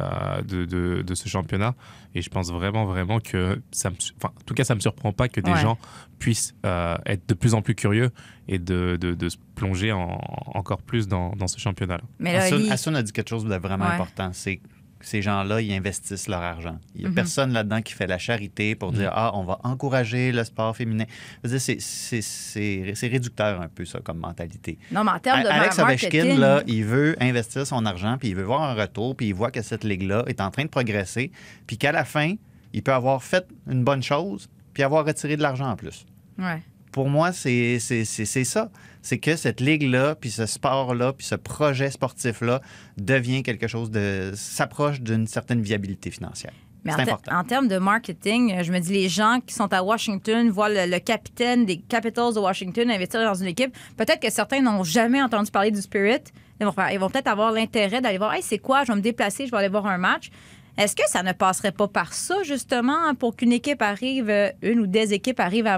euh, 0.00 0.42
de, 0.42 0.64
de- 0.64 1.02
de 1.02 1.14
ce 1.14 1.28
championnat. 1.28 1.74
Et 2.14 2.22
je 2.22 2.30
pense 2.30 2.50
vraiment, 2.50 2.84
vraiment 2.86 3.20
que 3.20 3.60
ça 3.70 3.90
me, 3.90 3.96
enfin, 4.16 4.32
en 4.36 4.42
tout 4.46 4.54
cas, 4.54 4.64
ça 4.64 4.74
me 4.74 4.80
surprend 4.80 5.12
pas 5.12 5.28
que 5.28 5.40
des 5.40 5.50
Ouais. 5.52 5.60
gens 5.60 5.78
puissent 6.18 6.54
euh, 6.66 6.96
être 7.06 7.28
de 7.28 7.34
plus 7.34 7.54
en 7.54 7.62
plus 7.62 7.74
curieux 7.74 8.10
et 8.48 8.58
de, 8.58 8.96
de- 9.00 9.14
de 9.14 9.28
se 9.28 9.36
plonger 9.54 9.92
en- 9.92 10.18
encore 10.54 10.82
plus 10.82 11.06
dans, 11.08 11.30
dans 11.36 11.46
ce 11.48 11.58
championnat-là. 11.58 12.02
Mais 12.18 12.32
là, 12.32 12.44
Hassan, 12.44 12.60
il- 12.60 12.72
Hassan 12.72 12.96
a 12.96 13.02
dit 13.02 13.12
quelque 13.12 13.28
chose 13.28 13.44
de 13.44 13.54
vraiment 13.56 13.84
Ouais. 13.86 13.92
important. 13.92 14.30
C'est 14.32 14.60
ces 15.00 15.22
gens-là, 15.22 15.60
ils 15.60 15.72
investissent 15.72 16.28
leur 16.28 16.42
argent. 16.42 16.78
Il 16.94 17.00
n'y 17.02 17.06
a 17.06 17.08
Mhm. 17.10 17.14
personne 17.14 17.52
là-dedans 17.52 17.82
qui 17.82 17.92
fait 17.92 18.06
la 18.06 18.18
charité 18.18 18.74
pour 18.74 18.92
dire 18.92 19.10
Ah, 19.14 19.30
on 19.34 19.44
va 19.44 19.58
encourager 19.64 20.32
le 20.32 20.42
sport 20.44 20.76
féminin. 20.76 21.04
C'est- 21.44 23.08
réducteur 23.08 23.60
un 23.60 23.68
peu, 23.68 23.84
ça, 23.84 24.00
comme 24.00 24.18
mentalité. 24.18 24.78
Non, 24.92 25.04
mais 25.04 25.12
en 25.12 25.18
termes 25.18 25.42
de 25.42 25.48
Alex 25.48 25.78
Ovechkin, 25.78 26.36
là, 26.38 26.62
il 26.66 26.84
veut 26.84 27.16
investir 27.20 27.66
son 27.66 27.84
argent, 27.86 28.16
puis 28.18 28.28
il 28.28 28.34
veut 28.36 28.42
voir 28.44 28.62
un 28.62 28.74
retour, 28.74 29.16
puis 29.16 29.26
il 29.28 29.34
voit 29.34 29.50
que 29.50 29.62
cette 29.62 29.84
ligue-là 29.84 30.24
est 30.26 30.40
en 30.40 30.50
train 30.50 30.64
de 30.64 30.68
progresser, 30.68 31.30
puis 31.66 31.78
qu'à 31.78 31.92
la 31.92 32.04
fin, 32.04 32.34
il 32.72 32.82
peut 32.82 32.92
avoir 32.92 33.22
fait 33.22 33.46
une 33.70 33.84
bonne 33.84 34.02
chose, 34.02 34.48
puis 34.74 34.82
avoir 34.82 35.04
retiré 35.06 35.36
de 35.36 35.42
l'argent 35.42 35.70
en 35.70 35.76
plus. 35.76 36.04
ouais. 36.38 36.62
Pour 36.98 37.08
moi, 37.08 37.30
c'est 37.30 37.78
ça. 37.78 38.70
C'est 39.02 39.18
que 39.18 39.36
cette 39.36 39.60
ligue-là, 39.60 40.16
puis 40.16 40.30
ce 40.32 40.46
sport-là, 40.46 41.12
puis 41.12 41.24
ce 41.24 41.36
projet 41.36 41.92
sportif-là 41.92 42.60
devient 42.96 43.44
quelque 43.44 43.68
chose 43.68 43.92
de. 43.92 44.32
s'approche 44.34 45.00
d'une 45.00 45.28
certaine 45.28 45.62
viabilité 45.62 46.10
financière. 46.10 46.52
Mais 46.82 46.90
en, 47.30 47.38
en 47.40 47.44
termes 47.44 47.68
de 47.68 47.78
marketing, 47.78 48.64
je 48.64 48.72
me 48.72 48.80
dis, 48.80 48.92
les 48.92 49.08
gens 49.08 49.38
qui 49.46 49.54
sont 49.54 49.72
à 49.72 49.84
Washington 49.84 50.50
voient 50.50 50.68
le, 50.70 50.90
le 50.90 50.98
capitaine 50.98 51.64
des 51.66 51.76
Capitals 51.78 52.34
de 52.34 52.40
Washington 52.40 52.90
investir 52.90 53.20
dans 53.22 53.34
une 53.34 53.46
équipe. 53.46 53.72
Peut-être 53.96 54.20
que 54.20 54.30
certains 54.30 54.60
n'ont 54.60 54.82
jamais 54.82 55.22
entendu 55.22 55.52
parler 55.52 55.70
du 55.70 55.80
Spirit. 55.80 56.24
Ils 56.60 56.66
vont, 56.66 56.72
faire- 56.72 56.90
ils 56.90 56.98
vont 56.98 57.10
peut-être 57.10 57.28
avoir 57.28 57.52
l'intérêt 57.52 58.00
d'aller 58.00 58.18
voir, 58.18 58.34
hey, 58.34 58.42
c'est 58.42 58.58
quoi, 58.58 58.82
je 58.82 58.90
vais 58.90 58.96
me 58.96 59.02
déplacer, 59.02 59.46
je 59.46 59.52
vais 59.52 59.58
aller 59.58 59.68
voir 59.68 59.86
un 59.86 59.98
match. 59.98 60.30
Est-ce 60.78 60.94
que 60.96 61.02
ça 61.08 61.22
ne 61.22 61.32
passerait 61.32 61.72
pas 61.72 61.88
par 61.88 62.14
ça, 62.14 62.36
justement, 62.44 63.14
pour 63.16 63.34
qu'une 63.36 63.52
équipe 63.52 63.82
arrive, 63.82 64.30
euh, 64.30 64.48
une 64.62 64.80
ou 64.80 64.86
des 64.86 65.12
équipes 65.12 65.40
arrivent 65.40 65.68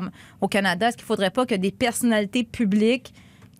au 0.42 0.46
Canada? 0.46 0.88
Est-ce 0.88 0.96
qu'il 0.98 1.04
ne 1.04 1.08
faudrait 1.08 1.30
pas 1.30 1.46
que 1.46 1.54
des 1.54 1.72
personnalités 1.72 2.44
publiques 2.44 3.12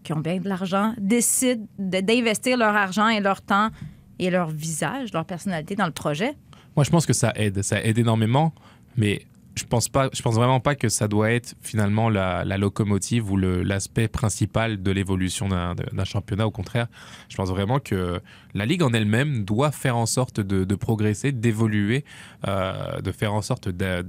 qui 0.04 0.12
ont 0.12 0.20
bien 0.20 0.36
de 0.38 0.48
l'argent 0.48 0.94
décident 0.98 1.66
de- 1.78 2.00
d'investir 2.00 2.56
leur 2.58 2.76
argent 2.76 3.08
et 3.08 3.20
leur 3.20 3.40
temps 3.40 3.70
et 4.18 4.28
leur 4.30 4.50
visage, 4.50 5.12
leur 5.14 5.24
personnalité 5.24 5.74
dans 5.76 5.86
le 5.86 5.92
projet? 5.92 6.36
Moi, 6.76 6.84
je 6.84 6.90
pense 6.90 7.06
que 7.06 7.14
ça 7.14 7.32
aide. 7.36 7.62
Ça 7.62 7.82
aide 7.82 7.98
énormément, 7.98 8.52
mais 8.96 9.22
je 9.54 9.64
pense 9.64 9.88
pas. 9.88 10.08
Je 10.12 10.22
pense 10.22 10.34
vraiment 10.34 10.60
pas 10.60 10.74
que 10.74 10.88
ça 10.88 11.08
doit 11.08 11.30
être 11.32 11.54
finalement 11.60 12.08
la, 12.08 12.44
locomotive 12.56 13.30
ou 13.30 13.36
l'aspect 13.36 14.08
principal 14.08 14.82
de 14.82 14.90
l'évolution 14.90 15.48
d'un 15.48 16.04
championnat. 16.04 16.46
Au 16.46 16.50
contraire, 16.50 16.86
je 17.28 17.36
pense 17.36 17.50
vraiment 17.50 17.80
que 17.80 18.20
la 18.54 18.66
ligue 18.66 18.82
en 18.82 18.92
elle-même 18.92 19.44
doit 19.44 19.72
faire 19.72 19.96
en 19.96 20.06
sorte 20.06 20.40
de, 20.40 20.74
progresser, 20.74 21.32
d'évoluer, 21.32 22.04
euh, 22.46 23.00
de 23.00 23.12
faire 23.12 23.34
en 23.34 23.42
sorte 23.42 23.68
de 23.68 24.04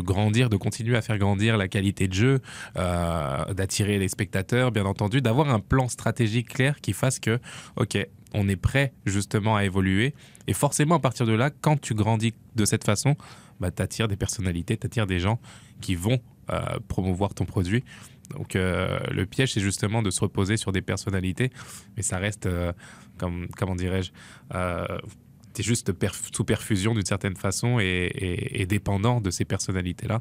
grandir, 0.00 0.50
de 0.50 0.56
continuer 0.56 0.96
à 0.96 1.02
faire 1.02 1.18
grandir 1.18 1.56
la 1.56 1.68
qualité 1.68 2.08
de 2.08 2.14
jeu, 2.14 2.40
euh, 2.76 3.52
d'attirer 3.54 3.98
les 3.98 4.08
spectateurs, 4.08 4.72
bien 4.72 4.84
entendu, 4.84 5.20
d'avoir 5.20 5.50
un 5.50 5.60
plan 5.60 5.88
stratégique 5.88 6.48
clair 6.54 6.80
qui 6.80 6.92
fasse 6.92 7.18
que, 7.18 7.38
ok, 7.76 7.98
on 8.34 8.48
est 8.48 8.56
prêt 8.56 8.92
justement 9.06 9.56
à 9.56 9.64
évoluer. 9.64 10.14
Et 10.46 10.52
forcément, 10.52 10.96
à 10.96 11.00
partir 11.00 11.26
de 11.26 11.32
là, 11.32 11.50
quand 11.50 11.80
tu 11.80 11.94
grandis 11.94 12.34
de 12.54 12.64
cette 12.64 12.84
façon, 12.84 13.16
bah, 13.60 13.70
tu 13.70 13.82
attires 13.82 14.08
des 14.08 14.16
personnalités, 14.16 14.76
tu 14.76 14.86
attires 14.86 15.06
des 15.06 15.20
gens 15.20 15.38
qui 15.80 15.94
vont 15.94 16.20
euh, 16.50 16.78
promouvoir 16.88 17.34
ton 17.34 17.44
produit. 17.44 17.84
Donc 18.30 18.56
euh, 18.56 18.98
le 19.10 19.26
piège, 19.26 19.52
c'est 19.52 19.60
justement 19.60 20.02
de 20.02 20.10
se 20.10 20.20
reposer 20.20 20.56
sur 20.56 20.72
des 20.72 20.82
personnalités, 20.82 21.50
mais 21.96 22.02
ça 22.02 22.18
reste, 22.18 22.46
euh, 22.46 22.72
comme, 23.18 23.48
comment 23.56 23.76
dirais-je, 23.76 24.10
es 25.62 25.64
juste 25.64 25.92
perf- 25.92 26.28
sous 26.34 26.44
perfusion 26.44 26.94
d'une 26.94 27.04
certaine 27.04 27.36
façon 27.36 27.78
et, 27.80 27.84
et- 27.84 28.62
et 28.62 28.66
dépendant 28.66 29.20
de 29.20 29.30
ces 29.30 29.44
personnalités-là. 29.44 30.20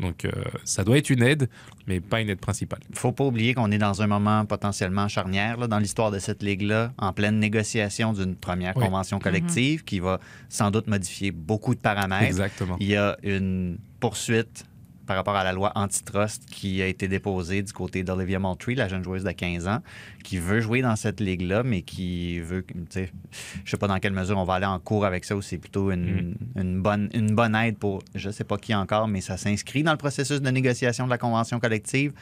Donc 0.00 0.24
euh, 0.24 0.30
ça 0.64 0.84
doit 0.84 0.98
être 0.98 1.10
une 1.10 1.22
aide, 1.22 1.48
mais 1.86 2.00
pas 2.00 2.20
une 2.20 2.28
aide 2.28 2.40
principale. 2.40 2.80
Il 2.90 2.96
faut 2.98 3.12
pas 3.12 3.24
oublier 3.24 3.54
qu'on 3.54 3.70
est 3.70 3.78
dans 3.78 4.02
un 4.02 4.06
moment 4.06 4.44
potentiellement 4.44 5.08
charnière 5.08 5.56
là, 5.56 5.66
dans 5.66 5.78
l'histoire 5.78 6.10
de 6.10 6.18
cette 6.18 6.42
ligue-là, 6.42 6.92
en 6.98 7.12
pleine 7.12 7.38
négociation 7.38 8.12
d'une 8.12 8.36
première 8.36 8.76
Oui. 8.76 8.84
convention 8.84 9.18
collective 9.18 9.84
qui 9.84 9.98
va 10.00 10.20
sans 10.48 10.70
doute 10.70 10.86
modifier 10.86 11.30
beaucoup 11.30 11.74
de 11.74 11.80
paramètres. 11.80 12.24
Exactement. 12.24 12.76
Il 12.80 12.88
y 12.88 12.96
a 12.96 13.16
une 13.22 13.78
poursuite 14.00 14.64
par 15.06 15.16
rapport 15.16 15.36
à 15.36 15.44
la 15.44 15.52
loi 15.52 15.72
antitrust 15.74 16.44
qui 16.46 16.82
a 16.82 16.86
été 16.86 17.08
déposée 17.08 17.62
du 17.62 17.72
côté 17.72 18.02
d'Olivia 18.02 18.38
Moultrie, 18.38 18.74
la 18.74 18.88
jeune 18.88 19.04
joueuse 19.04 19.24
de 19.24 19.30
15 19.30 19.68
ans, 19.68 19.80
qui 20.24 20.38
veut 20.38 20.60
jouer 20.60 20.82
dans 20.82 20.96
cette 20.96 21.20
ligue-là, 21.20 21.62
mais 21.62 21.82
qui 21.82 22.40
veut, 22.40 22.64
tu 22.66 22.74
sais, 22.90 23.12
je 23.64 23.70
sais 23.70 23.76
pas 23.76 23.86
dans 23.86 23.98
quelle 23.98 24.12
mesure 24.12 24.36
on 24.36 24.44
va 24.44 24.54
aller 24.54 24.66
en 24.66 24.78
cours 24.78 25.04
avec 25.04 25.24
ça 25.24 25.36
ou 25.36 25.42
c'est 25.42 25.58
plutôt 25.58 25.90
une, 25.90 26.34
une 26.56 26.82
bonne, 26.82 27.08
une 27.14 27.34
bonne 27.34 27.54
aide 27.54 27.78
pour 27.78 28.02
je 28.14 28.30
sais 28.30 28.44
pas 28.44 28.58
qui 28.58 28.74
encore, 28.74 29.08
mais 29.08 29.20
ça 29.20 29.36
s'inscrit 29.36 29.82
dans 29.82 29.92
le 29.92 29.98
processus 29.98 30.40
de 30.40 30.50
négociation 30.50 31.04
de 31.04 31.10
la 31.10 31.18
convention 31.18 31.60
collective. 31.60 32.12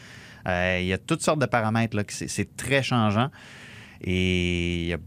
Euh, 0.47 0.79
il 0.81 0.87
y 0.87 0.93
a 0.93 0.99
toutes 0.99 1.23
sortes 1.23 1.41
de 1.41 1.47
paramètres 1.47 1.97
là, 1.97 2.03
c'est, 2.09 2.29
c'est 2.29 2.57
très 2.57 2.83
changeant 2.83 3.31
et 4.03 4.83
il 4.83 4.87
y 4.89 4.93
a 4.93 4.99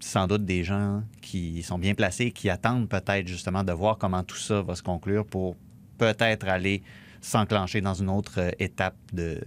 sans 0.00 0.26
doute 0.26 0.44
des 0.44 0.64
gens 0.64 1.02
qui 1.20 1.62
sont 1.62 1.78
bien 1.78 1.94
placés 1.94 2.24
et 2.24 2.32
qui 2.32 2.50
attendent 2.50 2.88
peut-être 2.88 3.26
justement 3.26 3.64
de 3.64 3.72
voir 3.72 3.98
comment 3.98 4.22
tout 4.22 4.36
ça 4.36 4.60
va 4.60 4.74
se 4.74 4.82
conclure 4.82 5.24
pour 5.24 5.56
peut-être 5.96 6.48
aller 6.48 6.82
s'enclencher 7.22 7.80
dans 7.80 7.94
une 7.94 8.10
autre 8.10 8.34
euh, 8.38 8.50
étape 8.58 8.96
de, 9.12 9.40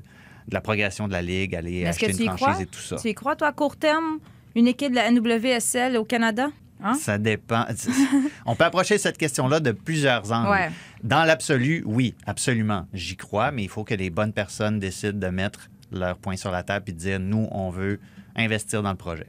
de 0.48 0.54
la 0.54 0.62
progression 0.62 1.08
de 1.08 1.14
la 1.14 1.22
Ligue, 1.22 1.56
aller 1.56 1.86
acheter 1.86 2.08
une 2.08 2.26
franchise 2.26 2.38
crois? 2.38 2.62
et 2.62 2.66
tout 2.66 2.80
ça. 2.80 2.96
Tu 2.96 3.10
y 3.10 3.14
crois, 3.14 3.36
toi, 3.36 3.50
à 3.50 3.52
court 3.52 3.78
terme, 3.78 4.20
une 4.56 4.68
équipe 4.68 4.92
de 4.92 4.96
la 4.96 5.12
NWSL 5.12 5.98
au 5.98 6.06
Canada? 6.06 6.48
Hein? 6.84 6.96
Ça 6.96 7.18
dépend. 7.18 7.66
On 8.46 8.56
peut 8.56 8.66
approcher 8.66 8.98
cette 8.98 9.18
question-là 9.18 9.60
de 9.60 9.72
plusieurs 9.72 10.32
angles. 10.32 10.50
Ouais. 10.50 10.70
Dans 11.04 11.24
l'absolu, 11.24 11.84
oui, 11.86 12.16
absolument. 12.26 12.88
J'y 12.94 13.16
crois, 13.16 13.52
mais 13.52 13.64
il 13.64 13.70
faut 13.70 13.84
que 13.84 13.94
les 13.94 14.10
bonnes 14.10 14.34
personnes 14.34 14.80
décident 14.80 15.18
de 15.18 15.28
mettre 15.28 15.70
leur 15.92 16.18
point 16.18 16.36
sur 16.36 16.52
la 16.52 16.64
table 16.64 16.86
et 16.88 16.92
de 16.92 16.98
dire 16.98 17.20
nous, 17.20 17.48
on 17.52 17.70
veut 17.70 18.00
investir 18.36 18.84
dans 18.84 18.92
le 18.92 18.98
projet. 18.98 19.28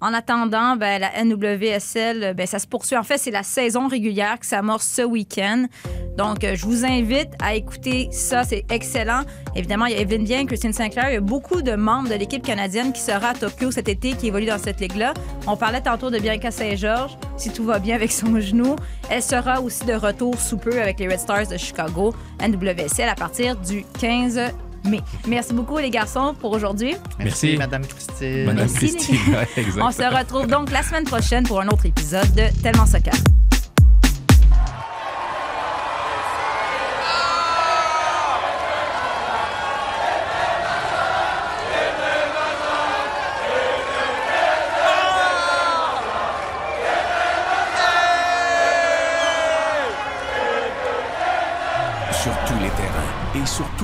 En 0.00 0.12
attendant, 0.12 0.76
ben, 0.76 1.00
la 1.00 1.24
NWSL, 1.24 2.34
ben, 2.34 2.46
ça 2.46 2.58
se 2.58 2.66
poursuit. 2.66 2.96
En 2.96 3.02
fait, 3.02 3.18
c'est 3.18 3.30
la 3.30 3.42
saison 3.42 3.88
régulière 3.88 4.38
qui 4.38 4.48
s'amorce 4.48 4.86
ce 4.86 5.02
week-end. 5.02 5.66
Donc, 6.16 6.44
euh, 6.44 6.54
je 6.54 6.64
vous 6.64 6.84
invite 6.84 7.30
à 7.42 7.54
écouter 7.54 8.08
ça. 8.12 8.44
C'est 8.44 8.64
excellent. 8.70 9.22
Évidemment, 9.56 9.86
il 9.86 9.94
y 9.94 9.96
a 9.96 10.00
Evelyn 10.00 10.22
Bien, 10.24 10.46
Christine 10.46 10.72
Sinclair. 10.72 11.10
Il 11.10 11.14
y 11.14 11.16
a 11.16 11.20
beaucoup 11.20 11.62
de 11.62 11.72
membres 11.72 12.08
de 12.08 12.14
l'équipe 12.14 12.44
canadienne 12.44 12.92
qui 12.92 13.00
sera 13.00 13.28
à 13.28 13.34
Tokyo 13.34 13.70
cet 13.70 13.88
été, 13.88 14.12
qui 14.12 14.28
évolue 14.28 14.46
dans 14.46 14.58
cette 14.58 14.80
ligue-là. 14.80 15.14
On 15.46 15.56
parlait 15.56 15.80
tantôt 15.80 16.10
de 16.10 16.18
Bianca 16.18 16.50
Saint-Georges. 16.50 17.16
Si 17.36 17.50
tout 17.50 17.64
va 17.64 17.78
bien 17.78 17.96
avec 17.96 18.12
son 18.12 18.38
genou, 18.40 18.76
elle 19.10 19.22
sera 19.22 19.60
aussi 19.60 19.84
de 19.84 19.94
retour 19.94 20.38
sous 20.38 20.56
peu 20.56 20.80
avec 20.80 21.00
les 21.00 21.08
Red 21.08 21.18
Stars 21.18 21.48
de 21.48 21.56
Chicago, 21.56 22.14
NWSL, 22.40 23.08
à 23.08 23.14
partir 23.14 23.56
du 23.56 23.84
15 24.00 24.40
mai. 24.84 25.00
Merci 25.26 25.52
beaucoup, 25.52 25.78
les 25.78 25.90
garçons, 25.90 26.34
pour 26.38 26.52
aujourd'hui. 26.52 26.94
Merci, 27.18 27.46
Merci. 27.46 27.56
Madame 27.56 27.86
Christine. 27.86 28.44
Madame 28.44 28.68
Merci, 28.70 28.94
Christine. 28.94 29.16
Ouais. 29.30 29.64
On 29.82 29.90
se 29.90 30.02
retrouve 30.02 30.46
donc 30.46 30.70
la 30.70 30.82
semaine 30.82 31.04
prochaine 31.04 31.44
pour 31.44 31.60
un 31.60 31.68
autre 31.68 31.86
épisode 31.86 32.32
de 32.34 32.62
Tellement 32.62 32.86
Soccer. 32.86 33.14